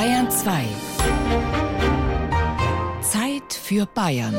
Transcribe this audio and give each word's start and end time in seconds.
Bayern 0.00 0.30
2. 0.30 0.64
Zeit 3.02 3.52
für 3.52 3.84
Bayern. 3.84 4.34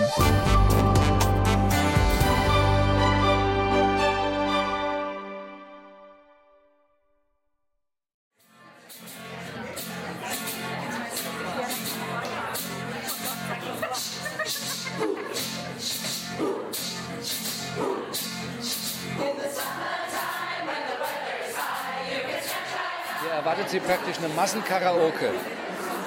Sie 23.72 23.80
praktisch 23.80 24.18
eine 24.18 24.28
Massenkaraoke 24.28 25.32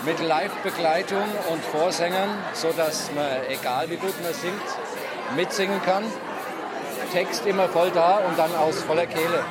mit 0.04 0.20
Live-Begleitung 0.20 1.22
und 1.50 1.64
Vorsängern, 1.64 2.28
sodass 2.52 3.10
man, 3.14 3.26
egal 3.48 3.88
wie 3.88 3.96
gut 3.96 4.14
man 4.22 4.34
singt, 4.34 5.36
mitsingen 5.36 5.80
kann. 5.82 6.04
Text 7.12 7.46
immer 7.46 7.68
voll 7.68 7.90
da 7.90 8.18
und 8.18 8.38
dann 8.38 8.54
aus 8.56 8.82
voller 8.82 9.06
Kehle. 9.06 9.44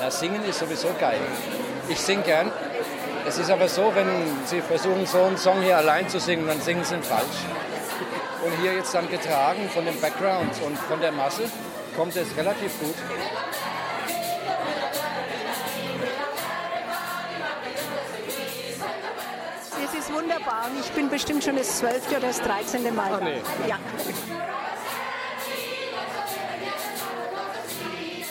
Das 0.00 0.20
Singen 0.20 0.44
ist 0.44 0.60
sowieso 0.60 0.88
geil. 1.00 1.20
Ich 1.88 2.00
singe 2.00 2.22
gern. 2.22 2.52
Es 3.26 3.38
ist 3.38 3.50
aber 3.50 3.68
so, 3.68 3.92
wenn 3.94 4.08
Sie 4.46 4.60
versuchen, 4.60 5.04
so 5.06 5.22
einen 5.22 5.36
Song 5.36 5.60
hier 5.62 5.76
allein 5.76 6.08
zu 6.08 6.20
singen, 6.20 6.46
dann 6.46 6.60
singen 6.60 6.84
Sie 6.84 6.94
ihn 6.94 7.02
falsch. 7.02 7.44
Und 8.44 8.52
hier 8.62 8.74
jetzt 8.74 8.94
dann 8.94 9.10
getragen 9.10 9.68
von 9.68 9.84
dem 9.84 10.00
Background 10.00 10.52
und 10.64 10.78
von 10.78 11.00
der 11.00 11.12
Masse 11.12 11.44
kommt 11.96 12.14
es 12.14 12.36
relativ 12.36 12.78
gut. 12.78 12.94
Wunderbar 20.28 20.66
und 20.70 20.80
ich 20.80 20.90
bin 20.92 21.08
bestimmt 21.08 21.42
schon 21.42 21.56
das 21.56 21.78
12. 21.78 22.10
oder 22.10 22.20
das 22.20 22.40
13. 22.40 22.94
Mal. 22.94 23.10
Ach 23.12 23.20
nee. 23.20 23.40
Ja. 23.66 23.78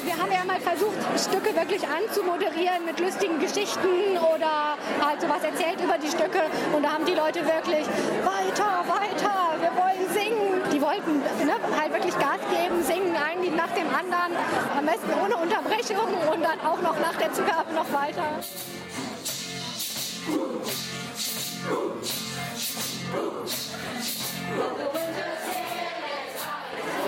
Wir 0.04 0.18
haben 0.18 0.32
ja 0.32 0.44
mal 0.46 0.60
versucht, 0.60 0.98
Stücke 1.18 1.56
wirklich 1.56 1.82
anzumoderieren 1.88 2.86
mit 2.86 3.00
lustigen 3.00 3.40
Geschichten 3.40 4.18
oder 4.18 4.78
halt 5.02 5.22
sowas 5.22 5.44
erzählt 5.44 5.82
über 5.82 5.98
die 5.98 6.08
Stücke. 6.08 6.42
Und 6.74 6.84
da 6.84 6.94
haben 6.94 7.06
die 7.06 7.16
Leute 7.16 7.40
wirklich 7.46 7.86
weiter, 8.24 8.86
weiter, 8.88 9.58
wir 9.60 9.74
wollen 9.76 10.08
singen. 10.14 10.62
Die 10.72 10.82
wollten 10.82 11.20
ne, 11.46 11.56
halt 11.80 11.94
wirklich 11.94 12.14
Gas 12.18 12.40
geben, 12.50 12.84
singen 12.84 13.16
ein 13.16 13.42
Lied 13.42 13.56
nach 13.56 13.72
dem 13.72 13.88
anderen, 13.90 14.38
am 14.78 14.86
besten 14.86 15.12
ohne 15.24 15.36
Unterbrechung 15.36 16.08
und 16.32 16.44
dann 16.44 16.60
auch 16.62 16.82
noch 16.82 17.00
nach 17.00 17.16
der 17.16 17.34
Zugabe 17.34 17.74
noch 17.74 17.92
weiter. 17.92 18.40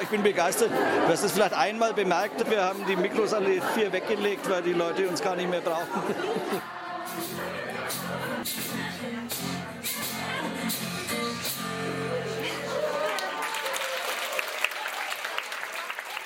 Bin 0.09 0.23
begeistert. 0.23 0.71
Du 0.71 1.11
hast 1.11 1.23
es 1.23 1.31
vielleicht 1.31 1.53
einmal 1.53 1.93
bemerkt, 1.93 2.49
wir 2.49 2.63
haben 2.63 2.85
die 2.87 2.95
Mikros 2.95 3.33
alle 3.33 3.61
vier 3.75 3.91
weggelegt, 3.91 4.49
weil 4.49 4.61
die 4.61 4.73
Leute 4.73 5.07
uns 5.07 5.21
gar 5.21 5.35
nicht 5.35 5.49
mehr 5.49 5.61
brauchen. 5.61 5.85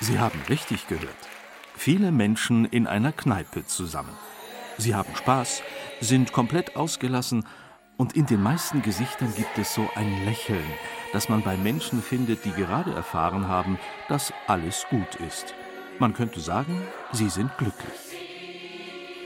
Sie 0.00 0.18
haben 0.18 0.42
richtig 0.48 0.86
gehört. 0.86 1.16
Viele 1.76 2.12
Menschen 2.12 2.66
in 2.66 2.86
einer 2.86 3.12
Kneipe 3.12 3.66
zusammen. 3.66 4.14
Sie 4.76 4.94
haben 4.94 5.14
Spaß, 5.16 5.62
sind 6.00 6.32
komplett 6.32 6.76
ausgelassen 6.76 7.46
und 7.96 8.16
in 8.16 8.26
den 8.26 8.42
meisten 8.42 8.82
Gesichtern 8.82 9.32
gibt 9.34 9.56
es 9.56 9.74
so 9.74 9.88
ein 9.94 10.24
Lächeln, 10.24 10.64
das 11.14 11.28
man 11.28 11.42
bei 11.42 11.56
Menschen 11.56 12.02
findet, 12.02 12.44
die 12.44 12.50
gerade 12.50 12.92
erfahren 12.92 13.46
haben, 13.46 13.78
dass 14.08 14.32
alles 14.48 14.84
gut 14.90 15.14
ist. 15.26 15.54
Man 16.00 16.12
könnte 16.12 16.40
sagen, 16.40 16.82
sie 17.12 17.28
sind 17.28 17.56
glücklich. 17.56 17.94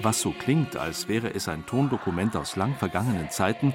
Was 0.02 0.20
so 0.20 0.32
klingt, 0.32 0.76
als 0.76 1.08
wäre 1.08 1.34
es 1.34 1.48
ein 1.48 1.64
Tondokument 1.64 2.36
aus 2.36 2.56
lang 2.56 2.74
vergangenen 2.74 3.30
Zeiten, 3.30 3.74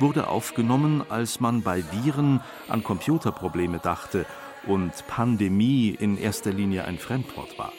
wurde 0.00 0.28
aufgenommen, 0.28 1.04
als 1.10 1.40
man 1.40 1.62
bei 1.62 1.84
Viren 1.92 2.40
an 2.68 2.82
Computerprobleme 2.82 3.78
dachte 3.78 4.24
und 4.66 5.06
Pandemie 5.06 5.90
in 5.90 6.16
erster 6.16 6.52
Linie 6.52 6.86
ein 6.86 6.98
Fremdwort 6.98 7.58
war. 7.58 7.74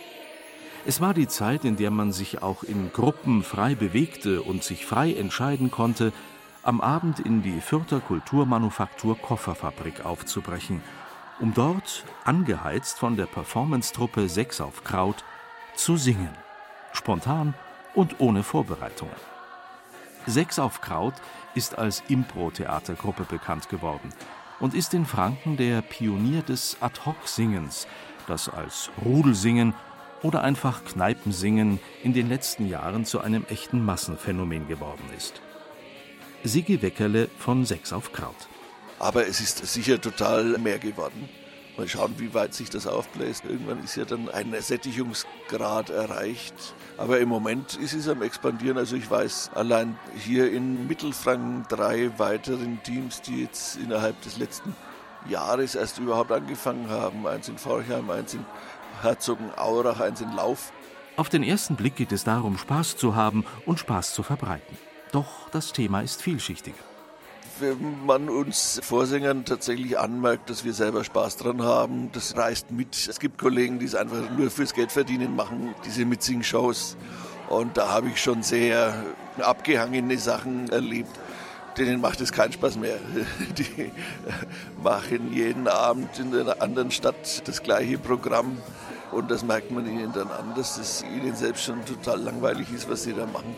Es 0.85 1.01
war 1.01 1.15
die 1.15 1.27
Zeit, 1.27 1.65
in 1.65 1.77
der 1.77 1.89
man 1.89 2.11
sich 2.11 2.43
auch 2.43 2.61
in 2.61 2.91
Gruppen 2.93 3.41
frei 3.41 3.73
bewegte 3.73 4.43
und 4.43 4.63
sich 4.63 4.85
frei 4.85 5.13
entscheiden 5.13 5.71
konnte, 5.71 6.13
am 6.63 6.79
Abend 6.79 7.19
in 7.19 7.43
die 7.43 7.59
Fürther 7.59 7.99
Kulturmanufaktur 7.99 9.17
Kofferfabrik 9.17 10.05
aufzubrechen, 10.05 10.81
um 11.39 11.53
dort, 11.53 12.05
angeheizt 12.23 12.99
von 12.99 13.17
der 13.17 13.25
Performance-Truppe 13.25 14.29
Sechs 14.29 14.61
auf 14.61 14.83
Kraut, 14.83 15.25
zu 15.75 15.97
singen. 15.97 16.29
Spontan 16.93 17.53
und 17.93 18.19
ohne 18.19 18.43
Vorbereitungen. 18.43 19.15
Sechs 20.25 20.57
auf 20.57 20.79
Kraut 20.79 21.15
ist 21.53 21.77
als 21.77 22.01
Impro-Theatergruppe 22.07 23.23
bekannt 23.23 23.67
geworden 23.67 24.13
und 24.61 24.73
ist 24.73 24.93
in 24.93 25.05
Franken 25.05 25.57
der 25.57 25.81
Pionier 25.81 26.43
des 26.43 26.77
Ad-Hoc-Singens, 26.79 27.87
das 28.27 28.47
als 28.47 28.89
Rudelsingen 29.03 29.73
oder 30.21 30.43
einfach 30.43 30.85
Kneipensingen 30.85 31.79
in 32.03 32.13
den 32.13 32.29
letzten 32.29 32.69
Jahren 32.69 33.03
zu 33.03 33.19
einem 33.19 33.43
echten 33.49 33.83
Massenphänomen 33.83 34.69
geworden 34.69 35.09
ist. 35.17 35.41
Sigi 36.45 36.81
Weckerle 36.81 37.29
von 37.37 37.65
Sechs 37.65 37.93
auf 37.93 38.11
Kraut. 38.11 38.35
Aber 38.99 39.25
es 39.27 39.39
ist 39.39 39.65
sicher 39.65 40.01
total 40.01 40.57
mehr 40.57 40.77
geworden. 40.77 41.29
Mal 41.77 41.87
schauen, 41.87 42.15
wie 42.17 42.33
weit 42.33 42.53
sich 42.53 42.69
das 42.69 42.85
aufbläst. 42.85 43.45
Irgendwann 43.45 43.83
ist 43.83 43.95
ja 43.95 44.03
dann 44.05 44.29
ein 44.29 44.53
Sättigungsgrad 44.59 45.89
erreicht. 45.89 46.53
Aber 46.97 47.19
im 47.19 47.29
Moment 47.29 47.75
ist 47.75 47.93
es 47.93 48.07
am 48.09 48.21
Expandieren. 48.21 48.77
Also 48.77 48.95
ich 48.95 49.09
weiß 49.09 49.51
allein 49.55 49.97
hier 50.17 50.51
in 50.51 50.85
Mittelfranken 50.85 51.65
drei 51.69 52.11
weiteren 52.19 52.83
Teams, 52.83 53.21
die 53.21 53.43
jetzt 53.43 53.77
innerhalb 53.77 54.21
des 54.21 54.37
letzten 54.37 54.75
Jahres 55.29 55.75
erst 55.75 55.97
überhaupt 55.97 56.31
angefangen 56.31 56.89
haben. 56.89 57.25
Eins 57.25 57.47
in 57.47 57.57
Forchheim, 57.57 58.09
eins 58.09 58.33
in 58.33 58.45
Herzogenaurach, 59.01 60.01
eins 60.01 60.19
in 60.19 60.31
Lauf. 60.35 60.73
Auf 61.15 61.29
den 61.29 61.43
ersten 61.43 61.77
Blick 61.77 61.95
geht 61.95 62.11
es 62.11 62.25
darum, 62.25 62.57
Spaß 62.57 62.97
zu 62.97 63.15
haben 63.15 63.45
und 63.65 63.79
Spaß 63.79 64.13
zu 64.13 64.23
verbreiten. 64.23 64.77
Doch 65.13 65.47
das 65.51 65.71
Thema 65.73 66.01
ist 66.01 66.23
vielschichtiger. 66.23 66.75
Wenn 67.59 68.03
man 68.03 68.29
uns 68.29 68.81
Vorsängern 68.83 69.45
tatsächlich 69.45 69.99
anmerkt, 69.99 70.49
dass 70.49 70.65
wir 70.65 70.73
selber 70.73 71.03
Spaß 71.03 71.37
dran 71.37 71.61
haben, 71.61 72.11
das 72.13 72.35
reißt 72.35 72.71
mit. 72.71 72.95
Es 73.07 73.19
gibt 73.19 73.37
Kollegen, 73.37 73.77
die 73.77 73.85
es 73.85 73.93
einfach 73.93 74.27
nur 74.35 74.49
fürs 74.49 74.73
Geld 74.73 74.91
verdienen 74.91 75.35
machen, 75.35 75.75
diese 75.85 76.03
Mitsing-Shows. 76.03 76.97
Und 77.47 77.77
da 77.77 77.89
habe 77.89 78.07
ich 78.07 78.19
schon 78.19 78.41
sehr 78.41 79.05
abgehangene 79.37 80.17
Sachen 80.17 80.69
erlebt. 80.69 81.11
Denen 81.77 82.01
macht 82.01 82.19
es 82.19 82.31
keinen 82.31 82.53
Spaß 82.53 82.77
mehr. 82.77 82.97
Die 83.57 83.91
machen 84.81 85.31
jeden 85.31 85.67
Abend 85.67 86.17
in 86.17 86.35
einer 86.35 86.59
anderen 86.59 86.89
Stadt 86.89 87.47
das 87.47 87.61
gleiche 87.61 87.99
Programm. 87.99 88.57
Und 89.11 89.29
das 89.29 89.43
merkt 89.43 89.69
man 89.69 89.85
ihnen 89.85 90.11
dann 90.11 90.29
an, 90.29 90.55
dass 90.55 90.79
es 90.79 91.03
ihnen 91.03 91.35
selbst 91.35 91.65
schon 91.65 91.85
total 91.85 92.19
langweilig 92.19 92.73
ist, 92.73 92.89
was 92.89 93.03
sie 93.03 93.13
da 93.13 93.27
machen. 93.27 93.55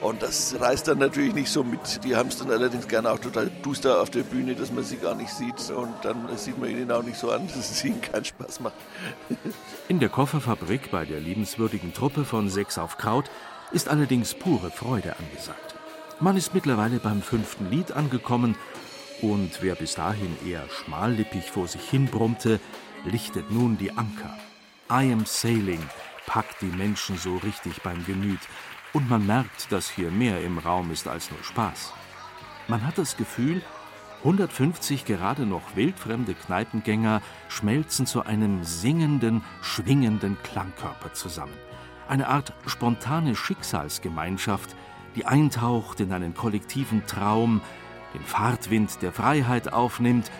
Und 0.00 0.22
das 0.22 0.54
reißt 0.58 0.88
dann 0.88 0.98
natürlich 0.98 1.34
nicht 1.34 1.50
so 1.50 1.64
mit. 1.64 2.04
Die 2.04 2.14
haben 2.14 2.28
es 2.28 2.38
dann 2.38 2.50
allerdings 2.50 2.86
gerne 2.86 3.10
auch 3.10 3.18
total 3.18 3.50
duster 3.62 4.00
auf 4.00 4.10
der 4.10 4.22
Bühne, 4.22 4.54
dass 4.54 4.72
man 4.72 4.84
sie 4.84 4.96
gar 4.96 5.14
nicht 5.14 5.30
sieht. 5.30 5.70
Und 5.70 5.92
dann 6.02 6.28
sieht 6.36 6.58
man 6.58 6.70
ihnen 6.70 6.90
auch 6.92 7.02
nicht 7.02 7.18
so 7.18 7.30
an, 7.30 7.46
dass 7.54 7.70
es 7.70 7.84
ihnen 7.84 8.00
keinen 8.00 8.24
Spaß 8.24 8.60
macht. 8.60 8.74
In 9.88 9.98
der 9.98 10.08
Kofferfabrik 10.08 10.90
bei 10.90 11.04
der 11.04 11.20
liebenswürdigen 11.20 11.92
Truppe 11.92 12.24
von 12.24 12.48
Sechs 12.48 12.78
auf 12.78 12.96
Kraut 12.96 13.30
ist 13.72 13.88
allerdings 13.88 14.34
pure 14.34 14.70
Freude 14.70 15.16
angesagt. 15.18 15.74
Man 16.20 16.36
ist 16.36 16.54
mittlerweile 16.54 16.98
beim 16.98 17.22
fünften 17.22 17.70
Lied 17.70 17.92
angekommen 17.92 18.56
und 19.20 19.62
wer 19.62 19.74
bis 19.74 19.94
dahin 19.94 20.36
eher 20.46 20.64
schmallippig 20.68 21.50
vor 21.50 21.66
sich 21.66 21.82
hin 21.82 22.06
brummte, 22.06 22.60
lichtet 23.04 23.50
nun 23.50 23.78
die 23.78 23.90
Anker. 23.90 24.36
I 24.90 25.12
am 25.12 25.26
sailing 25.26 25.82
packt 26.26 26.60
die 26.60 26.66
Menschen 26.66 27.16
so 27.18 27.36
richtig 27.36 27.82
beim 27.82 28.04
Gemüt 28.04 28.40
und 28.92 29.08
man 29.08 29.26
merkt, 29.26 29.70
dass 29.72 29.90
hier 29.90 30.10
mehr 30.10 30.42
im 30.42 30.58
Raum 30.58 30.90
ist 30.90 31.08
als 31.08 31.30
nur 31.30 31.42
Spaß. 31.42 31.92
Man 32.68 32.86
hat 32.86 32.98
das 32.98 33.16
Gefühl, 33.16 33.62
150 34.24 35.04
gerade 35.04 35.46
noch 35.46 35.76
wildfremde 35.76 36.34
Kneipengänger 36.34 37.22
schmelzen 37.48 38.06
zu 38.06 38.24
einem 38.24 38.64
singenden, 38.64 39.42
schwingenden 39.62 40.36
Klangkörper 40.42 41.12
zusammen. 41.12 41.54
Eine 42.08 42.28
Art 42.28 42.52
spontane 42.66 43.36
Schicksalsgemeinschaft, 43.36 44.74
die 45.14 45.26
eintaucht 45.26 46.00
in 46.00 46.12
einen 46.12 46.34
kollektiven 46.34 47.06
Traum, 47.06 47.60
den 48.14 48.22
Fahrtwind 48.22 49.02
der 49.02 49.12
Freiheit 49.12 49.72
aufnimmt 49.72 50.30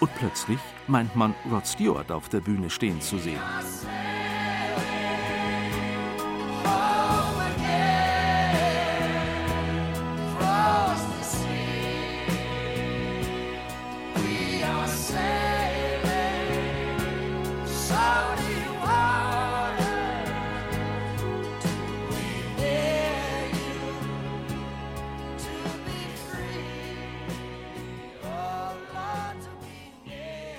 und 0.00 0.14
plötzlich 0.16 0.58
meint 0.88 1.16
man 1.16 1.34
Rod 1.50 1.66
Stewart 1.66 2.12
auf 2.12 2.28
der 2.28 2.40
Bühne 2.40 2.68
stehen 2.68 3.00
zu 3.00 3.18
sehen. 3.18 3.40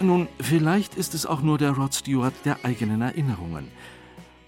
Nun, 0.07 0.29
vielleicht 0.39 0.95
ist 0.95 1.13
es 1.13 1.25
auch 1.25 1.41
nur 1.41 1.57
der 1.57 1.71
Rod 1.71 1.93
Stewart 1.93 2.33
der 2.45 2.63
eigenen 2.63 3.01
Erinnerungen. 3.01 3.67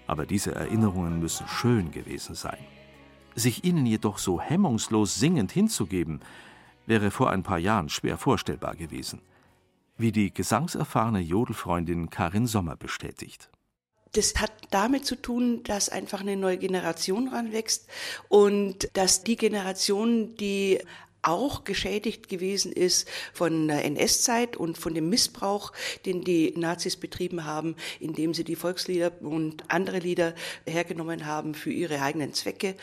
Aber 0.06 0.24
diese 0.24 0.54
Erinnerungen 0.54 1.20
müssen 1.20 1.46
schön 1.48 1.90
gewesen 1.90 2.34
sein. 2.34 2.56
Sich 3.34 3.62
ihnen 3.62 3.84
jedoch 3.84 4.16
so 4.16 4.40
hemmungslos 4.40 5.16
singend 5.16 5.52
hinzugeben, 5.52 6.22
wäre 6.86 7.10
vor 7.10 7.28
ein 7.28 7.42
paar 7.42 7.58
Jahren 7.58 7.90
schwer 7.90 8.16
vorstellbar 8.16 8.74
gewesen. 8.74 9.20
Wie 9.98 10.12
die 10.12 10.32
gesangserfahrene 10.32 11.20
Jodelfreundin 11.20 12.08
Karin 12.08 12.46
Sommer 12.46 12.76
bestätigt. 12.76 13.50
Das 14.12 14.36
hat 14.36 14.52
damit 14.70 15.04
zu 15.04 15.14
tun, 15.14 15.62
dass 15.64 15.90
einfach 15.90 16.22
eine 16.22 16.38
neue 16.38 16.56
Generation 16.56 17.28
ranwächst 17.28 17.86
und 18.30 18.88
dass 18.94 19.24
die 19.24 19.36
Generation, 19.36 20.36
die 20.36 20.80
auch 21.22 21.64
geschädigt 21.64 22.28
gewesen 22.28 22.72
ist 22.72 23.08
von 23.32 23.68
der 23.68 23.84
NS-Zeit 23.84 24.56
und 24.56 24.78
von 24.78 24.94
dem 24.94 25.08
Missbrauch, 25.08 25.72
den 26.06 26.24
die 26.24 26.52
Nazis 26.56 26.96
betrieben 26.96 27.44
haben, 27.44 27.76
indem 27.98 28.34
sie 28.34 28.44
die 28.44 28.56
Volkslieder 28.56 29.12
und 29.20 29.64
andere 29.68 29.98
Lieder 29.98 30.34
hergenommen 30.66 31.26
haben 31.26 31.54
für 31.54 31.70
ihre 31.70 32.00
eigenen 32.00 32.32
Zwecke 32.32 32.74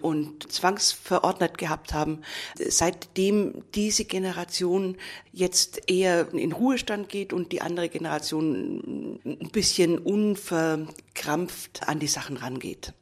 und 0.00 0.50
zwangsverordnet 0.52 1.58
gehabt 1.58 1.92
haben. 1.92 2.22
Seitdem 2.56 3.62
diese 3.74 4.04
Generation 4.04 4.96
jetzt 5.32 5.88
eher 5.88 6.32
in 6.32 6.52
Ruhestand 6.52 7.08
geht 7.08 7.32
und 7.32 7.52
die 7.52 7.60
andere 7.60 7.88
Generation 7.88 9.20
ein 9.24 9.50
bisschen 9.50 9.98
unverkrampft 9.98 11.88
an 11.88 11.98
die 11.98 12.06
Sachen 12.06 12.36
rangeht. 12.36 12.92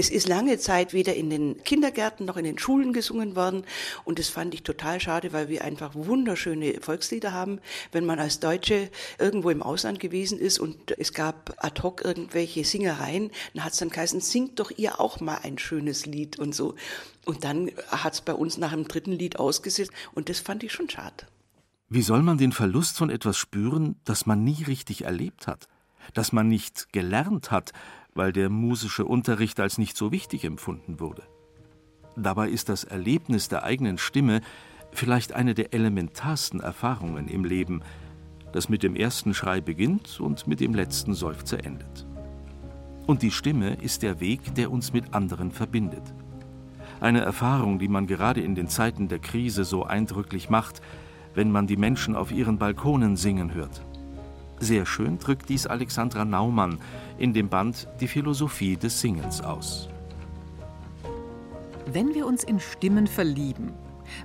Es 0.00 0.10
ist 0.10 0.28
lange 0.28 0.60
Zeit 0.60 0.92
weder 0.92 1.16
in 1.16 1.28
den 1.28 1.60
Kindergärten 1.64 2.24
noch 2.24 2.36
in 2.36 2.44
den 2.44 2.56
Schulen 2.56 2.92
gesungen 2.92 3.34
worden. 3.34 3.64
Und 4.04 4.20
das 4.20 4.28
fand 4.28 4.54
ich 4.54 4.62
total 4.62 5.00
schade, 5.00 5.32
weil 5.32 5.48
wir 5.48 5.64
einfach 5.64 5.92
wunderschöne 5.96 6.74
Volkslieder 6.80 7.32
haben. 7.32 7.58
Wenn 7.90 8.06
man 8.06 8.20
als 8.20 8.38
Deutsche 8.38 8.92
irgendwo 9.18 9.50
im 9.50 9.60
Ausland 9.60 9.98
gewesen 9.98 10.38
ist 10.38 10.60
und 10.60 10.96
es 10.96 11.12
gab 11.14 11.52
ad 11.58 11.82
hoc 11.82 12.04
irgendwelche 12.04 12.64
Singereien, 12.64 13.32
dann 13.54 13.64
hat 13.64 13.72
es 13.72 13.80
dann 13.80 13.90
geheißen, 13.90 14.20
singt 14.20 14.60
doch 14.60 14.70
ihr 14.76 15.00
auch 15.00 15.18
mal 15.18 15.40
ein 15.42 15.58
schönes 15.58 16.06
Lied 16.06 16.38
und 16.38 16.54
so. 16.54 16.76
Und 17.24 17.42
dann 17.42 17.68
hat 17.88 18.12
es 18.12 18.20
bei 18.20 18.34
uns 18.34 18.56
nach 18.56 18.70
dem 18.70 18.86
dritten 18.86 19.10
Lied 19.10 19.40
ausgesetzt. 19.40 19.90
Und 20.14 20.28
das 20.28 20.38
fand 20.38 20.62
ich 20.62 20.70
schon 20.70 20.88
schade. 20.88 21.26
Wie 21.88 22.02
soll 22.02 22.22
man 22.22 22.38
den 22.38 22.52
Verlust 22.52 22.96
von 22.96 23.10
etwas 23.10 23.36
spüren, 23.36 23.96
das 24.04 24.26
man 24.26 24.44
nie 24.44 24.62
richtig 24.62 25.02
erlebt 25.02 25.48
hat, 25.48 25.66
das 26.14 26.30
man 26.30 26.46
nicht 26.46 26.92
gelernt 26.92 27.50
hat, 27.50 27.72
weil 28.18 28.32
der 28.32 28.50
musische 28.50 29.04
Unterricht 29.04 29.60
als 29.60 29.78
nicht 29.78 29.96
so 29.96 30.10
wichtig 30.10 30.44
empfunden 30.44 30.98
wurde. 30.98 31.22
Dabei 32.16 32.48
ist 32.48 32.68
das 32.68 32.82
Erlebnis 32.82 33.48
der 33.48 33.62
eigenen 33.62 33.96
Stimme 33.96 34.40
vielleicht 34.90 35.32
eine 35.34 35.54
der 35.54 35.72
elementarsten 35.72 36.58
Erfahrungen 36.58 37.28
im 37.28 37.44
Leben, 37.44 37.80
das 38.52 38.68
mit 38.68 38.82
dem 38.82 38.96
ersten 38.96 39.34
Schrei 39.34 39.60
beginnt 39.60 40.18
und 40.18 40.48
mit 40.48 40.58
dem 40.58 40.74
letzten 40.74 41.14
Seufzer 41.14 41.64
endet. 41.64 42.06
Und 43.06 43.22
die 43.22 43.30
Stimme 43.30 43.74
ist 43.74 44.02
der 44.02 44.18
Weg, 44.18 44.52
der 44.56 44.72
uns 44.72 44.92
mit 44.92 45.14
anderen 45.14 45.52
verbindet. 45.52 46.02
Eine 46.98 47.20
Erfahrung, 47.20 47.78
die 47.78 47.86
man 47.86 48.08
gerade 48.08 48.40
in 48.40 48.56
den 48.56 48.66
Zeiten 48.66 49.06
der 49.06 49.20
Krise 49.20 49.64
so 49.64 49.84
eindrücklich 49.84 50.50
macht, 50.50 50.82
wenn 51.34 51.52
man 51.52 51.68
die 51.68 51.76
Menschen 51.76 52.16
auf 52.16 52.32
ihren 52.32 52.58
Balkonen 52.58 53.16
singen 53.16 53.54
hört. 53.54 53.80
Sehr 54.60 54.86
schön 54.86 55.18
drückt 55.18 55.48
dies 55.48 55.66
Alexandra 55.66 56.24
Naumann 56.24 56.80
in 57.16 57.32
dem 57.32 57.48
Band 57.48 57.86
Die 58.00 58.08
Philosophie 58.08 58.76
des 58.76 59.00
Singens 59.00 59.40
aus. 59.40 59.88
Wenn 61.86 62.12
wir 62.14 62.26
uns 62.26 62.42
in 62.42 62.58
Stimmen 62.58 63.06
verlieben, 63.06 63.72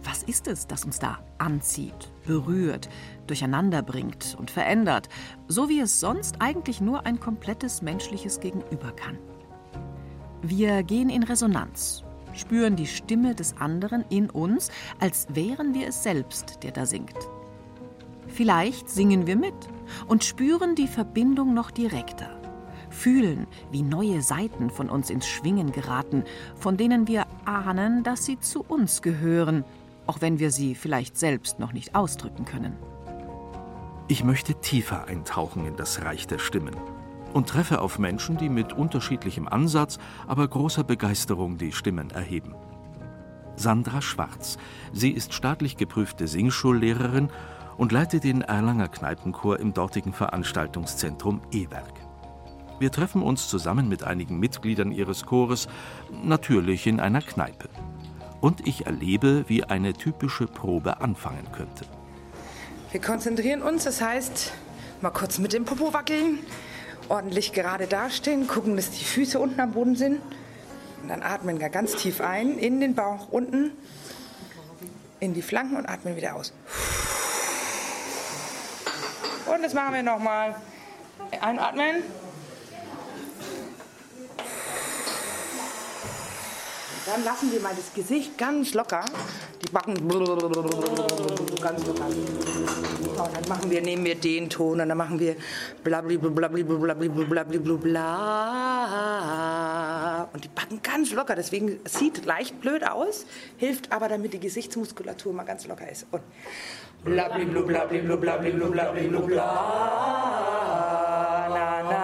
was 0.03 0.23
ist 0.23 0.47
es, 0.47 0.65
das 0.65 0.85
uns 0.85 0.97
da 0.97 1.19
anzieht, 1.37 2.11
berührt, 2.25 2.89
durcheinander 3.27 3.83
bringt 3.83 4.35
und 4.39 4.49
verändert, 4.49 5.07
so 5.47 5.69
wie 5.69 5.79
es 5.79 5.99
sonst 5.99 6.37
eigentlich 6.39 6.81
nur 6.81 7.05
ein 7.05 7.19
komplettes 7.19 7.81
menschliches 7.81 8.39
Gegenüber 8.39 8.91
kann? 8.91 9.19
Wir 10.41 10.83
gehen 10.83 11.09
in 11.09 11.23
Resonanz, 11.23 12.03
spüren 12.33 12.75
die 12.75 12.87
Stimme 12.87 13.35
des 13.35 13.55
anderen 13.57 14.03
in 14.09 14.29
uns, 14.29 14.71
als 14.99 15.27
wären 15.29 15.73
wir 15.73 15.87
es 15.87 16.01
selbst, 16.01 16.63
der 16.63 16.71
da 16.71 16.85
singt. 16.85 17.17
Vielleicht 18.27 18.89
singen 18.89 19.27
wir 19.27 19.35
mit 19.35 19.53
und 20.07 20.23
spüren 20.23 20.75
die 20.75 20.87
Verbindung 20.87 21.53
noch 21.53 21.71
direkter. 21.71 22.39
Fühlen, 22.89 23.47
wie 23.71 23.81
neue 23.81 24.21
Seiten 24.21 24.69
von 24.69 24.89
uns 24.89 25.09
ins 25.09 25.27
Schwingen 25.27 25.71
geraten, 25.71 26.23
von 26.55 26.77
denen 26.77 27.07
wir 27.07 27.25
ahnen, 27.45 28.03
dass 28.03 28.25
sie 28.25 28.39
zu 28.39 28.63
uns 28.63 29.01
gehören, 29.01 29.63
auch 30.05 30.21
wenn 30.21 30.39
wir 30.39 30.51
sie 30.51 30.75
vielleicht 30.75 31.17
selbst 31.17 31.59
noch 31.59 31.73
nicht 31.73 31.95
ausdrücken 31.95 32.45
können. 32.45 32.77
Ich 34.07 34.23
möchte 34.23 34.55
tiefer 34.55 35.05
eintauchen 35.05 35.65
in 35.65 35.75
das 35.75 36.03
Reich 36.03 36.27
der 36.27 36.37
Stimmen 36.37 36.75
und 37.33 37.49
treffe 37.49 37.81
auf 37.81 37.97
Menschen, 37.99 38.37
die 38.37 38.49
mit 38.49 38.73
unterschiedlichem 38.73 39.47
Ansatz, 39.47 39.97
aber 40.27 40.47
großer 40.47 40.83
Begeisterung 40.83 41.57
die 41.57 41.71
Stimmen 41.71 42.11
erheben. 42.11 42.53
Sandra 43.55 44.01
Schwarz. 44.01 44.57
Sie 44.91 45.11
ist 45.11 45.33
staatlich 45.33 45.77
geprüfte 45.77 46.27
Singschullehrerin 46.27 47.29
und 47.77 47.91
leitet 47.91 48.23
den 48.23 48.41
Erlanger 48.41 48.87
Kneipenchor 48.87 49.59
im 49.59 49.73
dortigen 49.73 50.13
Veranstaltungszentrum 50.13 51.41
E-Werk. 51.51 51.93
Wir 52.79 52.91
treffen 52.91 53.21
uns 53.21 53.47
zusammen 53.47 53.87
mit 53.87 54.03
einigen 54.03 54.39
Mitgliedern 54.39 54.91
ihres 54.91 55.25
Chores 55.25 55.67
natürlich 56.23 56.87
in 56.87 56.99
einer 56.99 57.21
Kneipe. 57.21 57.69
Und 58.41 58.67
ich 58.67 58.85
erlebe, 58.85 59.45
wie 59.47 59.63
eine 59.63 59.93
typische 59.93 60.47
Probe 60.47 60.99
anfangen 60.99 61.47
könnte. 61.53 61.85
Wir 62.91 62.99
konzentrieren 62.99 63.61
uns, 63.61 63.85
das 63.85 64.01
heißt, 64.01 64.51
mal 65.01 65.11
kurz 65.11 65.39
mit 65.39 65.53
dem 65.53 65.65
Popo 65.65 65.93
wackeln, 65.93 66.39
ordentlich 67.09 67.53
gerade 67.53 67.87
dastehen, 67.87 68.47
gucken, 68.47 68.75
dass 68.75 68.91
die 68.91 69.05
Füße 69.05 69.39
unten 69.39 69.59
am 69.59 69.71
Boden 69.71 69.95
sind. 69.95 70.19
Und 71.01 71.09
dann 71.09 71.21
atmen 71.21 71.59
wir 71.59 71.69
ganz 71.69 71.95
tief 71.95 72.21
ein, 72.21 72.57
in 72.57 72.79
den 72.79 72.95
Bauch 72.95 73.29
unten, 73.29 73.71
in 75.19 75.33
die 75.33 75.41
Flanken 75.41 75.77
und 75.77 75.87
atmen 75.87 76.15
wieder 76.15 76.35
aus. 76.35 76.53
Und 79.45 79.63
das 79.63 79.73
machen 79.73 79.93
wir 79.93 80.03
nochmal. 80.03 80.55
Einatmen. 81.41 82.03
Dann 87.05 87.23
lassen 87.25 87.51
wir 87.51 87.59
mal 87.59 87.75
das 87.75 87.93
Gesicht 87.93 88.37
ganz 88.37 88.73
locker. 88.73 89.03
Die 89.61 89.69
Backen 89.69 89.95
ganz 91.61 91.85
locker. 91.85 92.05
Und 92.05 93.35
dann 93.35 93.49
machen 93.49 93.69
wir, 93.69 93.81
nehmen 93.81 94.05
wir 94.05 94.15
den 94.15 94.49
Ton 94.49 94.79
und 94.79 94.87
dann 94.87 94.97
machen 94.97 95.19
wir 95.19 95.35
blabli 95.83 96.17
blabli 96.17 96.63
blabli 96.63 97.09
blabli 97.09 97.59
bla. 97.59 98.63
Und 100.31 100.45
die 100.45 100.49
Backen 100.49 100.81
ganz 100.81 101.11
locker. 101.11 101.35
Deswegen 101.35 101.81
sieht 101.85 102.23
leicht 102.25 102.61
blöd 102.61 102.87
aus, 102.89 103.25
hilft 103.57 103.91
aber, 103.91 104.07
damit 104.07 104.31
die 104.33 104.39
Gesichtsmuskulatur 104.39 105.33
mal 105.33 105.43
ganz 105.43 105.67
locker 105.67 105.91
ist. 105.91 106.07
Und 106.11 106.21
blabli 107.03 107.45
blabli 107.45 107.99
blabli 108.01 108.51
blabli 108.51 109.07
bla. 109.07 109.51
Na 111.49 111.69
na. 111.91 112.03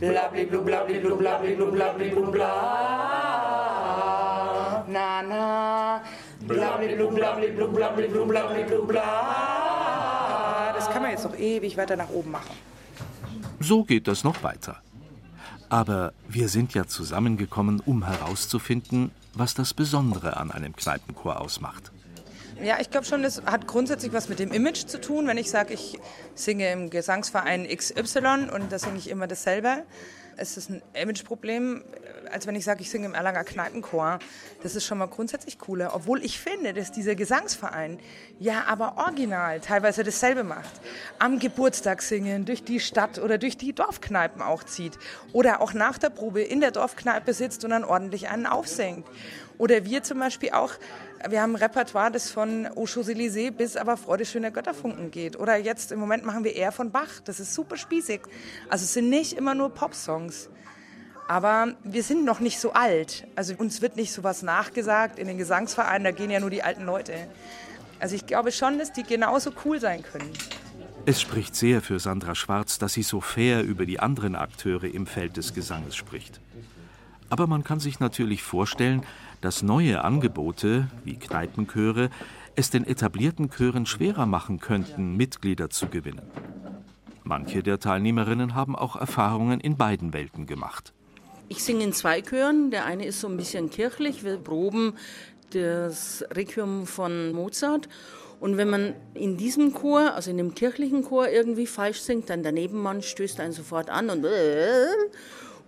Blabli 0.00 0.44
blabli 0.46 0.96
blabli 1.00 1.56
blabli 1.56 2.08
bla 2.32 3.00
na 4.90 5.22
na, 5.22 6.02
blabli 6.40 6.94
blabli 6.98 7.48
blabli 7.54 8.06
blabli 8.08 8.62
bla. 8.86 9.08
Das 10.74 10.90
kann 10.90 11.02
man 11.02 11.10
jetzt 11.12 11.24
noch 11.24 11.36
ewig 11.36 11.76
weiter 11.76 11.96
nach 11.96 12.10
oben 12.10 12.32
machen. 12.32 12.56
So 13.60 13.84
geht 13.84 14.08
das 14.08 14.24
noch 14.24 14.42
weiter. 14.42 14.76
Aber 15.68 16.12
wir 16.28 16.48
sind 16.48 16.74
ja 16.74 16.86
zusammengekommen, 16.86 17.80
um 17.86 18.04
herauszufinden, 18.04 19.12
was 19.34 19.54
das 19.54 19.72
Besondere 19.74 20.36
an 20.36 20.50
einem 20.50 20.74
Kneipenchor 20.74 21.40
ausmacht. 21.40 21.92
Ja, 22.62 22.78
ich 22.80 22.90
glaube 22.90 23.06
schon, 23.06 23.22
das 23.22 23.42
hat 23.44 23.66
grundsätzlich 23.66 24.12
was 24.12 24.28
mit 24.28 24.38
dem 24.38 24.52
Image 24.52 24.86
zu 24.86 25.00
tun. 25.00 25.26
Wenn 25.26 25.38
ich 25.38 25.50
sage, 25.50 25.74
ich 25.74 25.98
singe 26.34 26.70
im 26.72 26.90
Gesangsverein 26.90 27.66
XY 27.66 28.50
und 28.52 28.70
da 28.70 28.78
singe 28.78 28.98
ich 28.98 29.08
immer 29.08 29.26
dasselbe, 29.26 29.84
ist 30.40 30.56
es 30.56 30.68
ein 30.68 30.82
Imageproblem, 30.94 31.84
als 32.30 32.46
wenn 32.46 32.54
ich 32.54 32.64
sage, 32.64 32.80
ich 32.80 32.90
singe 32.90 33.06
im 33.06 33.14
Erlanger 33.14 33.44
Kneipenchor. 33.44 34.18
Das 34.62 34.74
ist 34.74 34.84
schon 34.84 34.98
mal 34.98 35.06
grundsätzlich 35.06 35.58
cooler. 35.58 35.94
Obwohl 35.94 36.24
ich 36.24 36.38
finde, 36.40 36.72
dass 36.72 36.92
dieser 36.92 37.14
Gesangsverein 37.14 37.98
ja 38.38 38.64
aber 38.66 38.96
original 38.96 39.60
teilweise 39.60 40.04
dasselbe 40.04 40.44
macht. 40.44 40.80
Am 41.18 41.38
Geburtstag 41.38 42.02
singen, 42.02 42.44
durch 42.44 42.64
die 42.64 42.80
Stadt 42.80 43.18
oder 43.18 43.38
durch 43.38 43.56
die 43.56 43.72
Dorfkneipen 43.72 44.42
auch 44.42 44.64
zieht. 44.64 44.98
Oder 45.32 45.60
auch 45.60 45.74
nach 45.74 45.98
der 45.98 46.10
Probe 46.10 46.42
in 46.42 46.60
der 46.60 46.70
Dorfkneipe 46.70 47.34
sitzt 47.34 47.64
und 47.64 47.70
dann 47.70 47.84
ordentlich 47.84 48.28
einen 48.28 48.46
aufsingt. 48.46 49.06
Oder 49.58 49.84
wir 49.84 50.02
zum 50.02 50.18
Beispiel 50.18 50.50
auch, 50.50 50.72
wir 51.28 51.42
haben 51.42 51.54
ein 51.54 51.62
Repertoire, 51.62 52.10
das 52.10 52.30
von 52.30 52.66
Au 52.66 52.86
Champs-Élysées 52.86 53.50
bis 53.50 53.76
aber 53.76 53.96
Freude 53.96 54.24
schöner 54.24 54.50
Götterfunken 54.50 55.10
geht. 55.10 55.38
Oder 55.38 55.56
jetzt 55.56 55.92
im 55.92 55.98
Moment 55.98 56.24
machen 56.24 56.44
wir 56.44 56.54
eher 56.56 56.72
von 56.72 56.90
Bach. 56.90 57.20
Das 57.24 57.40
ist 57.40 57.54
super 57.54 57.76
spießig. 57.76 58.22
Also 58.68 58.84
es 58.84 58.94
sind 58.94 59.10
nicht 59.10 59.34
immer 59.34 59.54
nur 59.54 59.70
Popsongs. 59.70 60.48
Aber 61.28 61.74
wir 61.84 62.02
sind 62.02 62.24
noch 62.24 62.40
nicht 62.40 62.58
so 62.58 62.72
alt. 62.72 63.26
Also 63.36 63.54
uns 63.56 63.82
wird 63.82 63.96
nicht 63.96 64.12
so 64.12 64.24
was 64.24 64.42
nachgesagt 64.42 65.18
in 65.18 65.28
den 65.28 65.38
Gesangsvereinen, 65.38 66.04
da 66.04 66.10
gehen 66.10 66.30
ja 66.30 66.40
nur 66.40 66.50
die 66.50 66.62
alten 66.62 66.84
Leute. 66.84 67.14
Also 68.00 68.16
ich 68.16 68.26
glaube 68.26 68.50
schon, 68.50 68.78
dass 68.78 68.92
die 68.92 69.02
genauso 69.02 69.52
cool 69.64 69.78
sein 69.78 70.02
können. 70.02 70.30
Es 71.06 71.20
spricht 71.20 71.54
sehr 71.54 71.82
für 71.82 71.98
Sandra 71.98 72.34
Schwarz, 72.34 72.78
dass 72.78 72.94
sie 72.94 73.02
so 73.02 73.20
fair 73.20 73.62
über 73.62 73.86
die 73.86 74.00
anderen 74.00 74.34
Akteure 74.34 74.84
im 74.84 75.06
Feld 75.06 75.36
des 75.36 75.54
Gesanges 75.54 75.96
spricht. 75.96 76.40
Aber 77.30 77.46
man 77.46 77.62
kann 77.62 77.78
sich 77.78 78.00
natürlich 78.00 78.42
vorstellen, 78.42 79.06
dass 79.40 79.62
neue 79.62 80.04
Angebote 80.04 80.88
wie 81.04 81.16
Kneipenchöre 81.16 82.10
es 82.56 82.70
den 82.70 82.86
etablierten 82.86 83.50
Chören 83.50 83.86
schwerer 83.86 84.26
machen 84.26 84.60
könnten, 84.60 85.16
Mitglieder 85.16 85.70
zu 85.70 85.88
gewinnen. 85.88 86.22
Manche 87.22 87.62
der 87.62 87.78
Teilnehmerinnen 87.78 88.54
haben 88.54 88.74
auch 88.74 88.96
Erfahrungen 88.96 89.60
in 89.60 89.76
beiden 89.76 90.12
Welten 90.12 90.46
gemacht. 90.46 90.92
Ich 91.48 91.62
singe 91.62 91.84
in 91.84 91.92
zwei 91.92 92.22
Chören. 92.22 92.70
Der 92.70 92.84
eine 92.84 93.06
ist 93.06 93.20
so 93.20 93.28
ein 93.28 93.36
bisschen 93.36 93.70
kirchlich. 93.70 94.24
Wir 94.24 94.36
proben 94.36 94.94
das 95.50 96.24
Requiem 96.30 96.86
von 96.86 97.32
Mozart. 97.32 97.88
Und 98.40 98.56
wenn 98.56 98.70
man 98.70 98.94
in 99.14 99.36
diesem 99.36 99.74
Chor, 99.74 100.14
also 100.14 100.30
in 100.30 100.38
dem 100.38 100.54
kirchlichen 100.54 101.04
Chor, 101.04 101.28
irgendwie 101.28 101.66
falsch 101.66 102.00
singt, 102.00 102.30
dann 102.30 102.42
der 102.42 102.52
Nebenmann 102.52 103.02
stößt 103.02 103.38
einen 103.40 103.52
sofort 103.52 103.90
an 103.90 104.10
und 104.10 104.24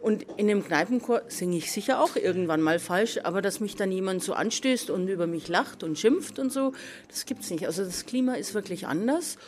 und 0.02 0.26
in 0.36 0.48
dem 0.48 0.64
Kneipenchor 0.64 1.22
singe 1.28 1.56
ich 1.56 1.70
sicher 1.70 2.02
auch 2.02 2.16
irgendwann 2.16 2.60
mal 2.60 2.80
falsch, 2.80 3.20
aber 3.22 3.40
dass 3.40 3.60
mich 3.60 3.76
dann 3.76 3.92
jemand 3.92 4.24
so 4.24 4.32
anstößt 4.32 4.90
und 4.90 5.06
über 5.06 5.28
mich 5.28 5.46
lacht 5.46 5.84
und 5.84 5.96
schimpft 5.96 6.40
und 6.40 6.52
so, 6.52 6.72
das 7.08 7.24
gibt's 7.24 7.50
nicht. 7.50 7.66
Also 7.66 7.84
das 7.84 8.04
Klima 8.04 8.34
ist 8.34 8.52
wirklich 8.52 8.88
anders. 8.88 9.38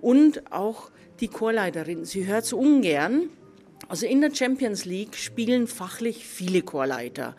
Und 0.00 0.52
auch 0.52 0.92
die 1.18 1.26
Chorleiterin, 1.26 2.04
sie 2.04 2.26
hört 2.26 2.44
so 2.44 2.58
ungern. 2.58 3.28
Also 3.88 4.06
in 4.06 4.20
der 4.20 4.32
Champions 4.32 4.84
League 4.84 5.16
spielen 5.16 5.66
fachlich 5.66 6.24
viele 6.24 6.62
Chorleiter. 6.62 7.34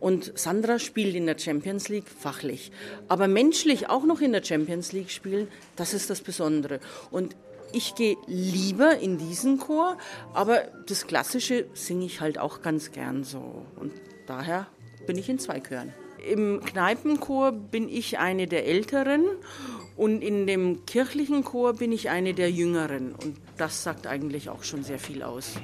Und 0.00 0.38
Sandra 0.38 0.78
spielt 0.78 1.14
in 1.14 1.26
der 1.26 1.38
Champions 1.38 1.90
League 1.90 2.08
fachlich. 2.08 2.72
Aber 3.08 3.28
menschlich 3.28 3.90
auch 3.90 4.04
noch 4.04 4.22
in 4.22 4.32
der 4.32 4.42
Champions 4.42 4.92
League 4.92 5.10
spielen, 5.10 5.48
das 5.76 5.92
ist 5.92 6.08
das 6.08 6.22
Besondere. 6.22 6.80
Und 7.10 7.36
ich 7.72 7.94
gehe 7.94 8.16
lieber 8.26 8.98
in 8.98 9.18
diesen 9.18 9.58
Chor, 9.58 9.96
aber 10.32 10.62
das 10.86 11.06
Klassische 11.06 11.66
singe 11.74 12.06
ich 12.06 12.20
halt 12.20 12.38
auch 12.38 12.62
ganz 12.62 12.92
gern 12.92 13.24
so. 13.24 13.66
Und 13.76 13.92
daher 14.26 14.66
bin 15.06 15.18
ich 15.18 15.28
in 15.28 15.38
zwei 15.38 15.60
Chören. 15.60 15.92
Im 16.28 16.60
Kneipenchor 16.64 17.52
bin 17.52 17.88
ich 17.88 18.18
eine 18.18 18.46
der 18.46 18.66
Älteren 18.66 19.24
und 19.96 20.22
in 20.22 20.46
dem 20.46 20.84
kirchlichen 20.84 21.44
Chor 21.44 21.74
bin 21.74 21.92
ich 21.92 22.10
eine 22.10 22.34
der 22.34 22.50
Jüngeren. 22.50 23.12
Und 23.12 23.36
das 23.56 23.82
sagt 23.82 24.06
eigentlich 24.06 24.50
auch 24.50 24.64
schon 24.64 24.82
sehr 24.82 24.98
viel 24.98 25.22
aus. 25.22 25.54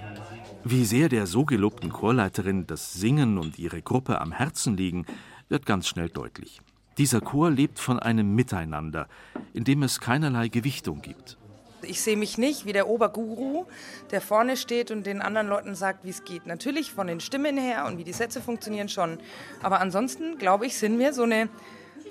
Wie 0.65 0.85
sehr 0.85 1.09
der 1.09 1.27
so 1.27 1.45
gelobten 1.45 1.91
Chorleiterin 1.91 2.67
das 2.67 2.93
Singen 2.93 3.39
und 3.39 3.59
ihre 3.59 3.83
Gruppe 3.83 4.21
am 4.21 4.33
Herzen 4.33 4.77
liegen, 4.77 5.05
wird 5.49 5.67
ganz 5.67 5.89
schnell 5.89 6.09
deutlich. 6.09 6.61
Dieser 6.99 7.21
Chor 7.21 7.51
lebt 7.51 7.79
von 7.79 7.99
einem 7.99 8.35
Miteinander, 8.35 9.09
in 9.55 9.65
dem 9.65 9.83
es 9.83 10.01
keinerlei 10.01 10.49
Gewichtung 10.49 11.03
gibt. 11.03 11.39
Ich 11.85 12.01
sehe 12.01 12.17
mich 12.17 12.39
nicht 12.39 12.67
wie 12.67 12.73
der 12.73 12.89
Oberguru, 12.89 13.67
der 14.11 14.21
vorne 14.21 14.57
steht 14.57 14.91
und 14.91 15.07
den 15.07 15.21
anderen 15.21 15.49
Leuten 15.49 15.75
sagt, 15.75 16.05
wie 16.05 16.11
es 16.11 16.25
geht. 16.25 16.47
Natürlich 16.47 16.93
von 16.93 17.07
den 17.07 17.21
Stimmen 17.21 17.57
her 17.57 17.87
und 17.87 17.99
wie 17.99 18.05
die 18.05 18.13
Sätze 18.13 18.41
funktionieren 18.41 18.89
schon. 18.89 19.19
Aber 19.63 19.81
ansonsten, 19.81 20.39
glaube 20.39 20.67
ich, 20.67 20.77
sind 20.77 20.99
wir 20.99 21.13
so 21.13 21.23
eine 21.23 21.49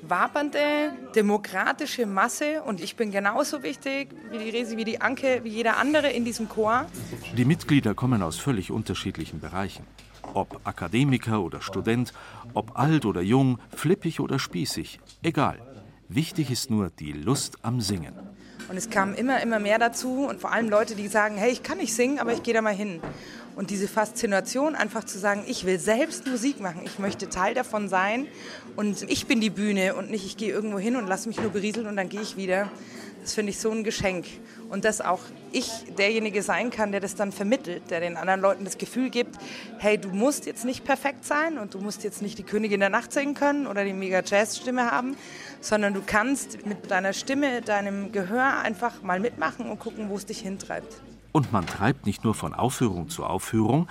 wabernde, 0.02 0.94
demokratische 1.16 2.06
Masse 2.06 2.64
und 2.64 2.82
ich 2.82 2.96
bin 2.96 3.12
genauso 3.12 3.64
wichtig 3.64 4.10
wie 4.32 4.40
die 4.40 4.50
Resi, 4.50 4.78
wie 4.78 4.84
die 4.84 5.00
Anke, 5.02 5.42
wie 5.44 5.50
jeder 5.50 5.78
andere 5.78 6.10
in 6.10 6.26
diesem 6.26 6.50
Chor. 6.50 6.86
Die 7.38 7.46
Mitglieder 7.46 7.94
kommen 7.94 8.24
aus 8.24 8.38
völlig 8.38 8.72
unterschiedlichen 8.72 9.40
Bereichen. 9.40 9.86
Ob 10.34 10.62
Akademiker 10.64 11.42
oder 11.42 11.62
Student, 11.62 12.14
ob 12.54 12.78
alt 12.80 13.06
oder 13.06 13.22
jung, 13.22 13.60
flippig 13.76 14.20
oder 14.20 14.40
spießig, 14.40 15.00
egal. 15.24 15.60
Wichtig 16.10 16.52
ist 16.52 16.70
nur 16.70 16.90
die 16.90 17.14
Lust 17.14 17.58
am 17.62 17.80
Singen. 17.82 18.14
Und 18.72 18.78
es 18.78 18.90
kam 18.90 19.14
immer, 19.16 19.42
immer 19.42 19.60
mehr 19.60 19.80
dazu 19.80 20.26
und 20.30 20.40
vor 20.40 20.54
allem 20.54 20.70
Leute, 20.70 20.96
die 20.96 21.10
sagen, 21.10 21.36
hey, 21.36 21.52
ich 21.52 21.62
kann 21.62 21.78
nicht 21.78 21.94
singen, 21.94 22.20
aber 22.20 22.32
ich 22.32 22.42
gehe 22.42 22.54
da 22.54 22.62
mal 22.62 22.74
hin. 22.74 23.02
Und 23.58 23.70
diese 23.70 23.90
Faszination, 23.90 24.76
einfach 24.76 25.04
zu 25.04 25.20
sagen, 25.20 25.44
ich 25.46 25.66
will 25.66 25.78
selbst 25.78 26.26
Musik 26.26 26.62
machen, 26.62 26.80
ich 26.86 26.98
möchte 26.98 27.28
Teil 27.28 27.54
davon 27.54 27.90
sein 27.90 28.28
und 28.78 29.04
ich 29.12 29.28
bin 29.28 29.42
die 29.42 29.50
Bühne 29.50 29.96
und 29.96 30.10
nicht, 30.10 30.26
ich 30.26 30.38
gehe 30.38 30.54
irgendwo 30.54 30.80
hin 30.80 30.96
und 30.96 31.08
lasse 31.08 31.28
mich 31.28 31.38
nur 31.42 31.52
berieseln 31.52 31.86
und 31.86 31.98
dann 31.98 32.08
gehe 32.08 32.22
ich 32.22 32.38
wieder. 32.38 32.72
Das 33.22 33.36
finde 33.36 33.52
ich 33.52 33.60
so 33.60 33.70
ein 33.72 33.84
Geschenk. 33.84 34.26
Und 34.70 34.86
dass 34.86 35.02
auch 35.02 35.20
ich 35.52 35.70
derjenige 35.98 36.42
sein 36.42 36.72
kann, 36.72 36.92
der 36.92 37.02
das 37.02 37.16
dann 37.16 37.32
vermittelt, 37.32 37.92
der 37.92 38.00
den 38.00 38.18
anderen 38.18 38.42
Leuten 38.42 38.64
das 38.64 38.78
Gefühl 38.78 39.10
gibt, 39.10 39.38
hey, 39.78 39.98
du 39.98 40.10
musst 40.10 40.46
jetzt 40.46 40.66
nicht 40.66 40.84
perfekt 40.84 41.26
sein 41.26 41.58
und 41.58 41.74
du 41.74 41.80
musst 41.80 42.04
jetzt 42.04 42.22
nicht 42.22 42.38
die 42.38 42.44
Königin 42.44 42.80
der 42.80 42.90
Nacht 42.90 43.12
singen 43.12 43.34
können 43.34 43.68
oder 43.68 43.84
die 43.84 43.94
mega 43.94 44.22
Jazz-Stimme 44.26 44.90
haben, 44.90 45.16
sondern 45.60 45.94
du 45.94 46.02
kannst 46.06 46.66
mit 46.66 46.90
deiner 46.90 47.14
Stimme, 47.14 47.62
deinem 47.62 48.12
Gehör 48.12 48.60
einfach 48.60 49.02
mal 49.04 49.20
mitmachen 49.20 49.70
und 49.70 49.80
gucken, 49.80 50.10
wo 50.10 50.16
es 50.16 50.26
dich 50.26 50.40
hintreibt. 50.40 51.02
Und 51.32 51.52
man 51.52 51.66
treibt 51.66 52.06
nicht 52.06 52.24
nur 52.24 52.34
von 52.34 52.54
Aufführung 52.54 53.10
zu 53.10 53.26
Aufführung, 53.26 53.88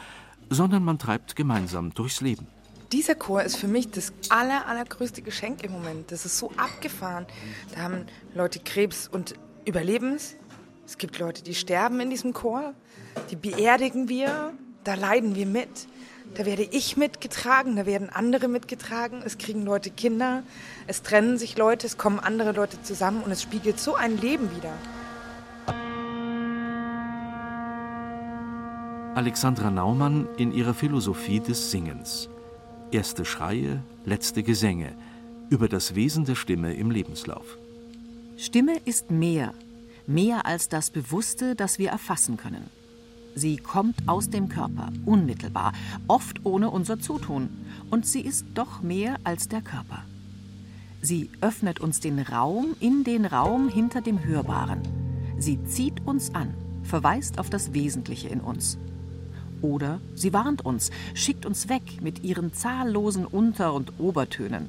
sondern 0.49 0.83
man 0.83 0.99
treibt 0.99 1.37
gemeinsam 1.37 1.95
durchs 1.95 2.21
Leben. 2.21 2.47
Dieser 2.93 3.15
Chor 3.15 3.45
ist 3.45 3.57
für 3.57 3.69
mich 3.69 3.91
das 3.91 4.13
aller, 4.31 4.67
allergrößte 4.67 5.23
Geschenk 5.23 5.63
im 5.63 5.71
Moment. 5.71 6.11
Das 6.11 6.27
ist 6.27 6.39
so 6.39 6.51
abgefahren. 6.57 7.25
Da 7.73 7.83
haben 7.83 8.07
Leute 8.35 8.59
Krebs 8.59 9.07
und 9.07 9.35
überleben 9.65 10.15
es. 10.15 10.37
Gibt 10.99 11.21
Leute, 11.21 11.45
die 11.45 11.55
sterben 11.55 12.01
in 12.01 12.11
diesem 12.11 12.33
Chor. 12.33 12.75
Die 13.31 13.37
beerdigen 13.37 14.09
wir. 14.09 14.53
Da 14.83 14.95
leiden 14.95 15.37
wir 15.37 15.47
mit. 15.47 15.87
Da 16.35 16.45
werde 16.45 16.65
ich 16.65 16.97
mitgetragen, 16.97 17.77
da 17.77 17.87
werden 17.87 18.11
andere 18.11 18.49
mitgetragen. 18.49 19.23
Es 19.25 19.39
kriegen 19.39 19.65
Leute 19.65 19.91
Kinder. 19.91 20.43
Es 20.89 21.03
trennen 21.03 21.39
sich 21.39 21.57
Leute, 21.57 21.87
es 21.87 21.97
kommen 21.97 22.19
andere 22.19 22.51
Leute 22.51 22.83
zusammen 22.83 23.23
und 23.23 23.31
es 23.31 23.41
spiegelt 23.41 23.79
so 23.79 23.95
ein 23.95 24.17
Leben 24.17 24.51
wieder. 24.57 24.73
Alexandra 29.15 29.71
Naumann 29.71 30.29
in 30.39 30.51
ihrer 30.53 30.75
Philosophie 30.75 31.39
des 31.39 31.71
Singens. 31.71 32.29
Erste 32.93 33.25
Schreie, 33.25 33.81
letzte 34.05 34.43
Gesänge 34.43 34.93
über 35.49 35.69
das 35.69 35.95
Wesen 35.95 36.25
der 36.25 36.35
Stimme 36.35 36.75
im 36.75 36.91
Lebenslauf. 36.91 37.57
Stimme 38.37 38.79
ist 38.85 39.13
mehr, 39.13 39.55
mehr 40.09 40.45
als 40.45 40.69
das 40.69 40.91
Bewusste, 40.91 41.55
das 41.55 41.79
wir 41.79 41.91
erfassen 41.91 42.37
können. 42.37 42.69
Sie 43.37 43.59
kommt 43.59 44.09
aus 44.09 44.29
dem 44.29 44.49
Körper, 44.49 44.91
unmittelbar, 45.07 45.73
oft 46.09 46.45
ohne 46.45 46.71
unser 46.71 46.99
Zutun, 46.99 47.49
und 47.91 48.07
sie 48.07 48.23
ist 48.23 48.45
doch 48.55 48.83
mehr 48.83 49.19
als 49.23 49.47
der 49.47 49.63
Körper. 49.63 50.03
Sie 51.01 51.31
öffnet 51.41 51.79
uns 51.79 52.01
den 52.01 52.19
Raum 52.19 52.75
in 52.81 53.05
den 53.05 53.25
Raum 53.25 53.69
hinter 53.69 54.01
dem 54.01 54.25
Hörbaren. 54.25 54.81
Sie 55.39 55.63
zieht 55.65 56.05
uns 56.09 56.35
an, 56.35 56.55
verweist 56.83 57.39
auf 57.39 57.51
das 57.51 57.73
Wesentliche 57.73 58.29
in 58.29 58.41
uns. 58.41 58.79
Oder 59.63 60.01
sie 60.15 60.33
warnt 60.33 60.65
uns, 60.65 60.91
schickt 61.15 61.47
uns 61.47 61.69
weg 61.69 61.83
mit 62.01 62.25
ihren 62.25 62.53
zahllosen 62.53 63.27
Unter- 63.27 63.75
und 63.75 63.99
Obertönen. 63.99 64.69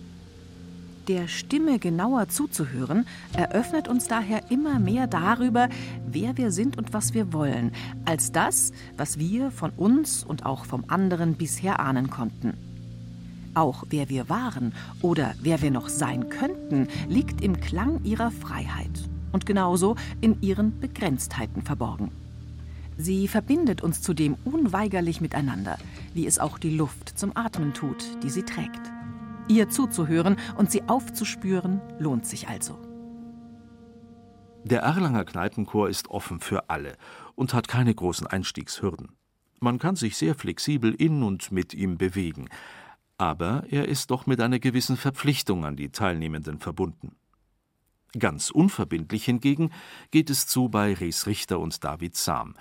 Der 1.08 1.28
Stimme 1.28 1.80
genauer 1.80 2.30
zuzuhören, 2.30 3.08
eröffnet 3.34 3.88
uns 3.88 4.08
daher 4.08 4.52
immer 4.52 4.80
mehr 4.80 5.08
darüber, 5.08 5.68
wer 6.06 6.38
wir 6.38 6.52
sind 6.52 6.78
und 6.78 6.94
was 6.94 7.14
wir 7.14 7.34
wollen, 7.34 7.72
als 8.06 8.32
das, 8.32 8.72
was 8.98 9.18
wir 9.18 9.50
von 9.50 9.72
uns 9.72 10.24
und 10.24 10.46
auch 10.46 10.66
vom 10.66 10.84
anderen 10.88 11.34
bisher 11.34 11.80
ahnen 11.80 12.10
konnten. 12.10 12.54
Auch 13.56 13.84
wer 13.90 14.10
wir 14.10 14.30
waren 14.30 14.74
oder 15.02 15.34
wer 15.42 15.62
wir 15.62 15.72
noch 15.72 15.90
sein 15.90 16.30
könnten, 16.30 16.88
liegt 17.10 17.42
im 17.42 17.60
Klang 17.60 18.04
ihrer 18.04 18.32
Freiheit 18.32 19.10
und 19.32 19.46
genauso 19.46 19.96
in 20.22 20.42
ihren 20.42 20.80
Begrenztheiten 20.80 21.64
verborgen. 21.64 22.12
Sie 23.04 23.28
verbindet 23.28 23.82
uns 23.82 24.04
zudem 24.04 24.36
unweigerlich 24.46 25.22
miteinander, 25.22 25.80
wie 26.14 26.28
es 26.28 26.38
auch 26.38 26.60
die 26.60 26.70
Luft 26.70 27.18
zum 27.18 27.36
Atmen 27.36 27.74
tut, 27.74 28.22
die 28.22 28.30
sie 28.30 28.44
trägt. 28.44 28.80
Ihr 29.48 29.70
zuzuhören 29.70 30.36
und 30.56 30.70
sie 30.70 30.84
aufzuspüren, 30.84 31.82
lohnt 31.98 32.28
sich 32.28 32.48
also. 32.48 32.78
Der 34.66 34.82
Erlanger 34.82 35.26
Kneipenchor 35.26 35.90
ist 35.90 36.10
offen 36.10 36.40
für 36.40 36.70
alle 36.70 36.96
und 37.34 37.56
hat 37.56 37.68
keine 37.68 37.96
großen 37.96 38.28
Einstiegshürden. 38.28 39.14
Man 39.60 39.80
kann 39.80 39.96
sich 39.96 40.16
sehr 40.16 40.36
flexibel 40.36 40.94
in 40.94 41.24
und 41.24 41.52
mit 41.52 41.74
ihm 41.74 41.98
bewegen, 41.98 42.50
aber 43.18 43.64
er 43.68 43.88
ist 43.88 44.12
doch 44.12 44.28
mit 44.28 44.40
einer 44.40 44.60
gewissen 44.60 44.96
Verpflichtung 44.96 45.66
an 45.66 45.76
die 45.76 45.90
Teilnehmenden 45.90 46.60
verbunden. 46.60 47.16
Ganz 48.20 48.52
unverbindlich 48.52 49.26
hingegen 49.26 49.72
geht 50.12 50.30
es 50.30 50.46
zu 50.46 50.68
bei 50.68 50.94
Ries 50.94 51.28
Richter 51.28 51.60
und 51.60 51.84
David 51.84 52.16
Sam, 52.16 52.56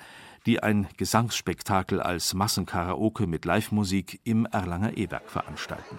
die 0.47 0.63
ein 0.63 0.89
Gesangsspektakel 0.97 2.01
als 2.01 2.35
Massenkaraoke 2.35 3.27
mit 3.27 3.45
Livemusik 3.45 4.21
im 4.25 4.47
Erlanger 4.47 4.97
E-Werk 4.97 5.31
veranstalten. 5.31 5.99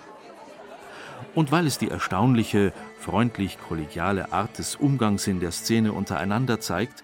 Und 1.36 1.52
weil 1.52 1.68
es 1.68 1.78
die 1.78 1.90
erstaunliche, 1.90 2.74
freundlich-kollegiale 3.00 4.34
Art 4.34 4.58
des 4.58 4.76
Umgangs 4.76 5.28
in 5.28 5.40
der 5.40 5.52
Szene 5.52 5.94
untereinander 5.94 6.60
zeigt, 6.60 7.04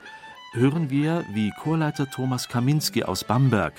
hören 0.53 0.89
wir, 0.89 1.25
wie 1.33 1.51
Chorleiter 1.51 2.09
Thomas 2.09 2.49
Kaminski 2.49 3.03
aus 3.03 3.23
Bamberg, 3.23 3.73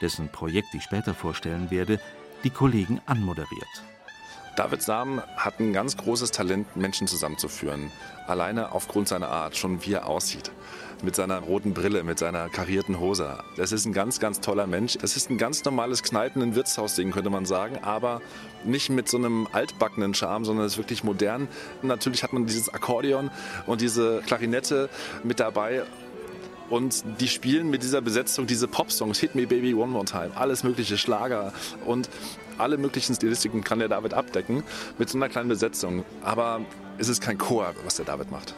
dessen 0.00 0.30
Projekt 0.30 0.74
ich 0.74 0.82
später 0.82 1.14
vorstellen 1.14 1.70
werde, 1.70 2.00
die 2.42 2.50
Kollegen 2.50 3.00
anmoderiert. 3.06 3.91
David 4.54 4.82
Sam 4.82 5.22
hat 5.36 5.60
ein 5.60 5.72
ganz 5.72 5.96
großes 5.96 6.30
Talent, 6.30 6.76
Menschen 6.76 7.06
zusammenzuführen. 7.06 7.90
Alleine 8.26 8.72
aufgrund 8.72 9.08
seiner 9.08 9.28
Art, 9.28 9.56
schon 9.56 9.84
wie 9.86 9.94
er 9.94 10.06
aussieht. 10.06 10.52
Mit 11.02 11.16
seiner 11.16 11.38
roten 11.38 11.72
Brille, 11.72 12.04
mit 12.04 12.18
seiner 12.18 12.50
karierten 12.50 13.00
Hose. 13.00 13.38
Das 13.56 13.72
ist 13.72 13.86
ein 13.86 13.94
ganz, 13.94 14.20
ganz 14.20 14.40
toller 14.40 14.66
Mensch. 14.66 14.98
Das 15.00 15.16
ist 15.16 15.30
ein 15.30 15.38
ganz 15.38 15.64
normales 15.64 16.02
Kneipen- 16.02 16.42
in 16.42 16.54
Wirtshaus-Ding, 16.54 17.12
könnte 17.12 17.30
man 17.30 17.46
sagen. 17.46 17.78
Aber 17.82 18.20
nicht 18.62 18.90
mit 18.90 19.08
so 19.08 19.16
einem 19.16 19.48
altbackenen 19.52 20.12
Charme, 20.12 20.44
sondern 20.44 20.66
es 20.66 20.72
ist 20.72 20.78
wirklich 20.78 21.02
modern. 21.02 21.48
Natürlich 21.80 22.22
hat 22.22 22.34
man 22.34 22.44
dieses 22.44 22.68
Akkordeon 22.68 23.30
und 23.66 23.80
diese 23.80 24.20
Klarinette 24.26 24.90
mit 25.24 25.40
dabei. 25.40 25.84
Und 26.68 27.04
die 27.20 27.28
spielen 27.28 27.68
mit 27.68 27.82
dieser 27.82 28.00
Besetzung 28.00 28.46
diese 28.46 28.68
Pop-Songs, 28.68 29.18
Hit 29.18 29.34
Me 29.34 29.46
Baby 29.46 29.74
One 29.74 29.92
More 29.92 30.04
Time, 30.04 30.30
alles 30.34 30.62
mögliche 30.62 30.96
Schlager 30.96 31.52
und 31.84 32.08
alle 32.62 32.78
möglichen 32.78 33.14
Stilistiken 33.14 33.62
kann 33.62 33.80
der 33.80 33.88
David 33.88 34.14
abdecken 34.14 34.62
mit 34.98 35.08
so 35.08 35.18
einer 35.18 35.28
kleinen 35.28 35.48
Besetzung. 35.48 36.04
Aber 36.22 36.60
es 36.98 37.08
ist 37.08 37.20
kein 37.20 37.38
Chor, 37.38 37.74
was 37.84 37.96
der 37.96 38.04
David 38.04 38.30
macht. 38.30 38.54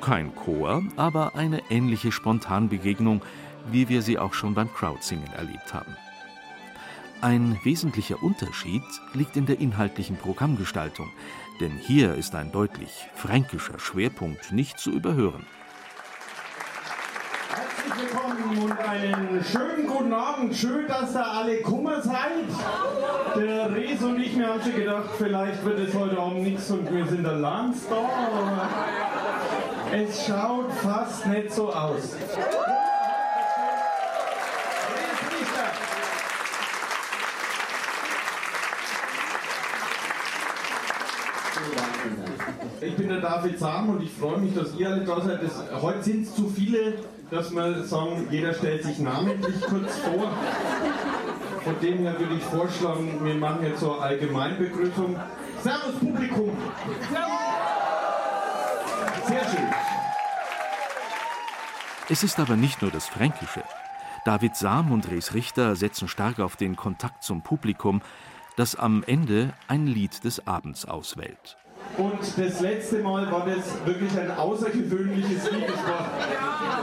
Kein 0.00 0.34
Chor, 0.34 0.82
aber 0.96 1.34
eine 1.34 1.62
ähnliche 1.70 2.12
Spontanbegegnung, 2.12 3.22
wie 3.70 3.88
wir 3.88 4.02
sie 4.02 4.18
auch 4.18 4.34
schon 4.34 4.54
beim 4.54 4.72
Crowdsingen 4.72 5.32
erlebt 5.32 5.74
haben. 5.74 5.96
Ein 7.20 7.58
wesentlicher 7.64 8.22
Unterschied 8.22 8.82
liegt 9.12 9.36
in 9.36 9.46
der 9.46 9.58
inhaltlichen 9.58 10.16
Programmgestaltung, 10.16 11.10
denn 11.60 11.72
hier 11.72 12.14
ist 12.14 12.36
ein 12.36 12.52
deutlich 12.52 13.08
fränkischer 13.14 13.80
Schwerpunkt 13.80 14.52
nicht 14.52 14.78
zu 14.78 14.92
überhören. 14.92 15.44
Herzlich 17.78 18.10
willkommen 18.10 18.58
und 18.62 18.72
einen 18.72 19.44
schönen 19.44 19.86
guten 19.86 20.12
Abend. 20.12 20.54
Schön, 20.54 20.88
dass 20.88 21.12
da 21.12 21.22
alle 21.22 21.58
Kummer 21.58 22.02
seid. 22.02 22.48
Der 23.36 23.72
Res 23.72 24.02
und 24.02 24.18
ich, 24.20 24.36
wir 24.36 24.48
haben 24.48 24.60
schon 24.62 24.74
gedacht, 24.74 25.10
vielleicht 25.16 25.64
wird 25.64 25.78
es 25.78 25.94
heute 25.94 26.18
Abend 26.18 26.42
nichts 26.42 26.70
und 26.70 26.92
wir 26.92 27.06
sind 27.06 27.24
allein 27.24 27.72
da. 27.88 28.68
Es 29.92 30.26
schaut 30.26 30.72
fast 30.72 31.26
nicht 31.26 31.52
so 31.52 31.72
aus. 31.72 32.16
Ich 42.80 42.96
bin 42.96 43.08
der 43.08 43.20
David 43.20 43.58
Sam 43.58 43.90
und 43.90 44.02
ich 44.02 44.12
freue 44.12 44.38
mich, 44.38 44.54
dass 44.54 44.74
ihr 44.74 44.88
alle 44.88 45.04
da 45.04 45.20
seid. 45.20 45.42
Das, 45.42 45.82
heute 45.82 46.02
sind 46.02 46.26
es 46.26 46.34
zu 46.34 46.48
viele, 46.48 46.94
dass 47.30 47.50
wir 47.54 47.84
sagen, 47.84 48.26
jeder 48.30 48.54
stellt 48.54 48.82
sich 48.82 48.98
namentlich 48.98 49.60
kurz 49.60 49.98
vor. 49.98 50.32
Von 51.64 51.80
dem 51.80 51.98
her 51.98 52.18
würde 52.18 52.34
ich 52.34 52.44
vorschlagen, 52.44 53.20
wir 53.22 53.34
machen 53.34 53.64
jetzt 53.64 53.80
so 53.80 53.94
Allgemeinbegrüßung. 53.94 55.16
Servus 55.62 55.98
Publikum! 56.00 56.56
Sehr 59.26 59.44
schön. 59.44 59.68
Es 62.08 62.22
ist 62.22 62.38
aber 62.38 62.56
nicht 62.56 62.80
nur 62.80 62.90
das 62.90 63.06
Fränkische. 63.06 63.62
David 64.24 64.56
Sam 64.56 64.92
und 64.92 65.10
Res 65.10 65.34
Richter 65.34 65.76
setzen 65.76 66.08
stark 66.08 66.38
auf 66.40 66.56
den 66.56 66.76
Kontakt 66.76 67.22
zum 67.22 67.42
Publikum, 67.42 68.00
das 68.56 68.74
am 68.74 69.04
Ende 69.06 69.52
ein 69.68 69.86
Lied 69.86 70.24
des 70.24 70.46
Abends 70.46 70.86
auswählt. 70.86 71.58
Und 71.96 72.20
das 72.20 72.60
letzte 72.60 72.98
Mal 72.98 73.30
war 73.30 73.46
das 73.46 73.84
wirklich 73.84 74.18
ein 74.18 74.30
außergewöhnliches 74.30 75.50
Lied. 75.50 75.68
Es 75.68 75.82
war, 75.82 76.10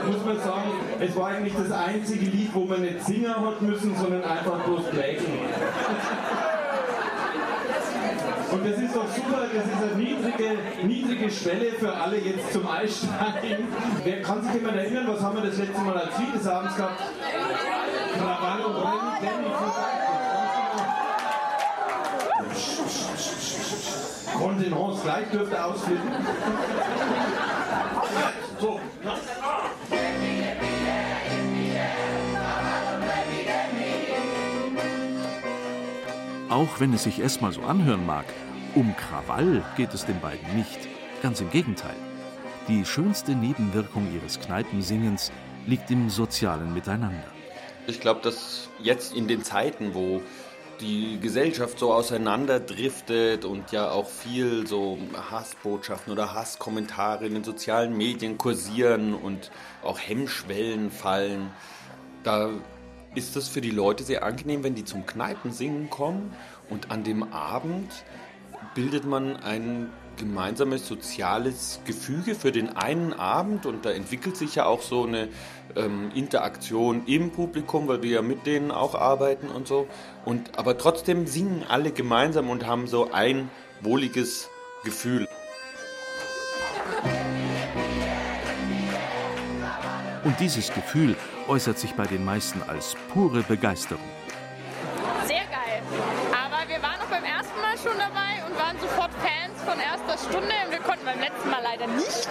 muss 0.06 0.24
man 0.24 0.38
sagen, 0.38 0.72
es 1.00 1.16
war 1.16 1.28
eigentlich 1.28 1.54
das 1.56 1.70
einzige 1.70 2.26
Lied, 2.26 2.50
wo 2.52 2.64
man 2.64 2.82
nicht 2.82 3.02
singen 3.04 3.34
hat 3.34 3.62
müssen, 3.62 3.96
sondern 3.96 4.24
einfach 4.24 4.62
bloß 4.64 4.90
prägen. 4.90 5.24
Und 8.52 8.64
das 8.64 8.78
ist 8.80 8.94
doch 8.94 9.08
super, 9.08 9.46
das 9.54 9.64
ist 9.64 9.82
eine 9.82 10.02
niedrige, 10.02 10.58
niedrige 10.82 11.30
Schwelle 11.30 11.72
für 11.78 11.92
alle 11.92 12.18
jetzt 12.18 12.52
zum 12.52 12.66
Einsteigen. 12.66 13.68
Wer 14.04 14.22
kann 14.22 14.42
sich 14.42 14.54
jemand 14.54 14.76
erinnern, 14.76 15.06
was 15.08 15.20
haben 15.20 15.36
wir 15.36 15.48
das 15.48 15.58
letzte 15.58 15.80
Mal 15.80 15.96
als 15.96 16.18
Lied 16.18 16.34
des 16.34 16.46
Abends 16.46 16.76
gehabt? 16.76 17.00
Krawall 18.16 18.60
und 18.64 18.76
Remi 18.76 19.50
Kontenance, 24.36 25.02
gleich 25.02 25.30
dürfte 25.30 25.64
ausflippen. 25.64 26.10
So. 28.60 28.80
Auch 36.48 36.80
wenn 36.80 36.94
es 36.94 37.04
sich 37.04 37.20
erstmal 37.20 37.52
so 37.52 37.62
anhören 37.62 38.06
mag, 38.06 38.24
um 38.74 38.94
Krawall 38.96 39.64
geht 39.76 39.92
es 39.94 40.06
den 40.06 40.20
beiden 40.20 40.56
nicht. 40.56 40.78
Ganz 41.22 41.40
im 41.40 41.50
Gegenteil. 41.50 41.96
Die 42.68 42.84
schönste 42.84 43.32
Nebenwirkung 43.32 44.06
ihres 44.14 44.38
Kneipensingens 44.40 45.32
liegt 45.66 45.90
im 45.90 46.10
sozialen 46.10 46.72
Miteinander. 46.74 47.24
Ich 47.86 48.00
glaube, 48.00 48.20
dass 48.22 48.68
jetzt 48.80 49.14
in 49.14 49.28
den 49.28 49.44
Zeiten, 49.44 49.94
wo 49.94 50.20
die 50.80 51.18
Gesellschaft 51.20 51.78
so 51.78 51.92
auseinanderdriftet 51.92 53.44
und 53.44 53.72
ja 53.72 53.90
auch 53.90 54.08
viel 54.08 54.66
so 54.66 54.98
Hassbotschaften 55.30 56.12
oder 56.12 56.34
Hasskommentare 56.34 57.26
in 57.26 57.34
den 57.34 57.44
sozialen 57.44 57.96
Medien 57.96 58.38
kursieren 58.38 59.14
und 59.14 59.50
auch 59.82 59.98
Hemmschwellen 59.98 60.90
fallen, 60.90 61.50
da 62.22 62.50
ist 63.14 63.36
das 63.36 63.48
für 63.48 63.60
die 63.60 63.70
Leute 63.70 64.04
sehr 64.04 64.24
angenehm, 64.24 64.62
wenn 64.62 64.74
die 64.74 64.84
zum 64.84 65.06
Kneipensingen 65.06 65.88
kommen 65.88 66.34
und 66.68 66.90
an 66.90 67.02
dem 67.02 67.32
Abend 67.32 67.90
bildet 68.74 69.04
man 69.04 69.36
ein 69.36 69.90
gemeinsames 70.16 70.86
soziales 70.86 71.80
Gefüge 71.84 72.34
für 72.34 72.52
den 72.52 72.76
einen 72.76 73.12
Abend 73.12 73.66
und 73.66 73.84
da 73.84 73.90
entwickelt 73.90 74.36
sich 74.36 74.54
ja 74.54 74.66
auch 74.66 74.82
so 74.82 75.04
eine 75.04 75.28
ähm, 75.76 76.10
Interaktion 76.14 77.02
im 77.06 77.30
Publikum, 77.30 77.88
weil 77.88 78.02
wir 78.02 78.10
ja 78.10 78.22
mit 78.22 78.46
denen 78.46 78.70
auch 78.70 78.94
arbeiten 78.94 79.48
und 79.48 79.68
so. 79.68 79.86
Und 80.24 80.58
aber 80.58 80.78
trotzdem 80.78 81.26
singen 81.26 81.64
alle 81.68 81.92
gemeinsam 81.92 82.50
und 82.50 82.66
haben 82.66 82.86
so 82.86 83.12
ein 83.12 83.50
wohliges 83.80 84.48
Gefühl. 84.84 85.28
Und 90.24 90.40
dieses 90.40 90.72
Gefühl 90.72 91.14
äußert 91.46 91.78
sich 91.78 91.94
bei 91.94 92.04
den 92.04 92.24
meisten 92.24 92.60
als 92.62 92.96
pure 93.12 93.42
Begeisterung. 93.42 94.02
Von 99.66 99.78
erster 99.80 100.16
Stunde. 100.16 100.54
Und 100.64 100.70
wir 100.70 100.80
konnten 100.80 101.04
beim 101.04 101.18
letzten 101.20 101.50
Mal 101.50 101.62
leider 101.62 101.86
nicht. 101.88 102.30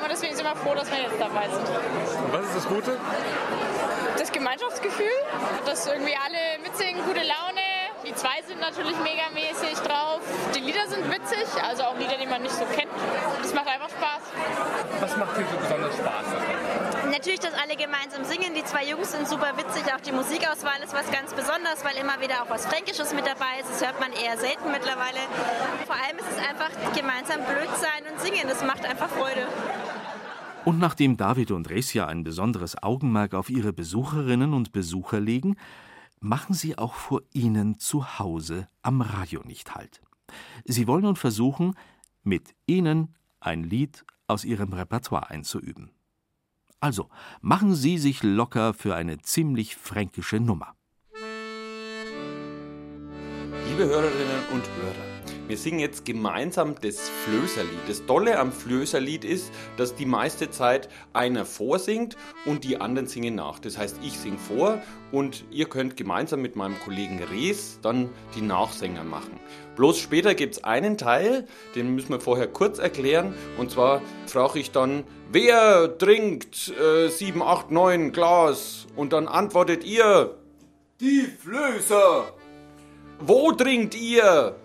Und 0.00 0.08
deswegen 0.10 0.36
sind 0.36 0.46
wir 0.46 0.54
froh, 0.56 0.74
dass 0.74 0.90
wir 0.90 0.98
jetzt 1.02 1.18
dabei 1.18 1.48
sind. 1.50 1.66
Und 1.66 2.32
was 2.32 2.46
ist 2.46 2.56
das 2.56 2.68
Gute? 2.68 2.96
Das 4.16 4.32
Gemeinschaftsgefühl, 4.32 5.18
dass 5.66 5.86
irgendwie 5.86 6.16
alle 6.16 6.62
mitsingen, 6.62 7.04
gute 7.04 7.20
Laune. 7.26 7.66
Die 8.06 8.14
zwei 8.14 8.40
sind 8.46 8.60
natürlich 8.60 8.96
megamäßig 9.02 9.78
drauf. 9.82 10.20
Die 10.54 10.60
Lieder 10.60 10.86
sind 10.86 11.10
witzig, 11.10 11.46
also 11.60 11.82
auch 11.84 11.98
Lieder, 11.98 12.16
die 12.16 12.26
man 12.26 12.40
nicht 12.40 12.54
so 12.54 12.64
kennt. 12.66 12.92
Das 13.42 13.52
macht 13.52 13.66
einfach 13.66 13.90
Spaß. 13.90 14.22
Was 15.00 15.16
macht 15.16 15.36
dir 15.36 15.44
so 15.50 15.56
besonders 15.58 15.94
Spaß? 15.96 16.95
Natürlich, 17.16 17.40
dass 17.40 17.54
alle 17.54 17.76
gemeinsam 17.76 18.24
singen. 18.24 18.52
Die 18.54 18.62
zwei 18.64 18.84
Jungs 18.86 19.12
sind 19.12 19.26
super 19.26 19.56
witzig. 19.56 19.84
Auch 19.88 20.02
die 20.02 20.12
Musikauswahl 20.12 20.82
ist 20.84 20.92
was 20.92 21.10
ganz 21.10 21.32
Besonderes, 21.32 21.82
weil 21.82 21.96
immer 21.96 22.20
wieder 22.20 22.42
auch 22.42 22.50
was 22.50 22.66
Fränkisches 22.66 23.14
mit 23.14 23.24
dabei 23.24 23.56
ist. 23.58 23.70
Das 23.70 23.86
hört 23.86 23.98
man 23.98 24.12
eher 24.12 24.36
selten 24.36 24.70
mittlerweile. 24.70 25.24
Vor 25.86 25.96
allem 25.96 26.18
ist 26.18 26.28
es 26.28 26.38
einfach 26.46 26.68
gemeinsam 26.94 27.40
blöd 27.40 27.72
sein 27.80 28.04
und 28.12 28.20
singen. 28.20 28.44
Das 28.46 28.62
macht 28.62 28.84
einfach 28.84 29.08
Freude. 29.08 29.48
Und 30.66 30.78
nachdem 30.78 31.16
David 31.16 31.52
und 31.52 31.70
Resja 31.70 32.06
ein 32.06 32.22
besonderes 32.22 32.82
Augenmerk 32.82 33.32
auf 33.32 33.48
ihre 33.48 33.72
Besucherinnen 33.72 34.52
und 34.52 34.72
Besucher 34.72 35.18
legen, 35.18 35.56
machen 36.20 36.52
sie 36.52 36.76
auch 36.76 36.92
vor 36.92 37.22
ihnen 37.32 37.78
zu 37.78 38.18
Hause 38.18 38.68
am 38.82 39.00
Radio 39.00 39.40
nicht 39.42 39.74
halt. 39.74 40.02
Sie 40.66 40.86
wollen 40.86 41.04
nun 41.04 41.16
versuchen, 41.16 41.76
mit 42.24 42.54
ihnen 42.66 43.14
ein 43.40 43.64
Lied 43.64 44.04
aus 44.26 44.44
ihrem 44.44 44.74
Repertoire 44.74 45.30
einzuüben. 45.30 45.95
Also 46.86 47.08
machen 47.40 47.74
Sie 47.74 47.98
sich 47.98 48.22
locker 48.22 48.72
für 48.72 48.94
eine 48.94 49.18
ziemlich 49.18 49.74
fränkische 49.74 50.38
Nummer. 50.38 50.76
Liebe 53.68 53.86
Hörerinnen 53.86 54.42
und 54.54 54.62
Hörer, 54.76 55.15
wir 55.48 55.56
singen 55.56 55.78
jetzt 55.78 56.04
gemeinsam 56.04 56.74
das 56.80 57.08
Flößerlied. 57.24 57.78
Das 57.88 58.04
Tolle 58.06 58.38
am 58.38 58.52
Flößerlied 58.52 59.24
ist, 59.24 59.52
dass 59.76 59.94
die 59.94 60.06
meiste 60.06 60.50
Zeit 60.50 60.88
einer 61.12 61.44
vorsingt 61.44 62.16
und 62.44 62.64
die 62.64 62.80
anderen 62.80 63.06
singen 63.06 63.36
nach. 63.36 63.58
Das 63.58 63.78
heißt, 63.78 63.98
ich 64.02 64.18
singe 64.18 64.38
vor 64.38 64.82
und 65.12 65.44
ihr 65.50 65.66
könnt 65.66 65.96
gemeinsam 65.96 66.42
mit 66.42 66.56
meinem 66.56 66.78
Kollegen 66.80 67.22
Rees 67.22 67.78
dann 67.82 68.10
die 68.34 68.42
Nachsänger 68.42 69.04
machen. 69.04 69.38
Bloß 69.76 69.98
später 69.98 70.34
gibt 70.34 70.54
es 70.56 70.64
einen 70.64 70.98
Teil, 70.98 71.46
den 71.74 71.94
müssen 71.94 72.10
wir 72.10 72.20
vorher 72.20 72.48
kurz 72.48 72.78
erklären. 72.78 73.34
Und 73.58 73.70
zwar 73.70 74.02
frage 74.26 74.58
ich 74.58 74.72
dann, 74.72 75.04
wer 75.30 75.96
trinkt 75.98 76.72
äh, 76.78 77.08
7, 77.08 77.42
8, 77.42 77.70
9 77.70 78.12
Glas? 78.12 78.86
Und 78.96 79.12
dann 79.12 79.28
antwortet 79.28 79.84
ihr, 79.84 80.36
die 81.00 81.26
Flößer. 81.42 82.32
Wo 83.20 83.52
trinkt 83.52 83.94
ihr? 83.94 84.56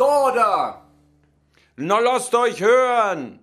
Da! 0.00 0.82
Na, 1.76 1.98
lasst 1.98 2.34
euch 2.34 2.62
hören! 2.62 3.40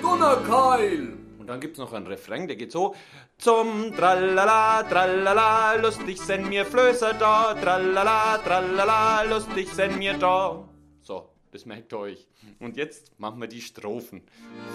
Donnerkeil! 0.00 1.18
Und 1.38 1.46
dann 1.48 1.60
gibt's 1.60 1.78
noch 1.78 1.92
einen 1.92 2.06
Refrain, 2.06 2.46
der 2.46 2.56
geht 2.56 2.72
so. 2.72 2.94
Zum 3.36 3.94
Tralala, 3.94 4.84
Tralala, 4.84 5.74
lustig 5.74 6.18
sind 6.18 6.48
mir 6.48 6.64
Flöße 6.64 7.14
da. 7.18 7.52
Tralala, 7.52 8.38
Tralala, 8.38 9.24
lustig 9.24 9.68
sind 9.68 9.98
mir 9.98 10.14
da. 10.14 10.66
So, 11.02 11.28
das 11.50 11.66
merkt 11.66 11.92
euch. 11.92 12.26
Und 12.58 12.78
jetzt 12.78 13.20
machen 13.20 13.38
wir 13.42 13.48
die 13.48 13.60
Strophen 13.60 14.22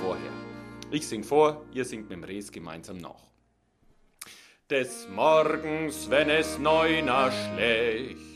vorher. 0.04 0.32
Ich 0.92 1.08
sing 1.08 1.24
vor, 1.24 1.66
ihr 1.74 1.84
singt 1.84 2.10
mit 2.10 2.18
dem 2.20 2.24
Res 2.24 2.52
gemeinsam 2.52 2.98
nach. 2.98 3.24
Des 4.70 5.08
Morgens, 5.10 6.12
wenn 6.12 6.30
es 6.30 6.60
neuner 6.60 7.32
schlägt, 7.32 8.31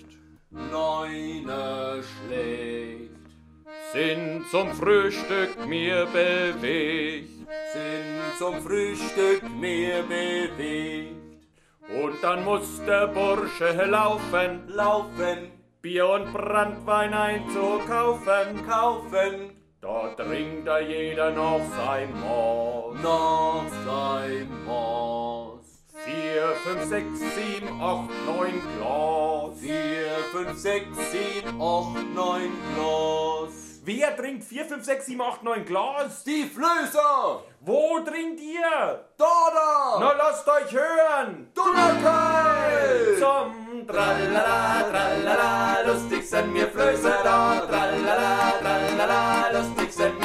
neuner 0.56 2.02
schlägt, 2.02 3.12
sind 3.92 4.46
zum 4.50 4.74
Frühstück 4.74 5.66
mir 5.68 6.06
bewegt, 6.08 7.30
sind 7.74 8.38
zum 8.38 8.62
Frühstück 8.62 9.44
mir 9.60 10.04
bewegt. 10.04 11.16
Und 11.88 12.24
dann 12.24 12.44
muss 12.44 12.84
der 12.86 13.08
Bursche 13.08 13.86
laufen, 13.86 14.68
laufen, 14.68 15.52
Bier 15.82 16.10
und 16.10 16.34
Brandwein 16.34 17.14
einzukaufen, 17.14 18.66
kaufen. 18.68 19.52
Da 19.82 20.08
trinkt 20.18 20.68
da 20.68 20.80
jeder 20.80 21.30
noch 21.32 21.62
sein 21.78 22.12
Maß, 22.20 23.04
noch 23.04 23.66
sein 23.86 24.50
Maß. 24.66 25.15
Vier, 26.06 26.54
fünf, 26.64 26.84
sechs, 26.84 27.20
sieben, 27.20 27.82
acht, 27.82 28.10
neun 28.28 28.62
Glas. 28.78 29.60
Vier, 29.60 30.12
fünf, 30.32 30.58
sechs, 30.58 30.98
sieben, 31.12 31.60
acht, 31.60 32.14
neun 32.14 32.52
Glas. 32.76 33.66
Wer 33.88 34.18
trinkt 34.18 34.44
4, 34.44 34.66
5, 34.66 34.84
6, 34.84 35.06
7, 35.06 35.22
8, 35.22 35.44
9 35.44 35.66
Glas? 35.66 36.24
Die 36.24 36.46
Flößer! 36.46 37.44
Wo 37.60 38.00
trinkt 38.00 38.42
ihr? 38.42 39.06
Da, 39.16 39.26
da! 39.54 40.00
Na, 40.00 40.12
lasst 40.14 40.48
euch 40.48 40.74
hören! 40.74 41.52
Dunnerkeil! 41.54 43.20
Zum 43.20 43.86
Tralala, 43.88 44.90
Tralala, 44.90 45.82
lustig 45.86 46.28
sind 46.28 46.52
mir 46.52 46.68
Flößer 46.68 47.20
da. 47.24 47.62
Tralala, 47.68 48.54
Tralala, 48.60 49.52
lustig 49.52 49.94
sind 49.94 50.20
mir 50.20 50.25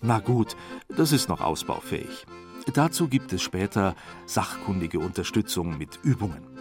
Na 0.00 0.18
gut, 0.20 0.56
das 0.88 1.12
ist 1.12 1.28
noch 1.28 1.40
ausbaufähig. 1.40 2.26
Dazu 2.74 3.08
gibt 3.08 3.32
es 3.32 3.42
später 3.42 3.94
sachkundige 4.26 4.98
Unterstützung 4.98 5.78
mit 5.78 5.98
Übungen. 6.02 6.56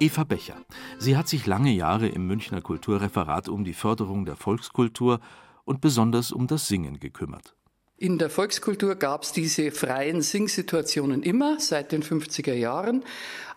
Eva 0.00 0.24
Becher. 0.24 0.56
Sie 0.98 1.16
hat 1.16 1.28
sich 1.28 1.46
lange 1.46 1.72
Jahre 1.72 2.08
im 2.08 2.26
Münchner 2.26 2.60
Kulturreferat 2.60 3.48
um 3.48 3.64
die 3.64 3.74
Förderung 3.74 4.24
der 4.24 4.36
Volkskultur 4.36 5.20
und 5.64 5.80
besonders 5.80 6.32
um 6.32 6.46
das 6.46 6.68
Singen 6.68 6.98
gekümmert. 6.98 7.54
In 7.96 8.18
der 8.18 8.28
Volkskultur 8.28 8.96
gab 8.96 9.22
es 9.22 9.32
diese 9.32 9.70
freien 9.70 10.20
Singsituationen 10.20 11.22
immer 11.22 11.60
seit 11.60 11.92
den 11.92 12.02
50er 12.02 12.52
Jahren. 12.52 13.04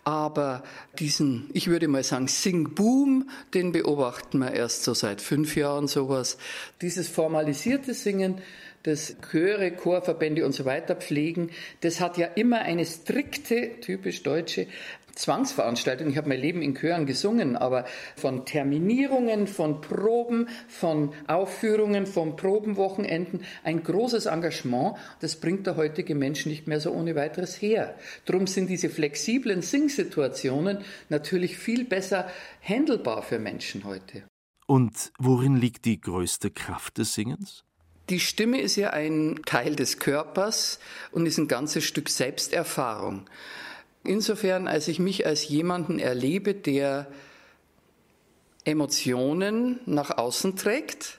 Aber 0.04 0.62
diesen, 0.98 1.50
ich 1.52 1.66
würde 1.66 1.88
mal 1.88 2.04
sagen, 2.04 2.28
Singboom, 2.28 3.28
den 3.52 3.72
beobachten 3.72 4.38
wir 4.38 4.52
erst 4.52 4.84
so 4.84 4.94
seit 4.94 5.20
fünf 5.20 5.56
Jahren 5.56 5.88
sowas. 5.88 6.38
Dieses 6.80 7.08
formalisierte 7.08 7.92
Singen, 7.94 8.40
das 8.82 9.16
Chöre, 9.30 9.72
Chorverbände 9.72 10.44
und 10.44 10.52
so 10.52 10.64
weiter 10.64 10.96
pflegen, 10.96 11.50
das 11.80 12.00
hat 12.00 12.16
ja 12.16 12.26
immer 12.26 12.60
eine 12.60 12.84
strikte, 12.84 13.80
typisch 13.80 14.22
deutsche 14.22 14.66
Zwangsveranstaltung. 15.18 16.08
Ich 16.08 16.16
habe 16.16 16.28
mein 16.28 16.40
Leben 16.40 16.62
in 16.62 16.74
Chören 16.74 17.04
gesungen, 17.04 17.56
aber 17.56 17.84
von 18.16 18.46
Terminierungen, 18.46 19.48
von 19.48 19.80
Proben, 19.80 20.48
von 20.68 21.12
Aufführungen, 21.26 22.06
von 22.06 22.36
Probenwochenenden, 22.36 23.42
ein 23.64 23.82
großes 23.82 24.26
Engagement, 24.26 24.96
das 25.20 25.36
bringt 25.36 25.66
der 25.66 25.76
heutige 25.76 26.14
Mensch 26.14 26.46
nicht 26.46 26.68
mehr 26.68 26.80
so 26.80 26.92
ohne 26.92 27.16
weiteres 27.16 27.60
her. 27.60 27.96
Drum 28.26 28.46
sind 28.46 28.70
diese 28.70 28.88
flexiblen 28.88 29.60
Singsituationen 29.60 30.78
natürlich 31.08 31.58
viel 31.58 31.84
besser 31.84 32.28
handelbar 32.62 33.22
für 33.22 33.40
Menschen 33.40 33.84
heute. 33.84 34.22
Und 34.66 35.12
worin 35.18 35.56
liegt 35.56 35.84
die 35.84 36.00
größte 36.00 36.50
Kraft 36.50 36.98
des 36.98 37.14
Singens? 37.14 37.64
Die 38.10 38.20
Stimme 38.20 38.60
ist 38.60 38.76
ja 38.76 38.90
ein 38.90 39.40
Teil 39.44 39.76
des 39.76 39.98
Körpers 39.98 40.78
und 41.12 41.26
ist 41.26 41.36
ein 41.36 41.48
ganzes 41.48 41.84
Stück 41.84 42.08
Selbsterfahrung. 42.08 43.26
Insofern, 44.02 44.66
als 44.66 44.88
ich 44.88 44.98
mich 44.98 45.26
als 45.26 45.48
jemanden 45.48 45.98
erlebe, 45.98 46.54
der 46.54 47.06
Emotionen 48.64 49.80
nach 49.84 50.16
außen 50.16 50.56
trägt, 50.56 51.18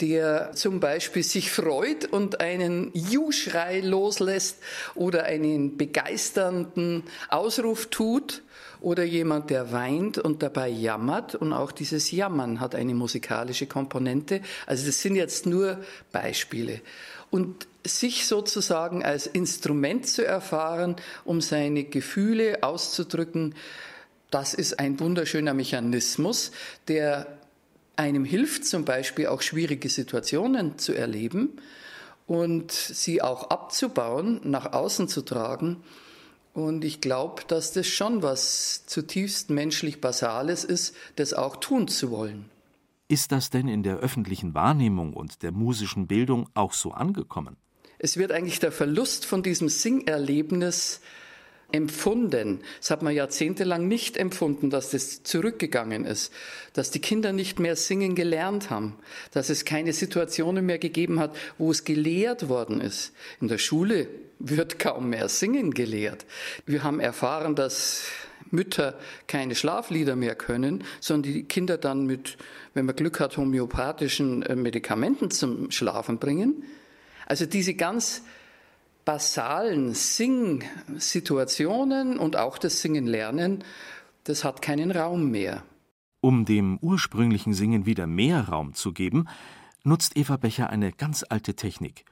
der 0.00 0.52
zum 0.52 0.80
Beispiel 0.80 1.22
sich 1.22 1.50
freut 1.50 2.04
und 2.04 2.40
einen 2.40 2.90
Juschrei 2.92 3.80
loslässt 3.80 4.58
oder 4.94 5.24
einen 5.24 5.78
begeisternden 5.78 7.04
Ausruf 7.28 7.86
tut 7.86 8.42
oder 8.84 9.02
jemand, 9.02 9.48
der 9.48 9.72
weint 9.72 10.18
und 10.18 10.42
dabei 10.42 10.68
jammert 10.68 11.34
und 11.34 11.54
auch 11.54 11.72
dieses 11.72 12.10
Jammern 12.10 12.60
hat 12.60 12.74
eine 12.74 12.94
musikalische 12.94 13.66
Komponente. 13.66 14.42
Also 14.66 14.84
das 14.84 15.00
sind 15.00 15.16
jetzt 15.16 15.46
nur 15.46 15.78
Beispiele. 16.12 16.82
Und 17.30 17.66
sich 17.86 18.26
sozusagen 18.26 19.02
als 19.02 19.26
Instrument 19.26 20.06
zu 20.06 20.24
erfahren, 20.24 20.96
um 21.24 21.40
seine 21.40 21.84
Gefühle 21.84 22.58
auszudrücken, 22.62 23.54
das 24.30 24.52
ist 24.52 24.78
ein 24.78 25.00
wunderschöner 25.00 25.54
Mechanismus, 25.54 26.52
der 26.86 27.38
einem 27.96 28.26
hilft, 28.26 28.66
zum 28.66 28.84
Beispiel 28.84 29.28
auch 29.28 29.40
schwierige 29.40 29.88
Situationen 29.88 30.78
zu 30.78 30.92
erleben 30.92 31.56
und 32.26 32.70
sie 32.70 33.22
auch 33.22 33.48
abzubauen, 33.48 34.40
nach 34.44 34.74
außen 34.74 35.08
zu 35.08 35.22
tragen. 35.22 35.82
Und 36.54 36.84
ich 36.84 37.00
glaube, 37.00 37.42
dass 37.48 37.72
das 37.72 37.88
schon 37.88 38.22
was 38.22 38.86
zutiefst 38.86 39.50
menschlich 39.50 40.00
Basales 40.00 40.64
ist, 40.64 40.94
das 41.16 41.34
auch 41.34 41.56
tun 41.56 41.88
zu 41.88 42.10
wollen. 42.10 42.48
Ist 43.08 43.32
das 43.32 43.50
denn 43.50 43.68
in 43.68 43.82
der 43.82 43.98
öffentlichen 43.98 44.54
Wahrnehmung 44.54 45.12
und 45.12 45.42
der 45.42 45.50
musischen 45.50 46.06
Bildung 46.06 46.48
auch 46.54 46.72
so 46.72 46.92
angekommen? 46.92 47.56
Es 47.98 48.16
wird 48.16 48.30
eigentlich 48.32 48.60
der 48.60 48.72
Verlust 48.72 49.26
von 49.26 49.42
diesem 49.42 49.68
Singerlebnis 49.68 51.00
empfunden. 51.72 52.60
Das 52.80 52.90
hat 52.90 53.02
man 53.02 53.14
jahrzehntelang 53.14 53.88
nicht 53.88 54.16
empfunden, 54.16 54.70
dass 54.70 54.90
das 54.90 55.24
zurückgegangen 55.24 56.04
ist, 56.04 56.32
dass 56.72 56.92
die 56.92 57.00
Kinder 57.00 57.32
nicht 57.32 57.58
mehr 57.58 57.74
singen 57.74 58.14
gelernt 58.14 58.70
haben, 58.70 58.96
dass 59.32 59.50
es 59.50 59.64
keine 59.64 59.92
Situationen 59.92 60.64
mehr 60.64 60.78
gegeben 60.78 61.18
hat, 61.18 61.34
wo 61.58 61.72
es 61.72 61.84
gelehrt 61.84 62.48
worden 62.48 62.80
ist. 62.80 63.12
In 63.40 63.48
der 63.48 63.58
Schule 63.58 64.08
wird 64.48 64.78
kaum 64.78 65.10
mehr 65.10 65.28
singen 65.28 65.72
gelehrt. 65.72 66.24
Wir 66.66 66.82
haben 66.82 67.00
erfahren, 67.00 67.54
dass 67.54 68.06
Mütter 68.50 68.98
keine 69.26 69.54
Schlaflieder 69.54 70.16
mehr 70.16 70.34
können, 70.34 70.84
sondern 71.00 71.32
die 71.32 71.44
Kinder 71.44 71.78
dann 71.78 72.04
mit, 72.06 72.36
wenn 72.74 72.84
man 72.86 72.96
Glück 72.96 73.20
hat, 73.20 73.36
homöopathischen 73.36 74.42
äh, 74.42 74.56
Medikamenten 74.56 75.30
zum 75.30 75.70
Schlafen 75.70 76.18
bringen. 76.18 76.64
Also 77.26 77.46
diese 77.46 77.74
ganz 77.74 78.22
basalen 79.04 79.94
Singsituationen 79.94 82.18
und 82.18 82.36
auch 82.36 82.58
das 82.58 82.80
Singen 82.80 83.06
lernen, 83.06 83.62
das 84.24 84.42
hat 84.44 84.60
keinen 84.62 84.90
Raum 84.90 85.30
mehr. 85.30 85.62
Um 86.20 86.44
dem 86.46 86.78
ursprünglichen 86.78 87.52
Singen 87.52 87.86
wieder 87.86 88.06
mehr 88.06 88.48
Raum 88.48 88.74
zu 88.74 88.92
geben, 88.92 89.28
nutzt 89.82 90.16
Eva 90.16 90.38
Becher 90.38 90.70
eine 90.70 90.92
ganz 90.92 91.24
alte 91.28 91.54
Technik. 91.54 92.06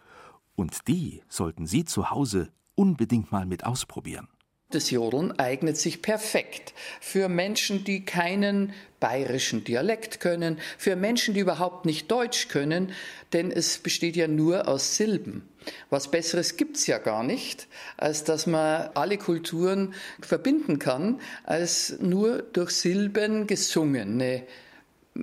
Und 0.54 0.88
die 0.88 1.22
sollten 1.28 1.66
Sie 1.66 1.84
zu 1.84 2.10
Hause 2.10 2.50
unbedingt 2.74 3.32
mal 3.32 3.46
mit 3.46 3.64
ausprobieren. 3.64 4.28
Das 4.72 4.90
Jodeln 4.90 5.38
eignet 5.38 5.76
sich 5.76 6.00
perfekt 6.00 6.72
für 6.98 7.28
Menschen, 7.28 7.84
die 7.84 8.06
keinen 8.06 8.72
bayerischen 9.00 9.64
Dialekt 9.64 10.18
können, 10.18 10.58
für 10.78 10.96
Menschen, 10.96 11.34
die 11.34 11.40
überhaupt 11.40 11.84
nicht 11.84 12.10
Deutsch 12.10 12.48
können, 12.48 12.92
denn 13.34 13.50
es 13.50 13.76
besteht 13.78 14.16
ja 14.16 14.28
nur 14.28 14.68
aus 14.68 14.96
Silben. 14.96 15.46
Was 15.90 16.10
Besseres 16.10 16.56
gibt's 16.56 16.86
ja 16.86 16.96
gar 16.96 17.22
nicht, 17.22 17.68
als 17.98 18.24
dass 18.24 18.46
man 18.46 18.88
alle 18.94 19.18
Kulturen 19.18 19.92
verbinden 20.22 20.78
kann, 20.78 21.20
als 21.44 21.98
nur 22.00 22.42
durch 22.42 22.70
Silben 22.70 23.46
gesungene 23.46 24.44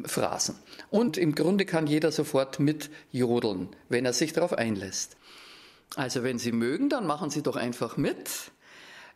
Phrasen. 0.05 0.55
Und 0.91 1.17
im 1.17 1.33
Grunde 1.33 1.65
kann 1.65 1.87
jeder 1.87 2.11
sofort 2.11 2.59
mit 2.59 2.91
jodeln, 3.11 3.69
wenn 3.89 4.05
er 4.05 4.13
sich 4.13 4.33
darauf 4.33 4.53
einlässt. 4.53 5.17
Also 5.95 6.23
wenn 6.23 6.39
Sie 6.39 6.51
mögen, 6.51 6.89
dann 6.89 7.07
machen 7.07 7.29
Sie 7.29 7.41
doch 7.41 7.55
einfach 7.55 7.97
mit. 7.97 8.51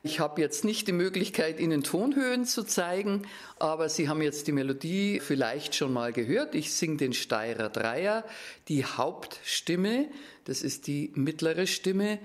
Ich 0.05 0.19
habe 0.19 0.41
jetzt 0.41 0.65
nicht 0.65 0.87
die 0.87 0.91
Möglichkeit, 0.91 1.59
Ihnen 1.59 1.83
Tonhöhen 1.83 2.45
zu 2.45 2.63
zeigen, 2.63 3.21
aber 3.57 3.87
Sie 3.87 4.09
haben 4.09 4.21
jetzt 4.21 4.47
die 4.47 4.51
Melodie 4.51 5.21
vielleicht 5.21 5.75
schon 5.75 5.93
mal 5.93 6.11
gehört. 6.11 6.55
Ich 6.55 6.73
singe 6.73 6.97
den 6.97 7.13
Steirer 7.13 7.69
Dreier, 7.69 8.25
die 8.67 8.83
Hauptstimme, 8.83 10.09
das 10.43 10.61
ist 10.61 10.87
die 10.87 11.11
mittlere 11.15 11.67
Stimme, 11.67 12.19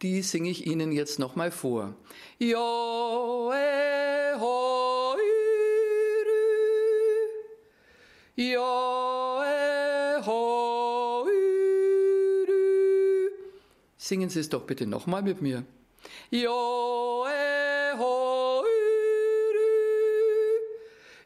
die 0.00 0.22
singe 0.22 0.50
ich 0.50 0.66
Ihnen 0.66 0.92
jetzt 0.92 1.18
noch 1.18 1.34
mal 1.34 1.50
vor. 1.50 1.96
Jo, 2.38 3.50
eh, 3.52 4.38
ho, 4.38 5.14
Jo, 8.36 9.43
Singen 14.14 14.30
Sie 14.30 14.38
es 14.38 14.48
doch 14.48 14.62
bitte 14.62 14.86
noch 14.86 15.08
mal 15.08 15.22
mit 15.22 15.42
mir. 15.42 15.64
Jo, 16.30 17.26
eh, 17.26 17.98
ho, 17.98 18.62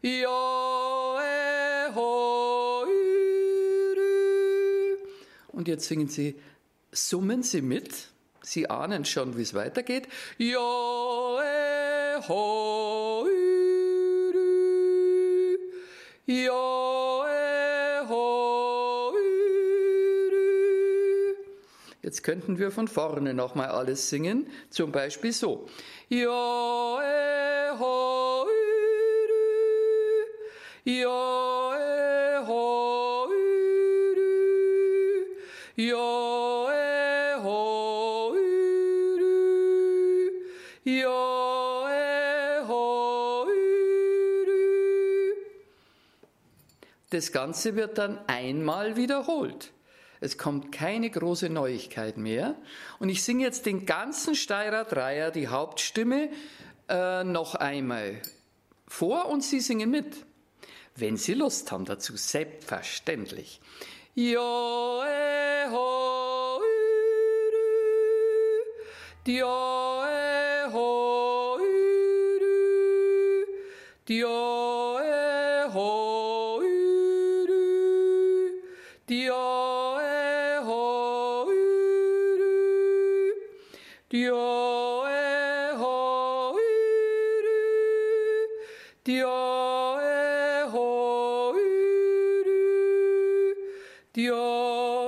Jo, 0.00 1.18
eh, 1.20 1.94
ho, 1.94 2.86
Und 5.48 5.68
jetzt 5.68 5.86
singen 5.86 6.08
Sie, 6.08 6.36
summen 6.90 7.42
Sie 7.42 7.60
mit. 7.60 8.08
Sie 8.40 8.70
ahnen 8.70 9.04
schon, 9.04 9.36
wie 9.36 9.42
es 9.42 9.52
weitergeht. 9.52 10.08
Jo, 10.38 11.40
eh, 11.44 12.26
ho, 12.26 13.26
Jo, 16.24 16.67
Jetzt 22.08 22.22
könnten 22.22 22.58
wir 22.58 22.70
von 22.70 22.88
vorne 22.88 23.34
nochmal 23.34 23.68
alles 23.68 24.08
singen, 24.08 24.46
zum 24.70 24.92
Beispiel 24.92 25.30
so. 25.30 25.68
Das 47.10 47.32
Ganze 47.32 47.76
wird 47.76 47.98
dann 47.98 48.18
einmal 48.26 48.96
wiederholt. 48.96 49.74
Es 50.20 50.38
kommt 50.38 50.72
keine 50.72 51.10
große 51.10 51.48
Neuigkeit 51.48 52.16
mehr. 52.16 52.56
Und 52.98 53.08
ich 53.08 53.22
singe 53.22 53.44
jetzt 53.44 53.66
den 53.66 53.86
ganzen 53.86 54.34
Steirer 54.34 54.84
Dreier, 54.84 55.30
die 55.30 55.48
Hauptstimme, 55.48 56.30
äh, 56.88 57.24
noch 57.24 57.54
einmal 57.54 58.20
vor 58.86 59.26
und 59.26 59.44
Sie 59.44 59.60
singen 59.60 59.90
mit. 59.90 60.24
Wenn 60.96 61.16
Sie 61.16 61.34
Lust 61.34 61.70
haben 61.70 61.84
dazu, 61.84 62.16
selbstverständlich. 62.16 63.60
Jo, 64.14 65.02
eh, 65.04 65.70
ho, 65.70 66.60
Dio, 69.24 70.02
eh, 70.02 70.72
ho, 70.72 71.58
Dio, 74.08 74.47
Dio, 94.18 94.34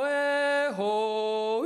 eh, 0.07 0.73
ho, 0.77 1.64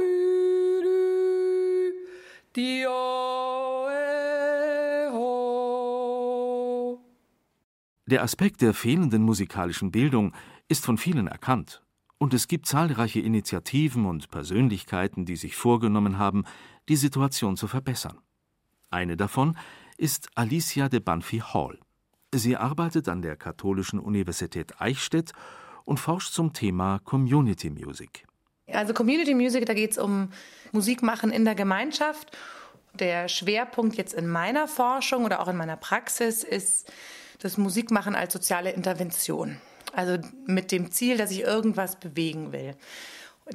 Dio, 2.56 3.86
eh, 3.90 5.10
ho. 5.12 6.98
Der 8.06 8.22
Aspekt 8.22 8.62
der 8.62 8.72
fehlenden 8.72 9.22
musikalischen 9.24 9.90
Bildung 9.90 10.32
ist 10.68 10.86
von 10.86 10.96
vielen 10.96 11.26
erkannt. 11.26 11.82
Und 12.16 12.32
es 12.32 12.48
gibt 12.48 12.64
zahlreiche 12.64 13.20
Initiativen 13.20 14.06
und 14.06 14.30
Persönlichkeiten, 14.30 15.26
die 15.26 15.36
sich 15.36 15.54
vorgenommen 15.54 16.16
haben, 16.16 16.44
die 16.88 16.96
Situation 16.96 17.58
zu 17.58 17.68
verbessern. 17.68 18.20
Eine 18.88 19.18
davon 19.18 19.58
ist 19.98 20.30
Alicia 20.34 20.88
de 20.88 21.00
Banfi 21.00 21.40
Hall. 21.40 21.78
Sie 22.34 22.56
arbeitet 22.56 23.06
an 23.06 23.20
der 23.20 23.36
Katholischen 23.36 24.00
Universität 24.00 24.80
Eichstätt 24.80 25.34
und 25.84 25.98
forscht 25.98 26.32
zum 26.32 26.52
Thema 26.52 27.00
Community 27.04 27.70
Music. 27.70 28.26
Also 28.72 28.94
Community 28.94 29.34
Music, 29.34 29.66
da 29.66 29.74
geht 29.74 29.92
es 29.92 29.98
um 29.98 30.30
Musik 30.72 31.02
machen 31.02 31.30
in 31.30 31.44
der 31.44 31.54
Gemeinschaft. 31.54 32.36
Der 32.94 33.28
Schwerpunkt 33.28 33.96
jetzt 33.96 34.14
in 34.14 34.26
meiner 34.28 34.68
Forschung 34.68 35.24
oder 35.24 35.40
auch 35.40 35.48
in 35.48 35.56
meiner 35.56 35.76
Praxis 35.76 36.44
ist 36.44 36.90
das 37.40 37.58
Musikmachen 37.58 38.14
als 38.14 38.32
soziale 38.32 38.72
Intervention. 38.72 39.58
Also 39.92 40.18
mit 40.46 40.72
dem 40.72 40.90
Ziel, 40.90 41.16
dass 41.16 41.30
ich 41.30 41.42
irgendwas 41.42 41.96
bewegen 41.96 42.52
will. 42.52 42.74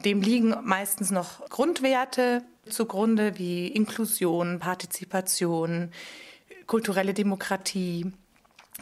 Dem 0.06 0.22
liegen 0.22 0.56
meistens 0.63 1.10
noch 1.10 1.50
Grundwerte 1.50 2.44
zugrunde 2.70 3.39
wie 3.39 3.68
Inklusion, 3.68 4.60
Partizipation, 4.60 5.92
kulturelle 6.68 7.15
Demokratie, 7.15 8.12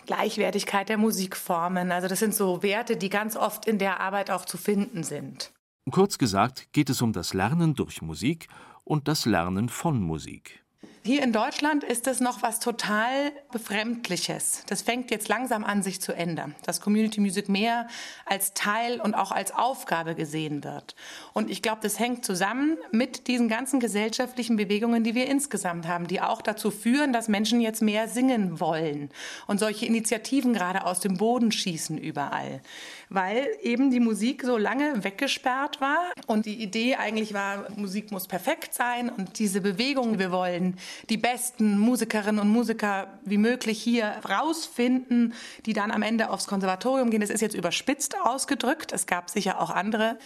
Gleichwertigkeit 0.06 0.90
der 0.90 0.98
Musikformen. 0.98 1.92
Also 1.92 2.08
das 2.08 2.20
sind 2.20 2.36
so 2.36 2.64
Werte, 2.64 2.98
die 2.98 3.10
ganz 3.10 3.36
oft 3.36 3.66
in 3.66 3.78
der 3.80 4.00
Arbeit 4.00 4.32
auch 4.32 4.46
zu 4.46 4.58
finden 4.58 5.04
sind. 5.04 5.52
Kurz 5.92 6.18
gesagt 6.18 6.68
geht 6.74 6.90
es 6.90 7.02
um 7.02 7.14
das 7.14 7.34
Lernen 7.34 7.74
durch 7.74 8.02
Musik 8.02 8.48
und 8.84 9.08
das 9.08 9.26
Lernen 9.26 9.70
von 9.70 10.02
Musik. 10.02 10.64
Hier 11.04 11.24
in 11.24 11.32
Deutschland 11.32 11.86
ist 11.86 12.06
das 12.06 12.20
noch 12.20 12.42
was 12.42 12.60
total 12.60 13.32
Befremdliches. 13.52 14.64
Das 14.68 14.82
fängt 14.82 15.10
jetzt 15.10 15.30
langsam 15.30 15.64
an, 15.64 15.82
sich 15.82 16.02
zu 16.02 16.14
ändern. 16.14 16.54
Dass 16.66 16.82
Community 16.82 17.22
Music 17.22 17.48
mehr 17.48 17.88
als 18.26 18.54
Teil 18.54 19.00
und 19.00 19.14
auch 19.14 19.32
als 19.32 19.54
Aufgabe 19.54 20.16
gesehen 20.16 20.66
wird. 20.66 20.96
Und 21.34 21.50
ich 21.50 21.62
glaube, 21.62 21.80
das 21.82 21.98
hängt 21.98 22.26
zusammen 22.26 22.78
mit 22.92 23.28
diesen 23.28 23.48
ganzen 23.48 23.80
gesellschaftlichen 23.80 24.58
Bewegungen, 24.58 25.04
die 25.06 25.16
wir 25.16 25.28
insgesamt 25.28 25.88
haben, 25.88 26.08
die 26.08 26.20
auch 26.20 26.42
dazu 26.42 26.72
führen, 26.72 27.14
dass 27.14 27.30
Menschen 27.30 27.62
jetzt 27.62 27.82
mehr 27.82 28.10
singen 28.10 28.60
wollen 28.60 29.10
und 29.48 29.60
solche 29.60 29.86
Initiativen 29.86 30.54
gerade 30.54 30.86
aus 30.86 31.00
dem 31.00 31.18
Boden 31.18 31.54
schießen 31.54 31.98
überall. 31.98 32.62
Weil 33.10 33.48
eben 33.62 33.92
die 33.92 34.02
Musik 34.02 34.44
so 34.44 34.58
lange 34.58 35.06
weggesperrt 35.06 35.80
war 35.80 36.12
und 36.26 36.46
die 36.46 36.62
Idee 36.62 36.96
eigentlich 36.96 37.34
war, 37.34 37.68
Musik 37.78 38.12
muss 38.12 38.28
perfekt 38.28 38.74
sein 38.74 39.10
und 39.10 39.40
diese 39.40 39.62
Bewegung, 39.62 40.20
wir 40.20 40.32
wollen 40.32 40.78
die 41.10 41.18
besten 41.18 41.78
Musikerinnen 41.78 42.40
und 42.40 42.50
Musiker 42.50 43.08
wie 43.24 43.38
möglich 43.38 43.82
hier 43.82 44.16
rausfinden, 44.28 45.34
die 45.66 45.74
dann 45.74 45.92
am 45.92 46.02
Ende 46.02 46.30
aufs 46.30 46.48
Konservatorium 46.48 47.10
gehen. 47.10 47.22
Das 47.22 47.30
ist 47.30 47.42
jetzt 47.42 47.56
überspitzt 47.56 48.16
ausgedrückt. 48.22 48.92
Es 48.94 49.06
gab 49.06 49.30
sicher 49.30 49.60
auch 49.62 49.70
andere. 49.70 50.18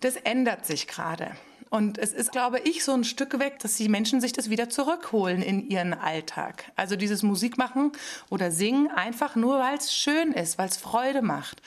Das 0.00 0.16
ändert 0.16 0.66
sich 0.66 0.86
gerade. 0.86 1.30
Und 1.68 1.98
es 1.98 2.12
ist, 2.12 2.32
glaube 2.32 2.60
ich, 2.60 2.84
so 2.84 2.92
ein 2.92 3.04
Stück 3.04 3.38
weg, 3.38 3.58
dass 3.58 3.74
die 3.74 3.88
Menschen 3.88 4.20
sich 4.20 4.32
das 4.32 4.50
wieder 4.50 4.68
zurückholen 4.68 5.42
in 5.42 5.68
ihren 5.68 5.94
Alltag. 5.94 6.70
Also 6.76 6.96
dieses 6.96 7.22
Musikmachen 7.22 7.92
oder 8.30 8.50
Singen 8.50 8.90
einfach 8.90 9.34
nur, 9.34 9.58
weil 9.58 9.76
es 9.76 9.92
schön 9.92 10.32
ist, 10.32 10.58
weil 10.58 10.68
es 10.68 10.76
Freude 10.76 11.22
macht. 11.22 11.60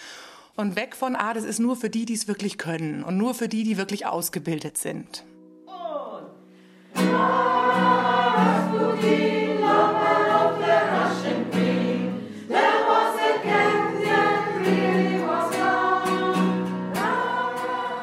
Und 0.55 0.75
weg 0.75 0.95
von, 0.95 1.15
ah, 1.15 1.33
das 1.33 1.43
ist 1.43 1.59
nur 1.59 1.75
für 1.75 1.89
die, 1.89 2.05
die 2.05 2.13
es 2.13 2.27
wirklich 2.27 2.57
können 2.57 3.03
und 3.03 3.17
nur 3.17 3.33
für 3.33 3.47
die, 3.47 3.63
die 3.63 3.77
wirklich 3.77 4.05
ausgebildet 4.05 4.77
sind. 4.77 5.23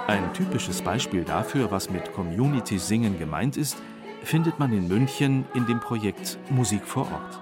Ein 0.09 0.33
typisches 0.33 0.83
Beispiel 0.83 1.25
dafür, 1.25 1.71
was 1.71 1.91
mit 1.91 2.13
Community-Singen 2.13 3.19
gemeint 3.19 3.57
ist, 3.57 3.77
findet 4.23 4.59
man 4.59 4.73
in 4.73 4.89
München 4.89 5.45
in 5.55 5.67
dem 5.67 5.81
Projekt 5.81 6.39
Musik 6.49 6.85
vor 6.85 7.05
Ort. 7.13 7.41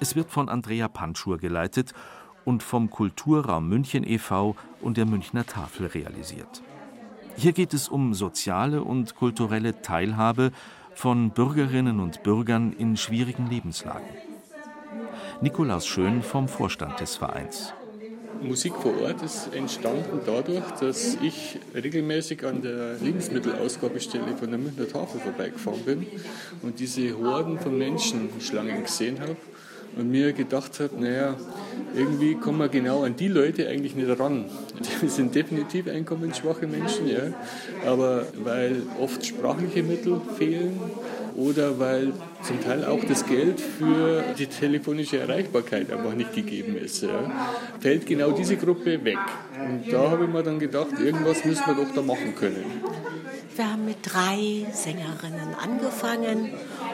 Es 0.00 0.16
wird 0.16 0.30
von 0.30 0.48
Andrea 0.48 0.88
Panschur 0.88 1.38
geleitet 1.38 1.92
und 2.44 2.62
vom 2.62 2.90
Kulturraum 2.90 3.68
München 3.68 4.04
e.V. 4.06 4.56
und 4.80 4.96
der 4.96 5.06
Münchner 5.06 5.46
Tafel 5.46 5.86
realisiert. 5.86 6.62
Hier 7.36 7.52
geht 7.52 7.74
es 7.74 7.88
um 7.88 8.14
soziale 8.14 8.82
und 8.82 9.14
kulturelle 9.14 9.82
Teilhabe 9.82 10.52
von 11.00 11.30
Bürgerinnen 11.30 11.98
und 11.98 12.22
Bürgern 12.22 12.74
in 12.78 12.94
schwierigen 12.94 13.48
Lebenslagen. 13.48 14.06
Nikolaus 15.40 15.86
Schön 15.86 16.22
vom 16.22 16.46
Vorstand 16.46 17.00
des 17.00 17.16
Vereins. 17.16 17.72
Musik 18.42 18.74
vor 18.74 18.92
Ort 19.00 19.22
ist 19.22 19.54
entstanden 19.54 20.20
dadurch, 20.26 20.70
dass 20.78 21.16
ich 21.22 21.58
regelmäßig 21.74 22.44
an 22.44 22.60
der 22.60 22.96
Lebensmittelausgabestelle 22.98 24.36
von 24.36 24.50
der 24.50 24.58
Münchner 24.58 24.88
Tafel 24.88 25.20
vorbeigefahren 25.20 25.80
bin 25.86 26.06
und 26.60 26.78
diese 26.78 27.16
Horden 27.16 27.58
von 27.58 27.78
Menschenschlangen 27.78 28.82
gesehen 28.82 29.20
habe 29.20 29.36
und 29.96 30.10
mir 30.10 30.32
gedacht 30.32 30.80
habe, 30.80 31.00
naja, 31.00 31.36
irgendwie 31.94 32.34
kommen 32.34 32.58
wir 32.58 32.68
genau 32.68 33.02
an 33.02 33.16
die 33.16 33.28
Leute 33.28 33.68
eigentlich 33.68 33.94
nicht 33.94 34.18
ran. 34.18 34.44
Die 35.02 35.08
sind 35.08 35.34
definitiv 35.34 35.88
einkommensschwache 35.88 36.66
Menschen, 36.66 37.08
ja, 37.08 37.32
aber 37.86 38.26
weil 38.44 38.82
oft 39.00 39.24
sprachliche 39.24 39.82
Mittel 39.82 40.20
fehlen 40.36 40.78
oder 41.36 41.78
weil 41.78 42.12
zum 42.42 42.60
Teil 42.62 42.84
auch 42.84 43.02
das 43.04 43.26
Geld 43.26 43.60
für 43.60 44.24
die 44.38 44.46
telefonische 44.46 45.18
Erreichbarkeit 45.18 45.90
einfach 45.90 46.14
nicht 46.14 46.34
gegeben 46.34 46.76
ist, 46.76 47.02
ja, 47.02 47.30
fällt 47.80 48.06
genau 48.06 48.32
diese 48.32 48.56
Gruppe 48.56 49.04
weg. 49.04 49.18
Und 49.58 49.92
da 49.92 50.10
habe 50.10 50.24
ich 50.24 50.30
mir 50.30 50.42
dann 50.42 50.58
gedacht, 50.58 50.98
irgendwas 50.98 51.44
müssen 51.44 51.66
wir 51.66 51.74
doch 51.74 51.94
da 51.94 52.02
machen 52.02 52.34
können. 52.34 52.64
Wir 53.56 53.72
haben 53.72 53.84
mit 53.84 53.98
drei 54.02 54.66
Sängerinnen 54.72 55.54
angefangen 55.60 56.50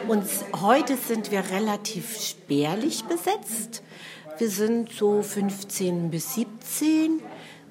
und 0.07 0.25
heute 0.61 0.97
sind 0.97 1.31
wir 1.31 1.43
relativ 1.51 2.19
spärlich 2.19 3.03
besetzt. 3.05 3.83
Wir 4.37 4.49
sind 4.49 4.91
so 4.91 5.21
15 5.21 6.11
bis 6.11 6.35
17 6.35 7.21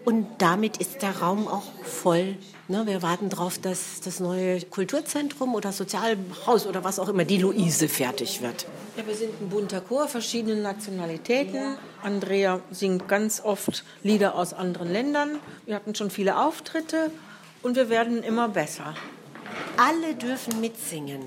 und 0.04 0.26
damit 0.38 0.78
ist 0.78 1.02
der 1.02 1.18
Raum 1.18 1.46
auch 1.46 1.70
voll. 1.82 2.36
Ne, 2.68 2.84
wir 2.84 3.00
warten 3.00 3.28
darauf, 3.28 3.58
dass 3.58 4.00
das 4.00 4.18
neue 4.18 4.60
Kulturzentrum 4.60 5.54
oder 5.54 5.70
Sozialhaus 5.70 6.66
oder 6.66 6.82
was 6.82 6.98
auch 6.98 7.08
immer, 7.08 7.24
die 7.24 7.38
Luise, 7.38 7.88
fertig 7.88 8.42
wird. 8.42 8.66
Ja, 8.96 9.06
wir 9.06 9.14
sind 9.14 9.40
ein 9.40 9.48
bunter 9.50 9.80
Chor, 9.80 10.08
verschiedene 10.08 10.56
Nationalitäten. 10.56 11.76
Andrea 12.02 12.58
singt 12.72 13.06
ganz 13.06 13.40
oft 13.40 13.84
Lieder 14.02 14.34
aus 14.34 14.52
anderen 14.52 14.92
Ländern. 14.92 15.38
Wir 15.64 15.76
hatten 15.76 15.94
schon 15.94 16.10
viele 16.10 16.40
Auftritte 16.40 17.12
und 17.62 17.76
wir 17.76 17.88
werden 17.88 18.24
immer 18.24 18.48
besser. 18.48 18.96
Alle 19.76 20.16
dürfen 20.16 20.60
mitsingen. 20.60 21.22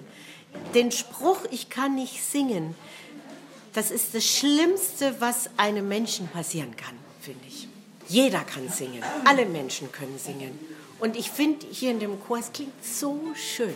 Den 0.73 0.91
Spruch, 0.91 1.39
ich 1.51 1.69
kann 1.69 1.95
nicht 1.95 2.21
singen, 2.21 2.75
das 3.73 3.91
ist 3.91 4.13
das 4.13 4.25
Schlimmste, 4.25 5.15
was 5.19 5.51
einem 5.55 5.87
Menschen 5.87 6.27
passieren 6.27 6.75
kann, 6.75 6.95
finde 7.21 7.45
ich. 7.47 7.69
Jeder 8.09 8.39
kann 8.39 8.67
singen. 8.67 9.03
Alle 9.23 9.45
Menschen 9.45 9.89
können 9.91 10.17
singen. 10.17 10.59
Und 10.99 11.15
ich 11.15 11.31
finde 11.31 11.65
hier 11.71 11.91
in 11.91 11.99
dem 11.99 12.19
Chor, 12.19 12.39
es 12.39 12.51
klingt 12.51 12.83
so 12.83 13.17
schön. 13.33 13.73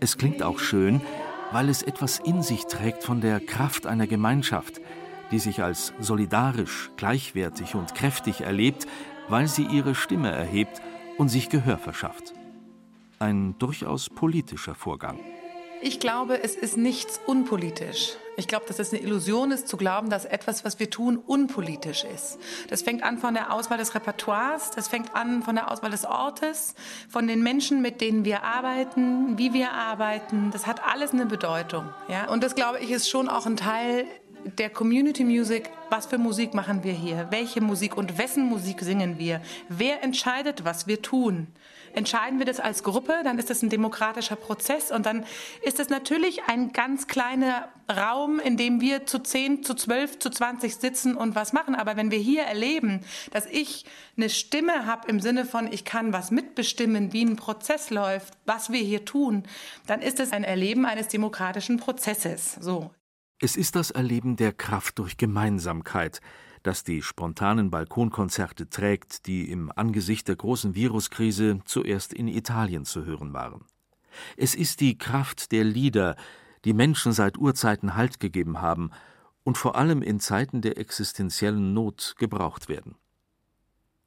Es 0.00 0.18
klingt 0.18 0.42
auch 0.42 0.58
schön, 0.58 1.00
weil 1.52 1.68
es 1.68 1.82
etwas 1.84 2.18
in 2.18 2.42
sich 2.42 2.64
trägt 2.64 3.04
von 3.04 3.20
der 3.20 3.38
Kraft 3.38 3.86
einer 3.86 4.08
Gemeinschaft, 4.08 4.80
die 5.32 5.38
sich 5.38 5.62
als 5.62 5.92
solidarisch, 5.98 6.90
gleichwertig 6.96 7.74
und 7.74 7.94
kräftig 7.94 8.42
erlebt, 8.42 8.86
weil 9.28 9.48
sie 9.48 9.64
ihre 9.64 9.94
Stimme 9.94 10.30
erhebt 10.30 10.80
und 11.18 11.28
sich 11.28 11.48
Gehör 11.48 11.78
verschafft. 11.78 12.34
Ein 13.18 13.56
durchaus 13.58 14.10
politischer 14.10 14.74
Vorgang. 14.74 15.18
Ich 15.84 15.98
glaube, 15.98 16.40
es 16.40 16.54
ist 16.54 16.76
nichts 16.76 17.20
unpolitisch. 17.26 18.16
Ich 18.36 18.46
glaube, 18.46 18.66
dass 18.66 18.78
es 18.78 18.92
eine 18.92 19.02
Illusion 19.02 19.50
ist, 19.50 19.66
zu 19.66 19.76
glauben, 19.76 20.10
dass 20.10 20.24
etwas, 20.24 20.64
was 20.64 20.78
wir 20.78 20.88
tun, 20.90 21.16
unpolitisch 21.16 22.04
ist. 22.04 22.38
Das 22.68 22.82
fängt 22.82 23.02
an 23.02 23.18
von 23.18 23.34
der 23.34 23.52
Auswahl 23.52 23.78
des 23.78 23.94
Repertoires, 23.94 24.70
das 24.70 24.86
fängt 24.86 25.14
an 25.16 25.42
von 25.42 25.56
der 25.56 25.70
Auswahl 25.72 25.90
des 25.90 26.04
Ortes, 26.04 26.76
von 27.08 27.26
den 27.26 27.42
Menschen, 27.42 27.82
mit 27.82 28.00
denen 28.00 28.24
wir 28.24 28.44
arbeiten, 28.44 29.36
wie 29.38 29.52
wir 29.52 29.72
arbeiten. 29.72 30.50
Das 30.52 30.68
hat 30.68 30.86
alles 30.86 31.12
eine 31.12 31.26
Bedeutung. 31.26 31.88
Ja? 32.08 32.30
Und 32.30 32.44
das, 32.44 32.54
glaube 32.54 32.78
ich, 32.78 32.90
ist 32.92 33.10
schon 33.10 33.28
auch 33.28 33.46
ein 33.46 33.56
Teil 33.56 34.06
der 34.44 34.70
Community 34.70 35.24
Music, 35.24 35.70
was 35.90 36.06
für 36.06 36.18
Musik 36.18 36.54
machen 36.54 36.84
wir 36.84 36.92
hier? 36.92 37.28
Welche 37.30 37.60
Musik 37.60 37.96
und 37.96 38.18
wessen 38.18 38.46
Musik 38.46 38.80
singen 38.80 39.18
wir? 39.18 39.40
Wer 39.68 40.02
entscheidet, 40.02 40.64
was 40.64 40.86
wir 40.86 41.02
tun? 41.02 41.48
Entscheiden 41.94 42.38
wir 42.38 42.46
das 42.46 42.58
als 42.58 42.82
Gruppe, 42.82 43.20
dann 43.22 43.38
ist 43.38 43.50
das 43.50 43.62
ein 43.62 43.68
demokratischer 43.68 44.36
Prozess 44.36 44.90
und 44.90 45.04
dann 45.04 45.26
ist 45.62 45.78
es 45.78 45.90
natürlich 45.90 46.44
ein 46.44 46.72
ganz 46.72 47.06
kleiner 47.06 47.68
Raum, 47.90 48.40
in 48.40 48.56
dem 48.56 48.80
wir 48.80 49.04
zu 49.04 49.18
10, 49.18 49.62
zu 49.62 49.74
12, 49.74 50.18
zu 50.18 50.30
20 50.30 50.76
sitzen 50.76 51.16
und 51.16 51.34
was 51.34 51.52
machen. 51.52 51.74
Aber 51.74 51.96
wenn 51.96 52.10
wir 52.10 52.18
hier 52.18 52.44
erleben, 52.44 53.00
dass 53.30 53.44
ich 53.44 53.84
eine 54.16 54.30
Stimme 54.30 54.86
habe 54.86 55.08
im 55.08 55.20
Sinne 55.20 55.44
von, 55.44 55.70
ich 55.70 55.84
kann 55.84 56.14
was 56.14 56.30
mitbestimmen, 56.30 57.12
wie 57.12 57.24
ein 57.24 57.36
Prozess 57.36 57.90
läuft, 57.90 58.34
was 58.46 58.72
wir 58.72 58.80
hier 58.80 59.04
tun, 59.04 59.42
dann 59.86 60.00
ist 60.00 60.18
es 60.18 60.32
ein 60.32 60.44
Erleben 60.44 60.86
eines 60.86 61.08
demokratischen 61.08 61.76
Prozesses. 61.76 62.56
So. 62.58 62.90
Es 63.44 63.56
ist 63.56 63.74
das 63.74 63.90
Erleben 63.90 64.36
der 64.36 64.52
Kraft 64.52 65.00
durch 65.00 65.16
Gemeinsamkeit, 65.16 66.20
das 66.62 66.84
die 66.84 67.02
spontanen 67.02 67.72
Balkonkonzerte 67.72 68.70
trägt, 68.70 69.26
die 69.26 69.50
im 69.50 69.72
Angesicht 69.74 70.28
der 70.28 70.36
großen 70.36 70.76
Viruskrise 70.76 71.58
zuerst 71.64 72.12
in 72.12 72.28
Italien 72.28 72.84
zu 72.84 73.04
hören 73.04 73.32
waren. 73.32 73.64
Es 74.36 74.54
ist 74.54 74.80
die 74.80 74.96
Kraft 74.96 75.50
der 75.50 75.64
Lieder, 75.64 76.14
die 76.64 76.72
Menschen 76.72 77.12
seit 77.12 77.36
Urzeiten 77.36 77.96
Halt 77.96 78.20
gegeben 78.20 78.60
haben 78.60 78.92
und 79.42 79.58
vor 79.58 79.74
allem 79.74 80.02
in 80.02 80.20
Zeiten 80.20 80.60
der 80.60 80.78
existenziellen 80.78 81.74
Not 81.74 82.14
gebraucht 82.18 82.68
werden. 82.68 82.94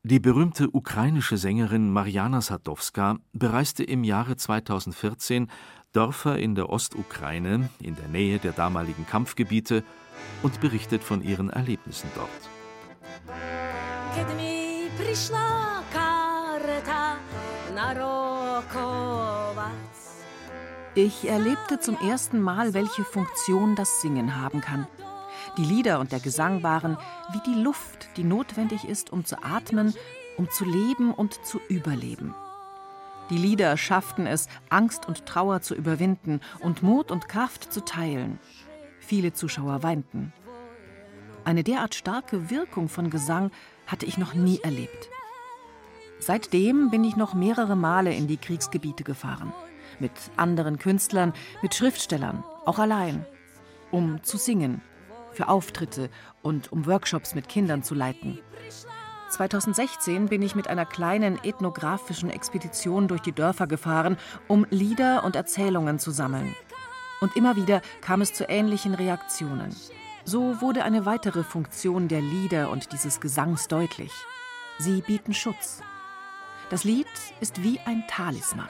Die 0.08 0.20
berühmte 0.20 0.70
ukrainische 0.72 1.36
Sängerin 1.36 1.92
Mariana 1.92 2.40
Sadowska 2.40 3.18
bereiste 3.34 3.84
im 3.84 4.04
Jahre 4.04 4.38
2014 4.38 5.50
Dörfer 5.96 6.38
in 6.38 6.56
der 6.56 6.70
Ostukraine, 6.70 7.70
in 7.80 7.96
der 7.96 8.08
Nähe 8.10 8.38
der 8.40 8.52
damaligen 8.52 9.08
Kampfgebiete, 9.08 9.84
und 10.44 10.60
berichtet 10.60 11.04
von 11.04 11.24
ihren 11.24 11.50
Erlebnissen 11.50 12.10
dort. 12.16 12.30
Ich 20.96 21.28
erlebte 21.28 21.80
zum 21.80 21.98
ersten 21.98 22.42
Mal, 22.42 22.74
welche 22.74 23.04
Funktion 23.04 23.76
das 23.76 24.02
Singen 24.02 24.42
haben 24.42 24.62
kann. 24.62 24.88
Die 25.58 25.64
Lieder 25.64 26.00
und 26.00 26.12
der 26.12 26.20
Gesang 26.20 26.64
waren 26.64 26.98
wie 27.32 27.42
die 27.46 27.62
Luft, 27.62 28.10
die 28.18 28.24
notwendig 28.24 28.86
ist, 28.86 29.12
um 29.12 29.26
zu 29.26 29.42
atmen, 29.44 29.94
um 30.38 30.50
zu 30.50 30.66
leben 30.66 31.14
und 31.14 31.46
zu 31.46 31.60
überleben. 31.70 32.34
Die 33.30 33.38
Lieder 33.38 33.76
schafften 33.78 34.28
es, 34.28 34.48
Angst 34.70 35.08
und 35.08 35.26
Trauer 35.26 35.62
zu 35.62 35.74
überwinden 35.74 36.42
und 36.60 36.84
Mut 36.84 37.10
und 37.10 37.28
Kraft 37.28 37.74
zu 37.74 37.84
teilen. 37.84 38.40
Viele 39.00 39.34
Zuschauer 39.34 39.82
weinten. 39.84 40.32
Eine 41.44 41.64
derart 41.64 41.96
starke 41.96 42.50
Wirkung 42.50 42.90
von 42.90 43.10
Gesang 43.10 43.52
hatte 43.88 44.06
ich 44.06 44.18
noch 44.18 44.34
nie 44.34 44.60
erlebt. 44.62 45.10
Seitdem 46.20 46.90
bin 46.90 47.04
ich 47.04 47.16
noch 47.16 47.34
mehrere 47.34 47.76
Male 47.76 48.14
in 48.14 48.28
die 48.28 48.38
Kriegsgebiete 48.38 49.04
gefahren. 49.04 49.54
Mit 50.00 50.12
anderen 50.38 50.80
Künstlern, 50.80 51.34
mit 51.62 51.76
Schriftstellern, 51.76 52.44
auch 52.66 52.80
allein. 52.80 53.26
Um 53.92 54.24
zu 54.24 54.38
singen, 54.38 54.82
für 55.32 55.48
Auftritte 55.48 56.10
und 56.42 56.72
um 56.72 56.86
Workshops 56.86 57.36
mit 57.36 57.48
Kindern 57.50 57.84
zu 57.84 57.94
leiten. 57.94 58.40
2016 59.36 60.28
bin 60.28 60.42
ich 60.42 60.56
mit 60.56 60.70
einer 60.70 60.86
kleinen 60.86 61.38
ethnografischen 61.44 62.30
Expedition 62.30 63.10
durch 63.10 63.20
die 63.20 63.34
Dörfer 63.34 63.68
gefahren, 63.68 64.16
um 64.48 64.66
Lieder 64.70 65.26
und 65.26 65.36
Erzählungen 65.36 66.00
zu 66.00 66.12
sammeln. 66.12 66.56
Und 67.20 67.36
immer 67.36 67.58
wieder 67.58 67.82
kam 68.00 68.22
es 68.22 68.34
zu 68.34 68.48
ähnlichen 68.48 68.94
Reaktionen. 68.94 69.76
So 70.24 70.62
wurde 70.62 70.84
eine 70.86 71.06
weitere 71.06 71.44
Funktion 71.44 72.08
der 72.08 72.22
Lieder 72.22 72.70
und 72.70 72.94
dieses 72.94 73.20
Gesangs 73.20 73.68
deutlich. 73.68 74.14
Sie 74.80 75.02
bieten 75.02 75.34
Schutz. 75.34 75.82
Das 76.70 76.86
Lied 76.86 77.08
ist 77.42 77.62
wie 77.62 77.80
ein 77.86 78.06
Talisman. 78.08 78.70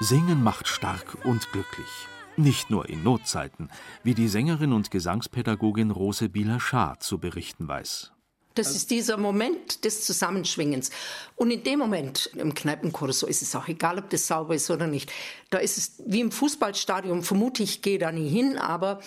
Singen 0.00 0.44
macht 0.44 0.68
stark 0.68 1.18
und 1.24 1.50
glücklich. 1.50 1.88
Nicht 2.36 2.70
nur 2.70 2.88
in 2.88 3.02
Notzeiten, 3.02 3.68
wie 4.04 4.14
die 4.14 4.28
Sängerin 4.28 4.72
und 4.72 4.92
Gesangspädagogin 4.92 5.90
Rose 5.90 6.28
Bieler-Schaar 6.28 7.00
zu 7.00 7.18
berichten 7.18 7.66
weiß. 7.66 8.12
Das 8.54 8.76
ist 8.76 8.92
dieser 8.92 9.16
Moment 9.16 9.84
des 9.84 10.04
Zusammenschwingens. 10.04 10.90
Und 11.34 11.50
in 11.50 11.64
dem 11.64 11.80
Moment, 11.80 12.30
im 12.36 12.54
Kneipenchor, 12.54 13.12
so 13.12 13.26
ist 13.26 13.42
es 13.42 13.56
auch 13.56 13.66
egal, 13.66 13.98
ob 13.98 14.08
das 14.10 14.28
sauber 14.28 14.54
ist 14.54 14.70
oder 14.70 14.86
nicht. 14.86 15.12
Da 15.50 15.58
ist 15.58 15.78
es 15.78 15.94
wie 16.06 16.20
im 16.20 16.30
Fußballstadion, 16.30 17.24
vermute 17.24 17.64
ich, 17.64 17.82
gehe 17.82 17.98
da 17.98 18.12
nie 18.12 18.28
hin, 18.28 18.56
aber 18.56 19.00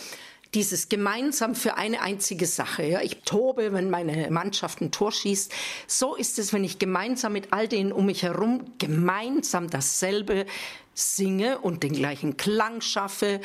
Dieses 0.54 0.90
gemeinsam 0.90 1.56
für 1.56 1.78
eine 1.78 2.02
einzige 2.02 2.46
Sache. 2.46 2.84
Ja. 2.84 3.02
Ich 3.02 3.22
tobe, 3.24 3.72
wenn 3.72 3.90
meine 3.90 4.30
Mannschaft 4.32 4.82
ein 4.82 4.92
Tor 4.92 5.14
schießt. 5.14 5.54
So 5.88 6.16
ist 6.16 6.40
es, 6.40 6.52
wenn 6.52 6.66
ich 6.66 6.78
gemeinsam 6.78 7.32
mit 7.32 7.54
all 7.54 7.70
denen 7.70 7.94
um 7.94 8.06
mich 8.06 8.24
herum 8.24 8.66
gemeinsam 8.78 9.70
dasselbe 9.70 10.46
singe 10.94 11.60
und 11.60 11.84
den 11.84 11.94
gleichen 11.94 12.38
Klang 12.38 12.82
schaffe. 12.82 13.42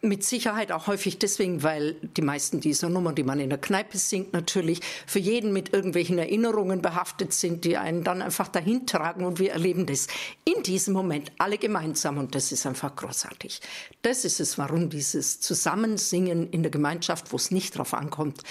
Mit 0.00 0.22
Sicherheit 0.22 0.70
auch 0.70 0.86
häufig 0.86 1.18
deswegen, 1.18 1.62
weil 1.62 1.94
die 1.94 2.20
meisten 2.20 2.60
dieser 2.60 2.90
Nummern, 2.90 3.14
die 3.14 3.22
man 3.22 3.40
in 3.40 3.48
der 3.48 3.58
Kneipe 3.58 3.96
singt, 3.96 4.34
natürlich 4.34 4.80
für 5.06 5.18
jeden 5.18 5.54
mit 5.54 5.72
irgendwelchen 5.72 6.18
Erinnerungen 6.18 6.82
behaftet 6.82 7.32
sind, 7.32 7.64
die 7.64 7.78
einen 7.78 8.04
dann 8.04 8.20
einfach 8.20 8.48
dahin 8.48 8.86
tragen 8.86 9.24
und 9.24 9.38
wir 9.38 9.52
erleben 9.52 9.86
das 9.86 10.08
in 10.44 10.62
diesem 10.62 10.92
Moment 10.92 11.32
alle 11.38 11.56
gemeinsam. 11.56 12.18
Und 12.18 12.34
das 12.34 12.52
ist 12.52 12.66
einfach 12.66 12.94
großartig. 12.94 13.62
Das 14.02 14.26
ist 14.26 14.40
es, 14.40 14.58
warum 14.58 14.90
dieses 14.90 15.40
Zusammensingen 15.40 16.50
in 16.50 16.62
der 16.62 16.70
Gemeinschaft, 16.70 17.32
wo 17.32 17.36
es 17.36 17.50
nicht 17.50 17.78
drauf 17.78 17.94
ankommt, 17.94 18.42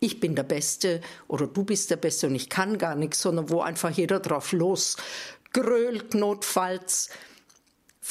ich 0.00 0.18
bin 0.18 0.34
der 0.34 0.42
Beste 0.44 1.00
oder 1.28 1.46
du 1.46 1.62
bist 1.62 1.90
der 1.90 1.96
Beste 1.96 2.26
und 2.26 2.34
ich 2.34 2.48
kann 2.48 2.78
gar 2.78 2.96
nichts, 2.96 3.20
sondern 3.20 3.50
wo 3.50 3.60
einfach 3.60 3.90
jeder 3.90 4.18
drauf 4.18 4.52
los 4.52 4.96
grölt, 5.52 6.14
notfalls, 6.14 7.10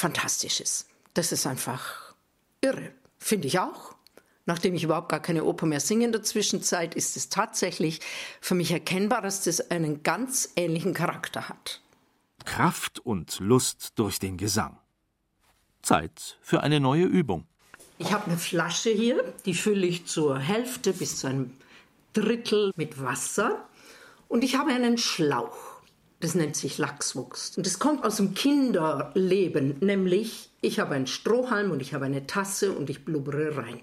fantastisch 0.02 0.60
ist. 0.60 0.88
Das 1.14 1.32
ist 1.32 1.46
einfach 1.46 2.16
irre, 2.62 2.92
finde 3.20 3.48
ich 3.48 3.60
auch. 3.60 3.96
Nachdem 4.46 4.74
ich 4.74 4.84
überhaupt 4.84 5.10
gar 5.10 5.22
keine 5.22 5.44
Oper 5.46 5.68
mehr 5.68 5.80
singe 5.80 6.06
in 6.06 6.12
der 6.12 6.24
Zwischenzeit, 6.24 6.96
ist 6.96 7.16
es 7.16 7.30
tatsächlich 7.30 8.02
für 8.42 8.56
mich 8.56 8.72
erkennbar, 8.72 9.22
dass 9.22 9.44
das 9.44 9.70
einen 9.70 10.02
ganz 10.02 10.52
ähnlichen 10.56 10.96
Charakter 10.96 11.48
hat. 11.48 11.82
Kraft 12.46 13.00
und 13.00 13.40
Lust 13.40 13.94
durch 13.96 14.18
den 14.18 14.38
Gesang. 14.38 14.78
Zeit 15.84 16.40
für 16.42 16.62
eine 16.64 16.80
neue 16.80 17.06
Übung. 17.06 17.46
Ich 18.00 18.12
habe 18.12 18.26
eine 18.26 18.38
Flasche 18.38 18.90
hier, 18.90 19.24
die 19.46 19.54
fülle 19.54 19.86
ich 19.86 20.08
zur 20.08 20.40
Hälfte 20.40 20.94
bis 20.94 21.18
zu 21.18 21.28
einem 21.28 21.52
Drittel 22.14 22.72
mit 22.76 23.02
Wasser. 23.02 23.64
Und 24.28 24.44
ich 24.44 24.56
habe 24.56 24.72
einen 24.72 24.98
Schlauch. 24.98 25.71
Das 26.22 26.36
nennt 26.36 26.56
sich 26.56 26.78
Lachswuchs. 26.78 27.58
Und 27.58 27.66
das 27.66 27.80
kommt 27.80 28.06
aus 28.06 28.18
dem 28.18 28.36
Kinderleben, 28.36 29.78
nämlich 29.80 30.52
ich 30.62 30.80
habe 30.80 30.94
einen 30.94 31.08
Strohhalm 31.08 31.72
und 31.72 31.82
ich 31.82 31.96
habe 31.96 32.06
eine 32.06 32.28
Tasse 32.28 32.72
und 32.72 32.92
ich 32.92 33.04
blubbere 33.04 33.58
rein. 33.58 33.80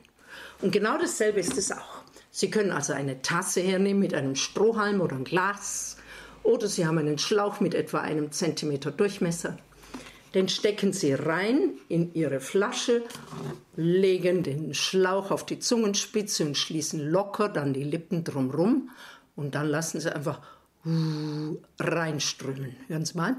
Und 0.62 0.70
genau 0.70 0.97
dasselbe 0.99 1.41
ist 1.41 1.59
es 1.59 1.72
auch. 1.72 2.03
Sie 2.30 2.49
können 2.49 2.70
also 2.70 2.93
eine 2.93 3.22
Tasse 3.22 3.61
hernehmen 3.61 3.99
mit 3.99 4.14
einem 4.14 4.36
Strohhalm 4.36 5.01
oder 5.01 5.16
ein 5.16 5.24
Glas 5.24 5.97
oder 6.45 6.68
Sie 6.68 6.86
haben 6.86 6.99
einen 6.99 7.18
Schlauch 7.18 7.59
mit 7.59 7.74
etwa 7.74 8.03
einem 8.03 8.30
Zentimeter 8.30 8.93
Durchmesser. 8.93 9.59
Den 10.32 10.49
stecken 10.49 10.93
Sie 10.93 11.14
rein 11.14 11.72
in 11.89 12.14
Ihre 12.14 12.39
Flasche, 12.39 13.03
legen 13.74 14.45
den 14.45 14.74
Schlauch 14.74 15.32
auf 15.32 15.45
die 15.45 15.59
Zungenspitze 15.59 16.45
und 16.45 16.57
schließen 16.57 17.01
locker 17.11 17.49
dann 17.49 17.72
die 17.72 17.82
Lippen 17.82 18.22
drumrum 18.22 18.91
und 19.34 19.57
dann 19.57 19.66
lassen 19.66 20.01
Sie 20.01 20.14
einfach 20.14 20.41
reinströmen. 20.85 22.76
Hören 22.87 23.05
Sie 23.05 23.16
mal. 23.16 23.37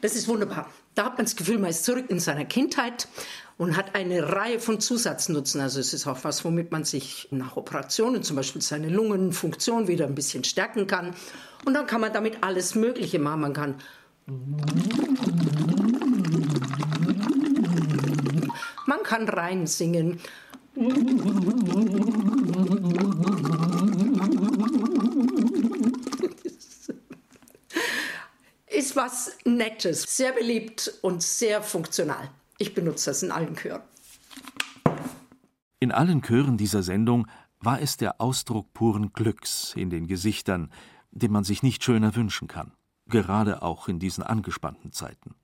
Das 0.00 0.16
ist 0.16 0.28
wunderbar. 0.28 0.70
Da 0.94 1.04
hat 1.04 1.18
man 1.18 1.26
das 1.26 1.36
Gefühl, 1.36 1.58
man 1.58 1.70
ist 1.70 1.84
zurück 1.84 2.06
in 2.08 2.20
seiner 2.20 2.46
Kindheit 2.46 3.06
und 3.58 3.76
hat 3.76 3.94
eine 3.94 4.32
Reihe 4.32 4.58
von 4.58 4.80
Zusatznutzen. 4.80 5.60
Also 5.60 5.78
es 5.78 5.92
ist 5.92 6.06
auch 6.06 6.24
was, 6.24 6.44
womit 6.44 6.72
man 6.72 6.84
sich 6.84 7.28
nach 7.30 7.56
Operationen 7.56 8.22
zum 8.22 8.36
Beispiel 8.36 8.62
seine 8.62 8.88
Lungenfunktion 8.88 9.86
wieder 9.86 10.06
ein 10.06 10.14
bisschen 10.14 10.44
stärken 10.44 10.86
kann. 10.86 11.14
Und 11.66 11.74
dann 11.74 11.86
kann 11.86 12.00
man 12.00 12.12
damit 12.12 12.42
alles 12.42 12.74
Mögliche 12.74 13.18
machen. 13.18 13.40
Man 13.42 13.52
kann 13.52 13.74
man 18.90 19.04
kann 19.04 19.28
reinsingen. 19.28 20.20
Ist 28.66 28.96
was 28.96 29.36
Nettes, 29.44 30.16
sehr 30.16 30.32
beliebt 30.32 30.92
und 31.02 31.22
sehr 31.22 31.62
funktional. 31.62 32.30
Ich 32.58 32.74
benutze 32.74 33.10
das 33.10 33.22
in 33.22 33.30
allen 33.30 33.54
Chören. 33.54 33.82
In 35.78 35.92
allen 35.92 36.20
Chören 36.22 36.56
dieser 36.56 36.82
Sendung 36.82 37.28
war 37.60 37.80
es 37.80 37.96
der 37.96 38.20
Ausdruck 38.20 38.72
puren 38.74 39.12
Glücks 39.12 39.72
in 39.76 39.90
den 39.90 40.08
Gesichtern, 40.08 40.72
den 41.12 41.30
man 41.30 41.44
sich 41.44 41.62
nicht 41.62 41.84
schöner 41.84 42.16
wünschen 42.16 42.48
kann, 42.48 42.72
gerade 43.06 43.62
auch 43.62 43.86
in 43.86 44.00
diesen 44.00 44.24
angespannten 44.24 44.90
Zeiten. 44.90 45.36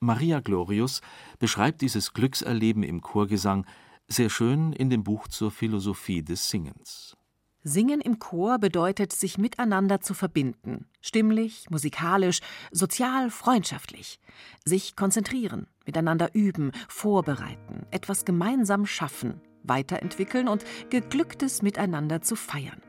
Maria 0.00 0.40
Glorius 0.40 1.00
beschreibt 1.38 1.80
dieses 1.80 2.12
Glückserleben 2.12 2.82
im 2.82 3.00
Chorgesang 3.00 3.66
sehr 4.08 4.30
schön 4.30 4.72
in 4.72 4.90
dem 4.90 5.04
Buch 5.04 5.28
zur 5.28 5.50
Philosophie 5.50 6.22
des 6.22 6.48
Singens. 6.50 7.16
Singen 7.62 8.00
im 8.00 8.20
Chor 8.20 8.58
bedeutet, 8.58 9.12
sich 9.12 9.38
miteinander 9.38 10.00
zu 10.00 10.14
verbinden, 10.14 10.86
stimmlich, 11.00 11.68
musikalisch, 11.68 12.40
sozial, 12.70 13.28
freundschaftlich, 13.28 14.20
sich 14.64 14.94
konzentrieren, 14.94 15.66
miteinander 15.84 16.32
üben, 16.32 16.70
vorbereiten, 16.88 17.84
etwas 17.90 18.24
gemeinsam 18.24 18.86
schaffen, 18.86 19.40
weiterentwickeln 19.64 20.46
und 20.46 20.64
geglücktes 20.90 21.62
miteinander 21.62 22.22
zu 22.22 22.36
feiern. 22.36 22.80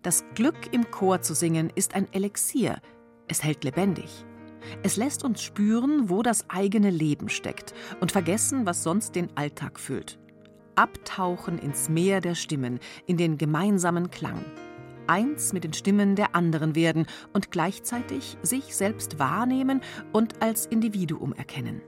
Das 0.00 0.24
Glück 0.34 0.72
im 0.72 0.90
Chor 0.90 1.20
zu 1.20 1.34
singen 1.34 1.70
ist 1.74 1.94
ein 1.94 2.10
Elixier, 2.14 2.80
es 3.28 3.44
hält 3.44 3.64
lebendig. 3.64 4.24
Es 4.82 4.96
lässt 4.96 5.24
uns 5.24 5.42
spüren, 5.42 6.08
wo 6.08 6.22
das 6.22 6.48
eigene 6.48 6.90
Leben 6.90 7.28
steckt 7.28 7.74
und 8.00 8.12
vergessen, 8.12 8.66
was 8.66 8.82
sonst 8.82 9.14
den 9.14 9.36
Alltag 9.36 9.78
füllt 9.78 10.18
abtauchen 10.80 11.58
ins 11.58 11.90
Meer 11.90 12.22
der 12.22 12.34
Stimmen, 12.34 12.80
in 13.06 13.18
den 13.18 13.36
gemeinsamen 13.36 14.10
Klang. 14.10 14.42
Eins 15.06 15.52
mit 15.52 15.64
den 15.64 15.74
Stimmen 15.74 16.16
der 16.16 16.34
anderen 16.34 16.74
werden 16.74 17.06
und 17.34 17.50
gleichzeitig 17.50 18.38
sich 18.42 18.74
selbst 18.74 19.18
wahrnehmen 19.18 19.82
und 20.12 20.40
als 20.40 20.64
Individuum 20.64 21.34
erkennen. 21.34 21.82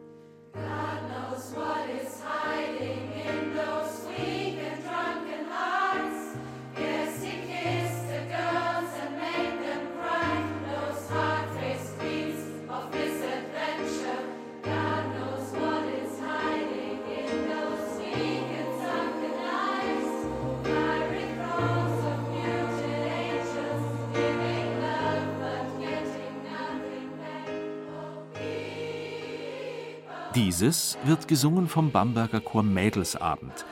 Dieses 30.44 30.98
wird 31.04 31.28
gesungen 31.28 31.68
vom 31.68 31.92
Bamberger 31.92 32.40
Chor 32.40 32.64
Mädelsabend, 32.64 33.64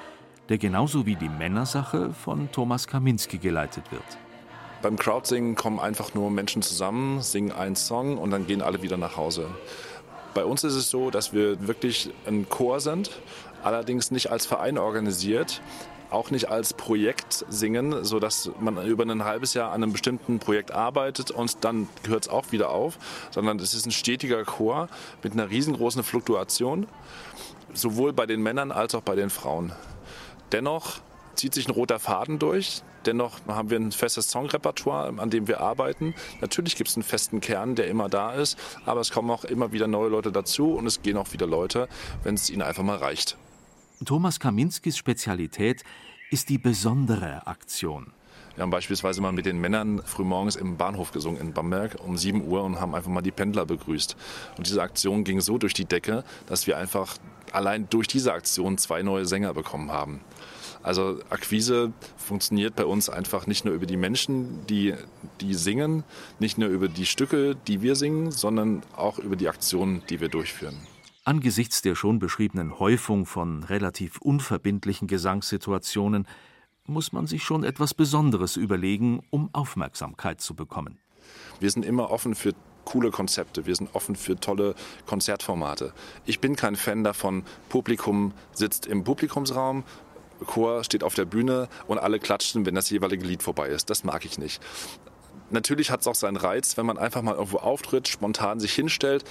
der 0.48 0.56
genauso 0.56 1.04
wie 1.04 1.16
die 1.16 1.28
Männersache 1.28 2.12
von 2.12 2.48
Thomas 2.52 2.86
Kaminski 2.86 3.38
geleitet 3.38 3.90
wird. 3.90 4.04
Beim 4.80 4.96
Crowdsingen 4.96 5.56
kommen 5.56 5.80
einfach 5.80 6.14
nur 6.14 6.30
Menschen 6.30 6.62
zusammen, 6.62 7.22
singen 7.22 7.50
einen 7.50 7.74
Song 7.74 8.18
und 8.18 8.30
dann 8.30 8.46
gehen 8.46 8.62
alle 8.62 8.82
wieder 8.82 8.96
nach 8.96 9.16
Hause. 9.16 9.48
Bei 10.32 10.44
uns 10.44 10.62
ist 10.62 10.74
es 10.74 10.90
so, 10.90 11.10
dass 11.10 11.32
wir 11.32 11.66
wirklich 11.66 12.10
ein 12.24 12.48
Chor 12.48 12.78
sind, 12.78 13.20
allerdings 13.64 14.12
nicht 14.12 14.30
als 14.30 14.46
Verein 14.46 14.78
organisiert, 14.78 15.60
auch 16.10 16.30
nicht 16.30 16.50
als 16.50 16.72
Projekt 16.72 17.19
singen, 17.32 18.04
sodass 18.04 18.50
man 18.60 18.84
über 18.86 19.04
ein 19.04 19.24
halbes 19.24 19.54
Jahr 19.54 19.72
an 19.72 19.82
einem 19.82 19.92
bestimmten 19.92 20.38
Projekt 20.38 20.72
arbeitet 20.72 21.30
und 21.30 21.64
dann 21.64 21.88
hört 22.06 22.24
es 22.24 22.28
auch 22.28 22.52
wieder 22.52 22.70
auf, 22.70 22.98
sondern 23.30 23.58
es 23.58 23.74
ist 23.74 23.86
ein 23.86 23.92
stetiger 23.92 24.44
Chor 24.44 24.88
mit 25.22 25.32
einer 25.32 25.50
riesengroßen 25.50 26.02
Fluktuation, 26.02 26.86
sowohl 27.72 28.12
bei 28.12 28.26
den 28.26 28.42
Männern 28.42 28.72
als 28.72 28.94
auch 28.94 29.02
bei 29.02 29.14
den 29.14 29.30
Frauen. 29.30 29.72
Dennoch 30.52 31.00
zieht 31.34 31.54
sich 31.54 31.68
ein 31.68 31.72
roter 31.72 31.98
Faden 31.98 32.38
durch. 32.38 32.82
Dennoch 33.06 33.38
haben 33.46 33.70
wir 33.70 33.78
ein 33.78 33.92
festes 33.92 34.30
Songrepertoire, 34.30 35.14
an 35.18 35.30
dem 35.30 35.48
wir 35.48 35.60
arbeiten. 35.60 36.14
Natürlich 36.42 36.76
gibt 36.76 36.90
es 36.90 36.96
einen 36.96 37.02
festen 37.02 37.40
Kern, 37.40 37.74
der 37.74 37.88
immer 37.88 38.10
da 38.10 38.32
ist, 38.32 38.58
aber 38.84 39.00
es 39.00 39.10
kommen 39.10 39.30
auch 39.30 39.44
immer 39.44 39.72
wieder 39.72 39.86
neue 39.86 40.10
Leute 40.10 40.32
dazu 40.32 40.74
und 40.74 40.86
es 40.86 41.00
gehen 41.00 41.16
auch 41.16 41.32
wieder 41.32 41.46
Leute, 41.46 41.88
wenn 42.24 42.34
es 42.34 42.50
ihnen 42.50 42.62
einfach 42.62 42.82
mal 42.82 42.98
reicht. 42.98 43.38
Thomas 44.04 44.38
Kaminskis 44.38 44.96
Spezialität 44.96 45.82
ist 46.30 46.48
die 46.48 46.58
besondere 46.58 47.46
Aktion. 47.48 48.12
Wir 48.54 48.62
haben 48.62 48.70
beispielsweise 48.70 49.20
mal 49.20 49.32
mit 49.32 49.46
den 49.46 49.60
Männern 49.60 50.00
frühmorgens 50.04 50.54
im 50.54 50.76
Bahnhof 50.76 51.10
gesungen 51.10 51.40
in 51.40 51.52
Bamberg 51.52 51.96
um 52.04 52.16
7 52.16 52.46
Uhr 52.46 52.62
und 52.62 52.80
haben 52.80 52.94
einfach 52.94 53.10
mal 53.10 53.20
die 53.20 53.32
Pendler 53.32 53.66
begrüßt. 53.66 54.16
Und 54.56 54.66
diese 54.66 54.80
Aktion 54.80 55.24
ging 55.24 55.40
so 55.40 55.58
durch 55.58 55.74
die 55.74 55.86
Decke, 55.86 56.24
dass 56.46 56.66
wir 56.68 56.78
einfach 56.78 57.16
allein 57.52 57.88
durch 57.90 58.06
diese 58.06 58.32
Aktion 58.32 58.78
zwei 58.78 59.02
neue 59.02 59.26
Sänger 59.26 59.54
bekommen 59.54 59.90
haben. 59.90 60.20
Also 60.82 61.18
Akquise 61.30 61.92
funktioniert 62.16 62.76
bei 62.76 62.84
uns 62.84 63.10
einfach 63.10 63.46
nicht 63.46 63.64
nur 63.64 63.74
über 63.74 63.86
die 63.86 63.96
Menschen, 63.96 64.66
die, 64.66 64.94
die 65.40 65.54
singen, 65.54 66.04
nicht 66.38 66.58
nur 66.58 66.68
über 66.68 66.88
die 66.88 67.06
Stücke, 67.06 67.56
die 67.66 67.82
wir 67.82 67.96
singen, 67.96 68.30
sondern 68.30 68.82
auch 68.96 69.18
über 69.18 69.36
die 69.36 69.48
Aktionen, 69.48 70.02
die 70.08 70.20
wir 70.20 70.28
durchführen. 70.28 70.76
Angesichts 71.24 71.82
der 71.82 71.96
schon 71.96 72.18
beschriebenen 72.18 72.78
Häufung 72.78 73.26
von 73.26 73.62
relativ 73.64 74.18
unverbindlichen 74.22 75.06
Gesangssituationen 75.06 76.26
muss 76.86 77.12
man 77.12 77.26
sich 77.26 77.44
schon 77.44 77.62
etwas 77.62 77.92
Besonderes 77.92 78.56
überlegen, 78.56 79.22
um 79.28 79.50
Aufmerksamkeit 79.52 80.40
zu 80.40 80.54
bekommen. 80.54 80.98
Wir 81.60 81.70
sind 81.70 81.84
immer 81.84 82.10
offen 82.10 82.34
für 82.34 82.54
coole 82.86 83.10
Konzepte, 83.10 83.66
wir 83.66 83.76
sind 83.76 83.94
offen 83.94 84.16
für 84.16 84.36
tolle 84.36 84.74
Konzertformate. 85.04 85.92
Ich 86.24 86.40
bin 86.40 86.56
kein 86.56 86.74
Fan 86.74 87.04
davon, 87.04 87.44
Publikum 87.68 88.32
sitzt 88.52 88.86
im 88.86 89.04
Publikumsraum, 89.04 89.84
Chor 90.46 90.84
steht 90.84 91.04
auf 91.04 91.14
der 91.14 91.26
Bühne 91.26 91.68
und 91.86 91.98
alle 91.98 92.18
klatschen, 92.18 92.64
wenn 92.64 92.74
das 92.74 92.88
jeweilige 92.88 93.26
Lied 93.26 93.42
vorbei 93.42 93.68
ist. 93.68 93.90
Das 93.90 94.04
mag 94.04 94.24
ich 94.24 94.38
nicht. 94.38 94.62
Natürlich 95.50 95.90
hat 95.90 96.00
es 96.00 96.06
auch 96.06 96.14
seinen 96.14 96.36
Reiz, 96.36 96.78
wenn 96.78 96.86
man 96.86 96.96
einfach 96.96 97.20
mal 97.20 97.34
irgendwo 97.34 97.58
auftritt, 97.58 98.08
spontan 98.08 98.58
sich 98.58 98.72
hinstellt 98.72 99.24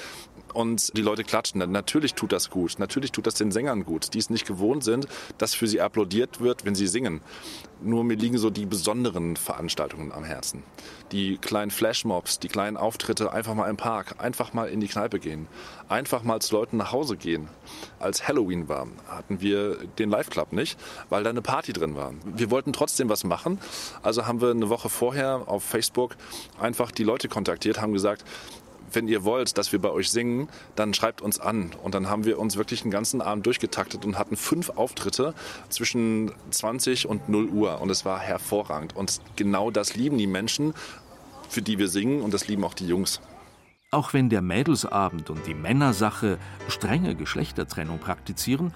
und 0.54 0.96
die 0.98 1.02
Leute 1.02 1.24
klatschen. 1.24 1.60
Natürlich 1.72 2.14
tut 2.14 2.32
das 2.32 2.50
gut. 2.50 2.80
Natürlich 2.80 3.12
tut 3.12 3.28
das 3.28 3.36
den 3.36 3.52
Sängern 3.52 3.86
gut, 3.86 4.14
die 4.14 4.20
es 4.20 4.30
nicht 4.30 4.46
gewohnt 4.46 4.84
sind, 4.84 5.08
dass 5.38 5.54
für 5.54 5.68
sie 5.68 5.82
applaudiert 5.82 6.42
wird, 6.42 6.66
wenn 6.66 6.76
sie 6.76 6.88
singen. 6.88 7.22
Nur 7.82 8.04
mir 8.04 8.16
liegen 8.16 8.38
so 8.38 8.50
die 8.50 8.66
besonderen 8.66 9.38
Veranstaltungen 9.38 10.12
am 10.12 10.26
Herzen. 10.26 10.64
Die 11.14 11.38
kleinen 11.38 11.72
Flashmobs, 11.72 12.40
die 12.40 12.50
kleinen 12.50 12.76
Auftritte 12.76 13.32
einfach 13.32 13.56
mal 13.56 13.70
im 13.70 13.78
Park, 13.78 14.16
einfach 14.18 14.54
mal 14.54 14.68
in 14.68 14.82
die 14.82 14.90
Kneipe 14.90 15.20
gehen, 15.20 15.48
einfach 15.88 16.24
mal 16.24 16.42
zu 16.42 16.56
Leuten 16.56 16.76
nach 16.76 16.92
Hause 16.92 17.16
gehen. 17.16 17.48
Als 18.00 18.28
Halloween 18.28 18.68
war, 18.68 18.88
hatten 19.08 19.40
wir 19.40 19.78
den 19.98 20.10
Live 20.10 20.30
Club 20.30 20.52
nicht, 20.52 20.78
weil 21.10 21.24
da 21.24 21.30
eine 21.30 21.42
Party 21.42 21.72
drin 21.72 21.96
war. 21.96 22.14
Wir 22.26 22.52
wollten 22.52 22.74
trotzdem 22.74 23.08
was 23.08 23.24
machen, 23.24 23.60
also 24.04 24.28
haben 24.28 24.42
wir 24.42 24.52
eine 24.52 24.70
Woche 24.70 24.90
vorher 24.90 25.44
auf 25.48 25.64
Facebook 25.64 26.18
einfach 26.60 26.92
die 26.92 27.04
Leute 27.04 27.30
kontaktiert, 27.30 27.82
haben 27.82 27.94
gesagt, 27.94 28.26
wenn 28.94 29.08
ihr 29.08 29.24
wollt, 29.24 29.58
dass 29.58 29.72
wir 29.72 29.80
bei 29.80 29.90
euch 29.90 30.10
singen, 30.10 30.50
dann 30.76 30.94
schreibt 30.94 31.22
uns 31.22 31.40
an. 31.40 31.72
Und 31.84 31.96
dann 31.96 32.10
haben 32.10 32.26
wir 32.26 32.40
uns 32.40 32.58
wirklich 32.58 32.82
den 32.82 32.92
ganzen 32.92 33.22
Abend 33.22 33.46
durchgetaktet 33.46 34.06
und 34.06 34.18
hatten 34.18 34.36
fünf 34.36 34.70
Auftritte 34.70 35.34
zwischen 35.70 36.32
20 36.52 37.08
und 37.08 37.30
0 37.30 37.50
Uhr. 37.50 37.82
Und 37.82 37.90
es 37.90 38.06
war 38.06 38.20
hervorragend. 38.20 38.96
Und 38.96 39.22
genau 39.36 39.72
das 39.72 39.96
lieben 39.96 40.18
die 40.18 40.28
Menschen, 40.28 40.74
für 41.50 41.62
die 41.62 41.78
wir 41.78 41.88
singen. 41.88 42.22
Und 42.22 42.34
das 42.34 42.48
lieben 42.48 42.64
auch 42.64 42.74
die 42.74 42.88
Jungs. 42.88 43.22
Auch 43.92 44.14
wenn 44.14 44.30
der 44.30 44.42
Mädelsabend 44.42 45.32
und 45.32 45.48
die 45.48 45.56
Männersache 45.56 46.38
strenge 46.68 47.16
Geschlechtertrennung 47.16 47.98
praktizieren, 47.98 48.74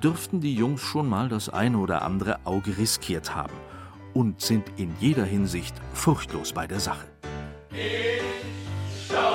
dürften 0.00 0.40
die 0.40 0.54
Jungs 0.54 0.80
schon 0.80 1.08
mal 1.08 1.28
das 1.28 1.48
eine 1.48 1.78
oder 1.78 2.02
andere 2.02 2.46
Auge 2.46 2.78
riskiert 2.78 3.34
haben 3.34 3.54
und 4.14 4.40
sind 4.40 4.64
in 4.76 4.94
jeder 5.00 5.24
Hinsicht 5.24 5.74
furchtlos 5.94 6.52
bei 6.52 6.66
der 6.66 6.80
Sache. 6.80 7.06
Ich 7.70 8.61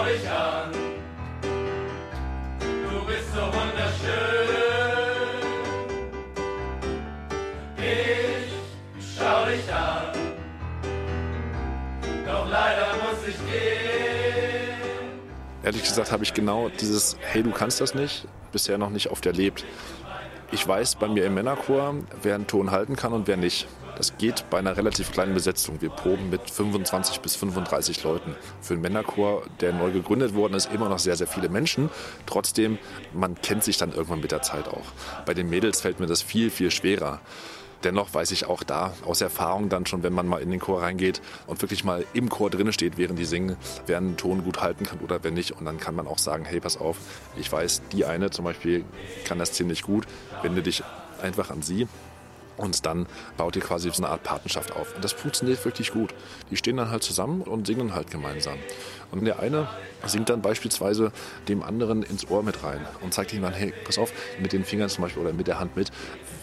dich 0.07 0.29
an, 0.29 0.71
du 2.61 3.05
bist 3.05 3.33
so 3.33 3.41
wunderschön. 3.41 4.47
Ich 7.77 9.17
schau 9.17 9.45
dich 9.45 9.73
an, 9.73 10.13
doch 12.25 12.49
leider 12.49 12.87
muss 13.03 13.27
ich 13.27 13.35
gehen. 13.35 13.97
Ehrlich 15.63 15.83
gesagt 15.83 16.11
habe 16.11 16.23
ich 16.23 16.33
genau 16.33 16.69
dieses 16.69 17.17
Hey, 17.19 17.43
du 17.43 17.51
kannst 17.51 17.81
das 17.81 17.93
nicht, 17.93 18.27
bisher 18.51 18.77
noch 18.77 18.89
nicht 18.89 19.11
oft 19.11 19.25
erlebt. 19.25 19.65
Ich 20.51 20.65
weiß 20.65 20.95
bei 20.95 21.09
mir 21.09 21.25
im 21.25 21.33
Männerchor, 21.33 21.95
wer 22.21 22.35
einen 22.35 22.47
Ton 22.47 22.71
halten 22.71 22.95
kann 22.95 23.11
und 23.11 23.27
wer 23.27 23.35
nicht. 23.35 23.67
Das 23.97 24.15
geht 24.17 24.47
bei 24.51 24.59
einer 24.59 24.77
relativ 24.77 25.11
kleinen 25.11 25.33
Besetzung. 25.33 25.81
Wir 25.81 25.89
proben 25.89 26.29
mit 26.29 26.51
25 26.51 27.19
bis 27.21 27.35
35 27.35 28.03
Leuten. 28.03 28.35
Für 28.61 28.73
einen 28.73 28.83
Männerchor, 28.83 29.41
der 29.59 29.73
neu 29.73 29.91
gegründet 29.91 30.35
worden 30.35 30.53
ist, 30.53 30.71
immer 30.71 30.87
noch 30.87 30.99
sehr, 30.99 31.15
sehr 31.15 31.25
viele 31.25 31.49
Menschen. 31.49 31.89
Trotzdem, 32.27 32.77
man 33.11 33.33
kennt 33.41 33.63
sich 33.63 33.77
dann 33.77 33.91
irgendwann 33.91 34.21
mit 34.21 34.31
der 34.31 34.43
Zeit 34.43 34.67
auch. 34.67 34.85
Bei 35.25 35.33
den 35.33 35.49
Mädels 35.49 35.81
fällt 35.81 35.99
mir 35.99 36.05
das 36.05 36.21
viel, 36.21 36.51
viel 36.51 36.69
schwerer. 36.69 37.21
Dennoch 37.83 38.13
weiß 38.13 38.31
ich 38.31 38.45
auch 38.45 38.63
da 38.63 38.93
aus 39.03 39.21
Erfahrung 39.21 39.69
dann 39.69 39.85
schon, 39.87 40.03
wenn 40.03 40.13
man 40.13 40.27
mal 40.27 40.41
in 40.41 40.51
den 40.51 40.59
Chor 40.59 40.81
reingeht 40.81 41.21
und 41.47 41.61
wirklich 41.61 41.83
mal 41.83 42.05
im 42.13 42.29
Chor 42.29 42.49
drin 42.49 42.71
steht, 42.73 42.97
während 42.97 43.17
die 43.17 43.25
singen, 43.25 43.55
wer 43.87 43.97
einen 43.97 44.17
Ton 44.17 44.43
gut 44.43 44.61
halten 44.61 44.85
kann 44.85 44.99
oder 44.99 45.23
wer 45.23 45.31
nicht. 45.31 45.51
Und 45.51 45.65
dann 45.65 45.79
kann 45.79 45.95
man 45.95 46.07
auch 46.07 46.17
sagen, 46.19 46.45
hey, 46.45 46.59
pass 46.59 46.77
auf, 46.77 46.97
ich 47.35 47.51
weiß, 47.51 47.81
die 47.91 48.05
eine 48.05 48.29
zum 48.29 48.45
Beispiel 48.45 48.85
kann 49.25 49.39
das 49.39 49.53
ziemlich 49.53 49.81
gut, 49.83 50.05
wende 50.43 50.61
dich 50.61 50.83
einfach 51.21 51.49
an 51.49 51.61
sie. 51.61 51.87
Und 52.57 52.85
dann 52.85 53.05
baut 53.37 53.55
ihr 53.55 53.61
quasi 53.61 53.89
so 53.91 54.03
eine 54.03 54.11
Art 54.11 54.23
Patenschaft 54.23 54.75
auf. 54.75 54.95
Und 54.95 55.03
das 55.03 55.13
funktioniert 55.13 55.63
wirklich 55.63 55.91
gut. 55.91 56.13
Die 56.51 56.57
stehen 56.57 56.77
dann 56.77 56.89
halt 56.89 57.03
zusammen 57.03 57.41
und 57.41 57.67
singen 57.67 57.93
halt 57.93 58.11
gemeinsam. 58.11 58.57
Und 59.11 59.23
der 59.23 59.39
eine 59.39 59.67
singt 60.05 60.29
dann 60.29 60.41
beispielsweise 60.41 61.11
dem 61.47 61.63
anderen 61.63 62.03
ins 62.03 62.29
Ohr 62.29 62.43
mit 62.43 62.63
rein 62.63 62.85
und 63.01 63.13
zeigt 63.13 63.33
ihm 63.33 63.41
dann, 63.41 63.53
hey, 63.53 63.73
pass 63.85 63.97
auf, 63.97 64.11
mit 64.39 64.53
den 64.53 64.63
Fingern 64.63 64.89
zum 64.89 65.03
Beispiel 65.03 65.21
oder 65.21 65.33
mit 65.33 65.47
der 65.47 65.59
Hand 65.59 65.75
mit, 65.75 65.91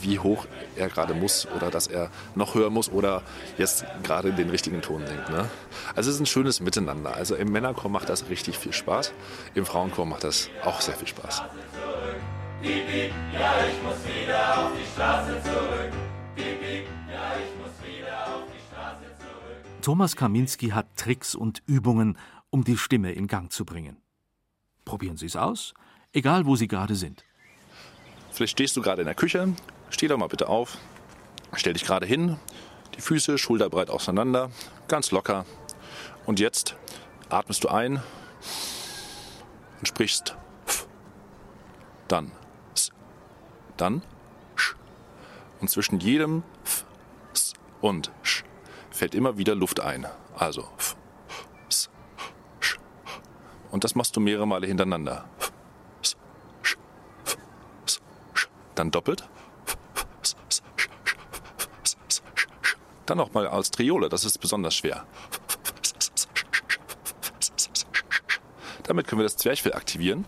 wie 0.00 0.18
hoch 0.18 0.46
er 0.76 0.88
gerade 0.88 1.14
muss 1.14 1.46
oder 1.54 1.70
dass 1.70 1.86
er 1.86 2.10
noch 2.34 2.54
höher 2.54 2.70
muss 2.70 2.90
oder 2.90 3.22
jetzt 3.58 3.84
gerade 4.02 4.32
den 4.32 4.50
richtigen 4.50 4.82
Ton 4.82 5.06
singt. 5.06 5.28
Ne? 5.30 5.48
Also 5.94 6.10
es 6.10 6.16
ist 6.16 6.20
ein 6.20 6.26
schönes 6.26 6.60
Miteinander. 6.60 7.14
Also 7.14 7.34
im 7.34 7.52
Männerchor 7.52 7.90
macht 7.90 8.08
das 8.08 8.28
richtig 8.28 8.58
viel 8.58 8.72
Spaß. 8.72 9.12
Im 9.54 9.66
Frauenchor 9.66 10.06
macht 10.06 10.24
das 10.24 10.48
auch 10.64 10.80
sehr 10.80 10.94
viel 10.94 11.08
Spaß. 11.08 11.42
Piep, 12.64 12.86
piep, 12.86 13.12
ja, 13.34 13.66
ich 13.66 13.82
muss 13.82 13.96
wieder 14.06 14.58
auf 14.58 14.72
die 14.72 14.86
Straße 14.94 15.42
zurück. 15.42 15.92
Piep, 16.34 16.60
piep, 16.62 16.86
ja, 17.12 17.32
ich 17.36 17.52
muss 17.60 17.86
wieder 17.86 18.26
auf 18.26 18.44
die 18.46 18.72
Straße 18.72 19.04
zurück. 19.18 19.82
Thomas 19.82 20.16
Kaminski 20.16 20.68
hat 20.70 20.96
Tricks 20.96 21.34
und 21.34 21.62
Übungen, 21.66 22.16
um 22.48 22.64
die 22.64 22.78
Stimme 22.78 23.12
in 23.12 23.26
Gang 23.26 23.52
zu 23.52 23.66
bringen. 23.66 23.98
Probieren 24.86 25.18
Sie 25.18 25.26
es 25.26 25.36
aus, 25.36 25.74
egal 26.14 26.46
wo 26.46 26.56
Sie 26.56 26.66
gerade 26.66 26.94
sind. 26.94 27.22
Vielleicht 28.30 28.52
stehst 28.52 28.78
du 28.78 28.80
gerade 28.80 29.02
in 29.02 29.06
der 29.08 29.14
Küche, 29.14 29.52
steh 29.90 30.08
doch 30.08 30.16
mal 30.16 30.28
bitte 30.28 30.48
auf, 30.48 30.78
stell 31.52 31.74
dich 31.74 31.84
gerade 31.84 32.06
hin, 32.06 32.38
die 32.96 33.02
Füße 33.02 33.36
schulterbreit 33.36 33.90
auseinander, 33.90 34.50
ganz 34.88 35.10
locker. 35.10 35.44
Und 36.24 36.40
jetzt 36.40 36.76
atmest 37.28 37.62
du 37.62 37.68
ein 37.68 38.02
und 39.80 39.86
sprichst 39.86 40.34
dann 42.08 42.32
dann 43.76 44.02
Sch. 44.56 44.74
Und 45.60 45.68
zwischen 45.68 46.00
jedem 46.00 46.42
F, 46.64 46.84
S 47.32 47.54
und 47.80 48.10
Sch 48.22 48.44
fällt 48.90 49.14
immer 49.14 49.36
wieder 49.38 49.54
Luft 49.54 49.80
ein. 49.80 50.06
Also 50.36 50.68
F, 50.78 50.96
S, 51.68 51.90
Sch. 52.60 52.78
Und 53.70 53.84
das 53.84 53.94
machst 53.94 54.16
du 54.16 54.20
mehrere 54.20 54.46
Male 54.46 54.66
hintereinander. 54.66 55.24
F, 55.38 55.52
S, 56.02 56.16
Sch, 56.62 56.76
F, 57.24 57.36
S, 57.86 58.00
Sch. 58.34 58.48
Dann 58.74 58.90
doppelt. 58.90 59.28
Dann 63.06 63.18
noch 63.18 63.34
mal 63.34 63.46
als 63.46 63.70
Triole, 63.70 64.08
das 64.08 64.24
ist 64.24 64.38
besonders 64.38 64.74
schwer. 64.74 65.06
Damit 68.84 69.06
können 69.06 69.20
wir 69.20 69.24
das 69.24 69.36
Zwerchfell 69.36 69.74
aktivieren 69.74 70.26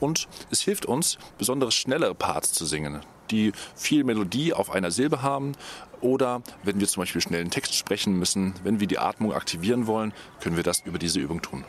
und 0.00 0.28
es 0.50 0.60
hilft 0.60 0.86
uns, 0.86 1.18
besonders 1.38 1.74
schnellere 1.74 2.14
Parts 2.14 2.52
zu 2.52 2.66
singen, 2.66 3.00
die 3.30 3.52
viel 3.74 4.04
Melodie 4.04 4.52
auf 4.52 4.70
einer 4.70 4.90
Silbe 4.90 5.22
haben 5.22 5.52
oder 6.00 6.42
wenn 6.62 6.80
wir 6.80 6.86
zum 6.86 7.02
Beispiel 7.02 7.20
schnell 7.20 7.40
einen 7.40 7.50
Text 7.50 7.74
sprechen 7.74 8.18
müssen, 8.18 8.54
wenn 8.62 8.80
wir 8.80 8.86
die 8.86 8.98
Atmung 8.98 9.32
aktivieren 9.32 9.86
wollen, 9.86 10.12
können 10.40 10.56
wir 10.56 10.62
das 10.62 10.80
über 10.80 10.98
diese 10.98 11.20
Übung 11.20 11.42
tun. 11.42 11.64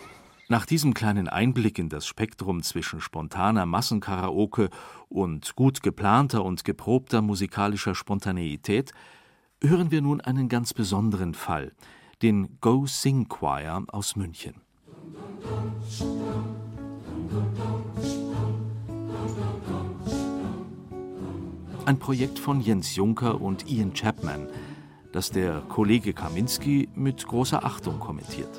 Nach 0.48 0.68
diesem 0.68 0.94
kleinen 0.94 1.28
Einblick 1.28 1.80
in 1.80 1.90
das 1.90 2.06
Spektrum 2.06 2.62
zwischen 2.62 3.02
spontaner 3.02 3.66
Massenkaraoke 3.66 4.70
und 5.10 5.56
gut 5.56 5.82
geplanter 5.82 6.46
und 6.46 6.64
geprobter 6.64 7.24
musikalischer 7.24 7.96
Spontaneität 7.96 8.92
hören 9.60 9.90
wir 9.90 10.02
nun 10.02 10.22
einen 10.22 10.48
ganz 10.48 10.74
besonderen 10.74 11.34
Fall, 11.34 11.72
den 12.22 12.60
Go 12.62 12.86
Sing 12.86 13.28
Choir 13.28 13.86
aus 13.88 14.16
München. 14.16 14.62
Ein 21.86 22.00
Projekt 22.00 22.40
von 22.40 22.62
Jens 22.62 22.96
Juncker 22.96 23.40
und 23.40 23.70
Ian 23.70 23.94
Chapman, 23.94 24.48
das 25.12 25.30
der 25.30 25.62
Kollege 25.70 26.14
Kaminski 26.14 26.90
mit 26.96 27.28
großer 27.28 27.64
Achtung 27.64 28.00
kommentiert. 28.00 28.50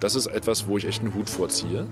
Das 0.00 0.14
ist 0.14 0.26
etwas, 0.26 0.66
wo 0.66 0.76
ich 0.76 0.84
echt 0.84 1.00
einen 1.00 1.14
Hut 1.14 1.30
vorziehe. 1.30 1.86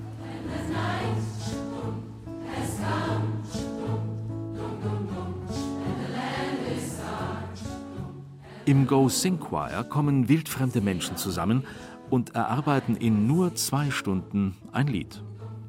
Im 8.66 8.86
Go 8.86 9.08
Sing 9.08 9.40
Choir 9.40 9.84
kommen 9.84 10.28
wildfremde 10.28 10.82
Menschen 10.82 11.16
zusammen 11.16 11.64
und 12.10 12.34
erarbeiten 12.34 12.96
in 12.96 13.26
nur 13.26 13.54
zwei 13.54 13.90
Stunden 13.90 14.56
ein 14.72 14.88
Lied. 14.88 15.22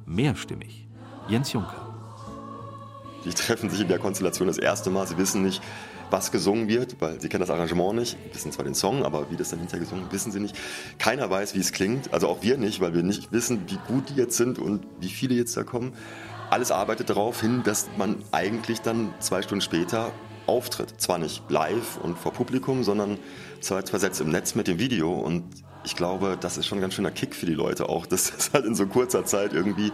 Mehrstimmig. 0.06 0.90
Jens 1.30 1.54
Juncker. 1.54 1.93
Die 3.26 3.34
treffen 3.34 3.70
sich 3.70 3.82
in 3.82 3.88
der 3.88 4.00
Konstellation 4.00 4.48
das 4.48 4.58
erste 4.58 4.90
Mal. 4.90 5.08
Sie 5.08 5.18
wissen 5.18 5.44
nicht, 5.44 5.62
was 6.10 6.32
gesungen 6.32 6.68
wird, 6.68 6.98
weil 7.00 7.20
sie 7.20 7.28
kennen 7.28 7.42
das 7.42 7.50
Arrangement 7.50 7.96
nicht, 7.96 8.18
wissen 8.34 8.52
zwar 8.52 8.66
den 8.66 8.76
Song, 8.76 9.04
aber 9.04 9.32
wie 9.32 9.36
das 9.36 9.50
dann 9.50 9.60
hinterher 9.60 9.84
gesungen 9.84 10.06
wissen 10.12 10.32
sie 10.32 10.40
nicht. 10.40 10.56
Keiner 11.00 11.30
weiß, 11.30 11.56
wie 11.56 11.60
es 11.60 11.72
klingt, 11.72 12.14
also 12.14 12.28
auch 12.28 12.44
wir 12.44 12.58
nicht, 12.58 12.82
weil 12.82 12.94
wir 12.94 13.02
nicht 13.04 13.32
wissen, 13.32 13.62
wie 13.68 13.80
gut 13.88 14.10
die 14.10 14.16
jetzt 14.16 14.38
sind 14.38 14.60
und 14.60 14.86
wie 15.00 15.10
viele 15.10 15.34
jetzt 15.34 15.58
da 15.58 15.64
kommen. 15.64 15.94
Alles 16.50 16.72
arbeitet 16.72 17.10
darauf 17.10 17.42
hin, 17.42 17.64
dass 17.64 17.88
man 17.98 18.18
eigentlich 18.32 18.82
dann 18.82 19.14
zwei 19.20 19.42
Stunden 19.42 19.62
später 19.62 20.12
auftritt. 20.46 21.02
Zwar 21.02 21.18
nicht 21.18 21.50
live 21.50 21.98
und 21.98 22.18
vor 22.18 22.34
Publikum, 22.34 22.84
sondern 22.84 23.18
zwei 23.60 23.82
versetzt 23.82 24.22
im 24.22 24.30
Netz 24.30 24.54
mit 24.54 24.68
dem 24.68 24.78
Video 24.78 25.12
und 25.14 25.44
ich 25.84 25.96
glaube, 25.96 26.38
das 26.40 26.58
ist 26.58 26.66
schon 26.66 26.78
ein 26.78 26.82
ganz 26.82 26.94
schöner 26.94 27.12
Kick 27.12 27.36
für 27.36 27.46
die 27.46 27.54
Leute 27.54 27.90
auch, 27.90 28.06
dass 28.14 28.34
es 28.34 28.54
halt 28.54 28.66
in 28.66 28.76
so 28.76 28.86
kurzer 28.88 29.26
Zeit 29.26 29.54
irgendwie 29.54 29.92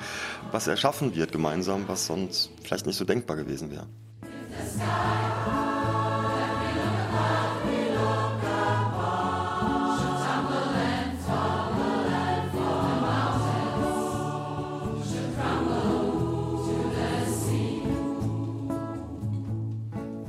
was 0.51 0.67
erschaffen 0.67 1.15
wird 1.15 1.31
gemeinsam, 1.31 1.87
was 1.87 2.05
sonst 2.05 2.51
vielleicht 2.63 2.85
nicht 2.85 2.97
so 2.97 3.05
denkbar 3.05 3.37
gewesen 3.37 3.71
wäre. 3.71 3.87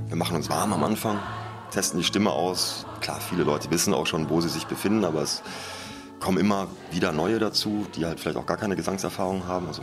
Wir 0.08 0.16
machen 0.16 0.36
uns 0.36 0.50
warm 0.50 0.72
am 0.72 0.84
Anfang, 0.84 1.18
testen 1.70 2.00
die 2.00 2.04
Stimme 2.04 2.32
aus. 2.32 2.84
Klar, 3.00 3.18
viele 3.18 3.44
Leute 3.44 3.70
wissen 3.70 3.94
auch 3.94 4.06
schon, 4.06 4.28
wo 4.28 4.42
sie 4.42 4.50
sich 4.50 4.66
befinden, 4.66 5.04
aber 5.04 5.22
es 5.22 5.42
kommen 6.20 6.36
immer 6.36 6.68
wieder 6.90 7.12
neue 7.12 7.38
dazu, 7.38 7.86
die 7.96 8.04
halt 8.04 8.20
vielleicht 8.20 8.36
auch 8.36 8.44
gar 8.44 8.58
keine 8.58 8.76
Gesangserfahrung 8.76 9.46
haben. 9.46 9.66
Also 9.68 9.82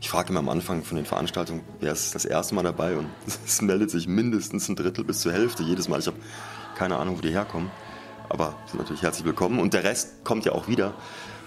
ich 0.00 0.08
frage 0.08 0.28
immer 0.28 0.38
am 0.38 0.48
Anfang 0.48 0.84
von 0.84 0.96
den 0.96 1.04
Veranstaltungen, 1.04 1.62
wer 1.80 1.90
ist 1.90 2.14
das 2.14 2.24
erste 2.24 2.54
Mal 2.54 2.62
dabei 2.62 2.96
und 2.96 3.08
es 3.44 3.60
meldet 3.60 3.90
sich 3.90 4.06
mindestens 4.06 4.68
ein 4.68 4.76
Drittel 4.76 5.02
bis 5.02 5.20
zur 5.20 5.32
Hälfte 5.32 5.64
jedes 5.64 5.88
Mal. 5.88 5.98
Ich 5.98 6.06
habe 6.06 6.16
keine 6.76 6.96
Ahnung, 6.96 7.18
wo 7.18 7.22
die 7.22 7.30
herkommen, 7.30 7.72
aber 8.28 8.54
sind 8.66 8.78
natürlich 8.78 9.02
herzlich 9.02 9.24
willkommen 9.24 9.58
und 9.58 9.74
der 9.74 9.82
Rest 9.82 10.22
kommt 10.22 10.44
ja 10.44 10.52
auch 10.52 10.68
wieder. 10.68 10.94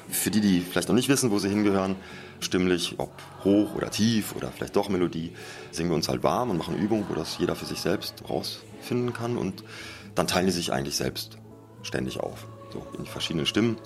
Für 0.10 0.32
die, 0.32 0.40
die 0.40 0.62
vielleicht 0.62 0.88
noch 0.88 0.96
nicht 0.96 1.10
wissen, 1.10 1.32
wo 1.32 1.40
sie 1.40 1.50
hingehören, 1.50 1.96
stimmlich, 2.40 2.96
ob 2.98 3.12
hoch 3.44 3.76
oder 3.76 3.92
tief 3.92 4.36
oder 4.36 4.52
vielleicht 4.52 4.76
doch 4.76 4.90
Melodie, 4.90 5.32
singen 5.72 5.90
wir 5.90 5.96
uns 5.96 6.08
halt 6.10 6.24
warm 6.24 6.50
und 6.50 6.58
machen 6.58 6.78
Übungen, 6.78 7.06
wo 7.10 7.14
das 7.14 7.38
jeder 7.38 7.56
für 7.56 7.66
sich 7.66 7.80
selbst 7.80 8.24
rausfinden 8.30 9.14
kann 9.14 9.38
und 9.38 9.64
dann 10.18 10.28
teilen 10.28 10.48
die 10.48 10.52
sich 10.52 10.74
eigentlich 10.74 10.96
selbst 10.96 11.38
ständig 11.84 12.20
auf, 12.20 12.48
so 12.74 12.86
in 12.98 13.04
die 13.04 13.10
verschiedenen 13.10 13.46
Stimmen 13.46 13.78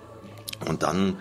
und 0.68 0.84
dann 0.84 1.18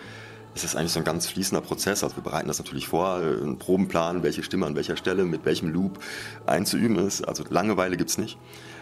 ist 0.54 0.64
es 0.64 0.74
eigentlich 0.74 0.92
so 0.92 0.98
ein 0.98 1.04
ganz 1.04 1.26
fließender 1.26 1.60
Prozess. 1.60 2.02
Also 2.02 2.16
wir 2.16 2.24
bereiten 2.24 2.48
das 2.48 2.58
natürlich 2.58 2.88
vor, 2.88 3.16
einen 3.16 3.58
Probenplan, 3.58 4.22
welche 4.22 4.42
Stimme 4.42 4.66
an 4.66 4.74
welcher 4.74 4.96
Stelle, 4.96 5.24
mit 5.24 5.44
welchem 5.44 5.68
Loop 5.72 6.00
einzuüben 6.46 6.98
ist. 6.98 7.26
Also 7.26 7.44
Langeweile 7.48 7.96
gibt 7.96 8.10
es 8.10 8.18
nicht. 8.18 8.36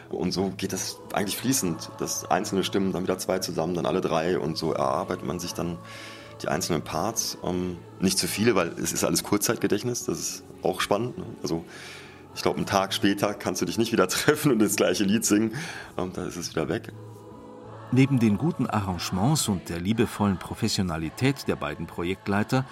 Und 0.08 0.32
so 0.32 0.52
geht 0.56 0.72
das 0.72 0.98
eigentlich 1.12 1.36
fließend, 1.36 1.90
dass 1.98 2.30
einzelne 2.30 2.64
Stimmen, 2.64 2.92
dann 2.92 3.02
wieder 3.02 3.18
zwei 3.18 3.38
zusammen, 3.40 3.74
dann 3.74 3.84
alle 3.84 4.00
drei 4.00 4.38
und 4.38 4.56
so 4.56 4.72
erarbeitet 4.72 5.26
man 5.26 5.38
sich 5.38 5.52
dann 5.52 5.76
die 6.42 6.48
einzelnen 6.48 6.82
Parts. 6.82 7.36
Um, 7.42 7.76
nicht 8.00 8.18
zu 8.18 8.26
viele, 8.26 8.54
weil 8.54 8.68
es 8.82 8.92
ist 8.92 9.04
alles 9.04 9.22
Kurzzeitgedächtnis, 9.22 10.04
das 10.06 10.18
ist 10.18 10.44
auch 10.62 10.80
spannend. 10.80 11.18
Ne? 11.18 11.24
Also 11.42 11.64
ich 12.38 12.42
glaube, 12.42 12.58
einen 12.58 12.66
Tag 12.66 12.94
später 12.94 13.34
kannst 13.34 13.60
du 13.60 13.66
dich 13.66 13.78
nicht 13.78 13.90
wieder 13.90 14.06
treffen 14.08 14.52
und 14.52 14.60
das 14.60 14.76
gleiche 14.76 15.02
Lied 15.02 15.24
singen, 15.24 15.54
um, 15.96 16.12
dann 16.12 16.28
ist 16.28 16.36
es 16.36 16.50
wieder 16.50 16.68
weg. 16.68 16.92
Neben 17.90 18.20
den 18.20 18.38
guten 18.38 18.68
Arrangements 18.68 19.48
und 19.48 19.68
der 19.68 19.80
liebevollen 19.80 20.38
Professionalität 20.38 21.48
der 21.48 21.56
beiden 21.56 21.88
Projektleiter 21.88 22.64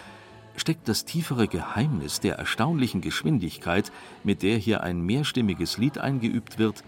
steckt 0.57 0.89
das 0.89 1.05
tiefere 1.05 1.49
Geheimnis 1.49 2.21
der 2.21 2.37
erstaunlichen 2.37 3.01
Geschwindigkeit, 3.01 3.91
mit 4.23 4.43
der 4.43 4.57
hier 4.57 4.85
ein 4.85 5.01
mehrstimmiges 5.01 5.79
Lied 5.79 5.99
eingeübt 5.99 6.61
wird, 6.61 6.85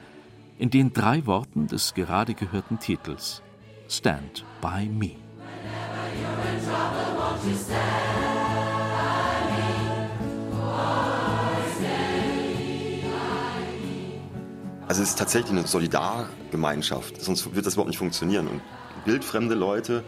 in 0.58 0.70
den 0.70 0.92
drei 0.92 1.26
Worten 1.26 1.66
des 1.66 1.94
gerade 1.94 2.34
gehörten 2.34 2.78
Titels 2.78 3.42
Stand 3.88 4.44
by 4.60 4.88
Me. 4.88 5.16
Also 14.88 15.02
es 15.02 15.10
ist 15.10 15.18
tatsächlich 15.18 15.52
eine 15.52 15.66
Solidargemeinschaft, 15.66 17.22
sonst 17.22 17.54
wird 17.54 17.66
das 17.66 17.74
überhaupt 17.74 17.90
nicht 17.90 17.98
funktionieren. 17.98 18.48
Und 18.48 18.62
wildfremde 19.04 19.54
Leute 19.54 20.02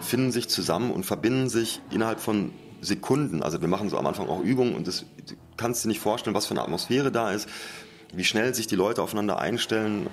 finden 0.00 0.32
sich 0.32 0.48
zusammen 0.48 0.90
und 0.90 1.04
verbinden 1.04 1.50
sich 1.50 1.82
innerhalb 1.90 2.18
von 2.18 2.52
Sekunden. 2.80 3.42
Also 3.42 3.60
wir 3.60 3.68
machen 3.68 3.90
so 3.90 3.98
am 3.98 4.06
Anfang 4.06 4.26
auch 4.30 4.40
Übungen 4.40 4.74
und 4.74 4.86
das, 4.86 5.00
du 5.00 5.34
kannst 5.58 5.84
dir 5.84 5.88
nicht 5.88 6.00
vorstellen, 6.00 6.34
was 6.34 6.46
für 6.46 6.52
eine 6.52 6.62
Atmosphäre 6.62 7.12
da 7.12 7.30
ist, 7.30 7.46
wie 8.14 8.24
schnell 8.24 8.54
sich 8.54 8.66
die 8.66 8.74
Leute 8.74 9.02
aufeinander 9.02 9.38
einstellen. 9.38 10.08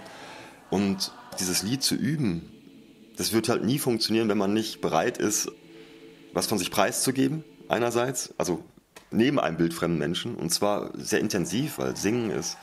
Und 0.70 1.14
dieses 1.40 1.64
Lied 1.64 1.82
zu 1.82 1.96
üben, 1.96 2.42
das 3.16 3.32
wird 3.32 3.48
halt 3.48 3.64
nie 3.64 3.80
funktionieren, 3.80 4.28
wenn 4.28 4.38
man 4.38 4.54
nicht 4.54 4.82
bereit 4.82 5.18
ist, 5.18 5.50
was 6.34 6.48
von 6.48 6.58
sich 6.58 6.72
preiszugeben, 6.72 7.46
einerseits, 7.70 8.34
also 8.38 8.66
neben 9.12 9.40
einem 9.40 9.58
wildfremden 9.60 9.98
Menschen, 9.98 10.36
und 10.36 10.50
zwar 10.50 10.92
sehr 10.98 11.22
intensiv, 11.22 11.78
weil 11.78 11.96
Singen 11.96 12.32
ist 12.32 12.58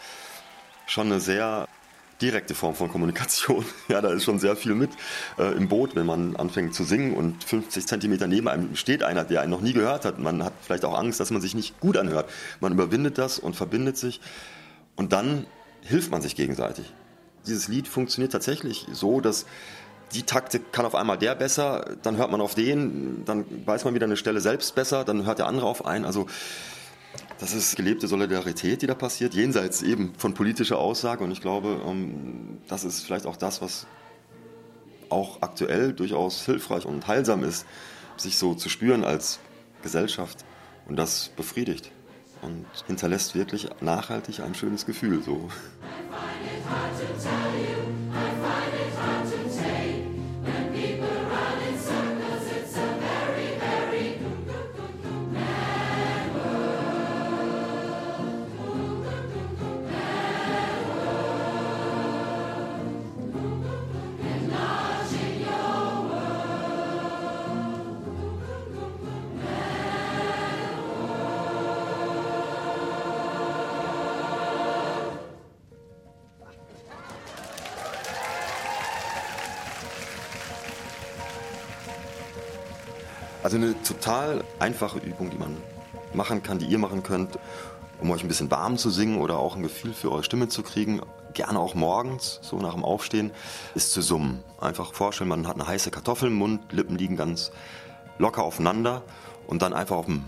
schon 0.86 1.06
eine 1.06 1.20
sehr 1.20 1.66
direkte 2.20 2.54
Form 2.54 2.74
von 2.74 2.88
Kommunikation. 2.88 3.64
Ja, 3.88 4.00
da 4.00 4.12
ist 4.12 4.24
schon 4.24 4.38
sehr 4.38 4.56
viel 4.56 4.74
mit 4.74 4.90
äh, 5.38 5.54
im 5.56 5.68
Boot, 5.68 5.94
wenn 5.94 6.06
man 6.06 6.36
anfängt 6.36 6.74
zu 6.74 6.84
singen 6.84 7.14
und 7.14 7.44
50 7.44 7.86
Zentimeter 7.86 8.26
neben 8.26 8.48
einem 8.48 8.76
steht 8.76 9.02
einer, 9.02 9.24
der 9.24 9.42
einen 9.42 9.50
noch 9.50 9.60
nie 9.60 9.72
gehört 9.72 10.04
hat. 10.04 10.18
Man 10.18 10.42
hat 10.42 10.52
vielleicht 10.62 10.84
auch 10.84 10.96
Angst, 10.98 11.20
dass 11.20 11.30
man 11.30 11.42
sich 11.42 11.54
nicht 11.54 11.80
gut 11.80 11.96
anhört. 11.96 12.30
Man 12.60 12.72
überwindet 12.72 13.18
das 13.18 13.38
und 13.38 13.56
verbindet 13.56 13.96
sich 13.96 14.20
und 14.96 15.12
dann 15.12 15.46
hilft 15.82 16.10
man 16.10 16.22
sich 16.22 16.34
gegenseitig. 16.34 16.92
Dieses 17.46 17.68
Lied 17.68 17.88
funktioniert 17.88 18.32
tatsächlich 18.32 18.86
so, 18.92 19.20
dass 19.20 19.44
die 20.14 20.22
Taktik 20.22 20.72
kann 20.72 20.86
auf 20.86 20.94
einmal 20.94 21.18
der 21.18 21.34
besser, 21.34 21.96
dann 22.02 22.16
hört 22.16 22.30
man 22.30 22.40
auf 22.40 22.54
den, 22.54 23.24
dann 23.24 23.44
weiß 23.66 23.84
man 23.84 23.94
wieder 23.94 24.06
eine 24.06 24.16
Stelle 24.16 24.40
selbst 24.40 24.74
besser, 24.74 25.04
dann 25.04 25.26
hört 25.26 25.38
der 25.38 25.46
andere 25.46 25.66
auf 25.66 25.84
einen. 25.84 26.04
Also 26.04 26.26
das 27.38 27.52
ist 27.52 27.76
gelebte 27.76 28.06
Solidarität, 28.06 28.82
die 28.82 28.86
da 28.86 28.94
passiert, 28.94 29.34
jenseits 29.34 29.82
eben 29.82 30.14
von 30.16 30.34
politischer 30.34 30.78
Aussage. 30.78 31.24
Und 31.24 31.30
ich 31.30 31.40
glaube, 31.40 31.80
ähm, 31.86 32.58
das 32.68 32.84
ist 32.84 33.02
vielleicht 33.02 33.26
auch 33.26 33.36
das, 33.36 33.60
was 33.60 33.86
auch 35.10 35.42
aktuell 35.42 35.92
durchaus 35.92 36.44
hilfreich 36.44 36.86
und 36.86 37.06
heilsam 37.06 37.44
ist, 37.44 37.66
sich 38.16 38.38
so 38.38 38.54
zu 38.54 38.68
spüren 38.68 39.04
als 39.04 39.40
Gesellschaft. 39.82 40.44
Und 40.86 40.96
das 40.96 41.30
befriedigt 41.36 41.90
und 42.42 42.66
hinterlässt 42.86 43.34
wirklich 43.34 43.68
nachhaltig 43.80 44.40
ein 44.40 44.54
schönes 44.54 44.86
Gefühl. 44.86 45.22
So. 45.22 45.48
Also 83.44 83.58
eine 83.58 83.80
total 83.82 84.42
einfache 84.58 84.98
Übung, 84.98 85.28
die 85.28 85.36
man 85.36 85.54
machen 86.14 86.42
kann, 86.42 86.58
die 86.58 86.64
ihr 86.64 86.78
machen 86.78 87.02
könnt, 87.02 87.38
um 88.00 88.10
euch 88.10 88.22
ein 88.22 88.28
bisschen 88.28 88.50
warm 88.50 88.78
zu 88.78 88.88
singen 88.88 89.18
oder 89.18 89.38
auch 89.38 89.54
ein 89.54 89.62
Gefühl 89.62 89.92
für 89.92 90.10
eure 90.10 90.24
Stimme 90.24 90.48
zu 90.48 90.62
kriegen. 90.62 91.02
Gerne 91.34 91.58
auch 91.58 91.74
morgens, 91.74 92.38
so 92.40 92.58
nach 92.58 92.72
dem 92.72 92.86
Aufstehen, 92.86 93.32
ist 93.74 93.92
zu 93.92 94.00
summen. 94.00 94.42
Einfach 94.58 94.94
vorstellen, 94.94 95.28
man 95.28 95.46
hat 95.46 95.56
eine 95.56 95.66
heiße 95.66 95.90
Kartoffel 95.90 96.28
im 96.28 96.36
Mund, 96.36 96.72
Lippen 96.72 96.96
liegen 96.96 97.18
ganz 97.18 97.52
locker 98.16 98.42
aufeinander 98.42 99.02
und 99.46 99.60
dann 99.60 99.74
einfach 99.74 99.96
auf 99.96 100.06
dem 100.06 100.24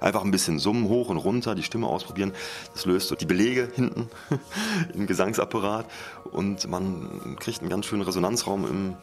einfach 0.00 0.24
ein 0.24 0.30
bisschen 0.30 0.58
summen, 0.58 0.88
hoch 0.88 1.08
und 1.08 1.18
runter, 1.18 1.54
die 1.54 1.62
Stimme 1.62 1.86
ausprobieren. 1.86 2.32
Das 2.72 2.84
löst 2.86 3.08
so 3.08 3.14
die 3.14 3.26
Belege 3.26 3.68
hinten 3.74 4.08
im 4.94 5.06
Gesangsapparat 5.06 5.86
und 6.32 6.68
man 6.68 7.36
kriegt 7.38 7.60
einen 7.60 7.70
ganz 7.70 7.86
schönen 7.86 8.02
Resonanzraum 8.02 8.66
im 8.66 8.96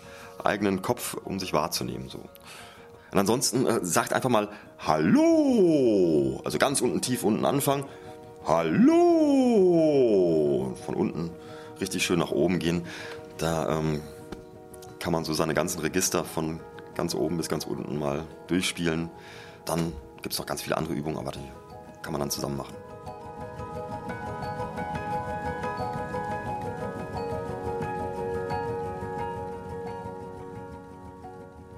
eigenen 0.43 0.81
Kopf, 0.81 1.15
um 1.15 1.39
sich 1.39 1.53
wahrzunehmen. 1.53 2.09
So. 2.09 2.19
Und 3.11 3.19
ansonsten 3.19 3.65
äh, 3.65 3.79
sagt 3.83 4.13
einfach 4.13 4.29
mal 4.29 4.49
Hallo. 4.79 6.41
Also 6.43 6.57
ganz 6.57 6.81
unten, 6.81 6.99
tief 7.01 7.23
unten 7.23 7.45
anfangen. 7.45 7.85
Hallo. 8.45 9.93
Von 10.85 10.95
unten 10.95 11.29
richtig 11.79 12.03
schön 12.03 12.19
nach 12.19 12.31
oben 12.31 12.59
gehen. 12.59 12.85
Da 13.37 13.79
ähm, 13.79 14.01
kann 14.99 15.13
man 15.13 15.23
so 15.23 15.33
seine 15.33 15.53
ganzen 15.53 15.79
Register 15.79 16.23
von 16.23 16.59
ganz 16.95 17.13
oben 17.15 17.37
bis 17.37 17.49
ganz 17.49 17.65
unten 17.65 17.99
mal 17.99 18.23
durchspielen. 18.47 19.09
Dann 19.65 19.93
gibt 20.23 20.33
es 20.33 20.39
noch 20.39 20.45
ganz 20.45 20.63
viele 20.63 20.77
andere 20.77 20.93
Übungen, 20.93 21.17
aber 21.17 21.31
die 21.31 21.51
kann 22.01 22.13
man 22.13 22.21
dann 22.21 22.31
zusammen 22.31 22.57
machen. 22.57 22.73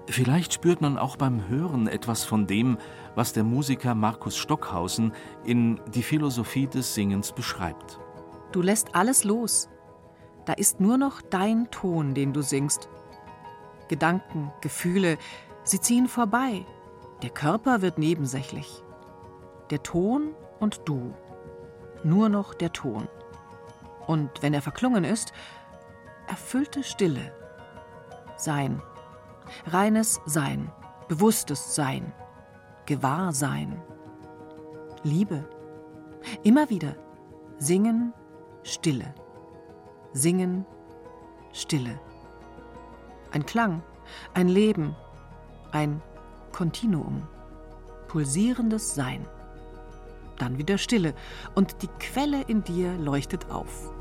Vielleicht 0.07 0.53
spürt 0.53 0.79
man 0.79 0.97
auch 0.97 1.17
beim 1.17 1.49
Hören 1.49 1.87
etwas 1.87 2.23
von 2.23 2.47
dem, 2.47 2.77
was 3.15 3.33
der 3.33 3.43
Musiker 3.43 3.95
Markus 3.95 4.37
Stockhausen 4.37 5.11
in 5.43 5.81
Die 5.93 6.03
Philosophie 6.03 6.67
des 6.67 6.93
Singens 6.93 7.33
beschreibt. 7.33 7.99
Du 8.53 8.61
lässt 8.61 8.95
alles 8.95 9.25
los. 9.25 9.67
Da 10.45 10.53
ist 10.53 10.79
nur 10.79 10.97
noch 10.97 11.21
dein 11.21 11.69
Ton, 11.69 12.13
den 12.13 12.31
du 12.31 12.41
singst. 12.41 12.87
Gedanken, 13.89 14.53
Gefühle, 14.61 15.17
sie 15.63 15.81
ziehen 15.81 16.07
vorbei. 16.07 16.65
Der 17.21 17.29
Körper 17.29 17.81
wird 17.81 17.97
nebensächlich. 17.97 18.83
Der 19.69 19.81
Ton 19.81 20.35
und 20.59 20.81
du. 20.85 21.13
Nur 22.03 22.29
noch 22.29 22.53
der 22.53 22.71
Ton. 22.71 23.07
Und 24.05 24.41
wenn 24.41 24.53
er 24.53 24.61
verklungen 24.61 25.03
ist, 25.03 25.33
erfüllte 26.27 26.83
Stille. 26.83 27.33
Sein. 28.37 28.81
Reines 29.67 30.21
Sein. 30.25 30.71
Bewusstes 31.07 31.75
Sein. 31.75 32.13
Gewahrsein. 32.85 33.81
Liebe. 35.03 35.47
Immer 36.43 36.69
wieder. 36.69 36.95
Singen, 37.57 38.13
Stille. 38.63 39.13
Singen, 40.13 40.65
Stille. 41.53 41.99
Ein 43.31 43.45
Klang, 43.45 43.81
ein 44.33 44.47
Leben, 44.47 44.95
ein 45.71 46.01
Kontinuum. 46.55 47.27
Pulsierendes 48.07 48.95
Sein. 48.95 49.27
Dann 50.37 50.57
wieder 50.57 50.77
Stille 50.77 51.13
und 51.53 51.81
die 51.81 51.89
Quelle 51.99 52.43
in 52.43 52.63
dir 52.63 52.93
leuchtet 52.97 53.51
auf. 53.51 53.91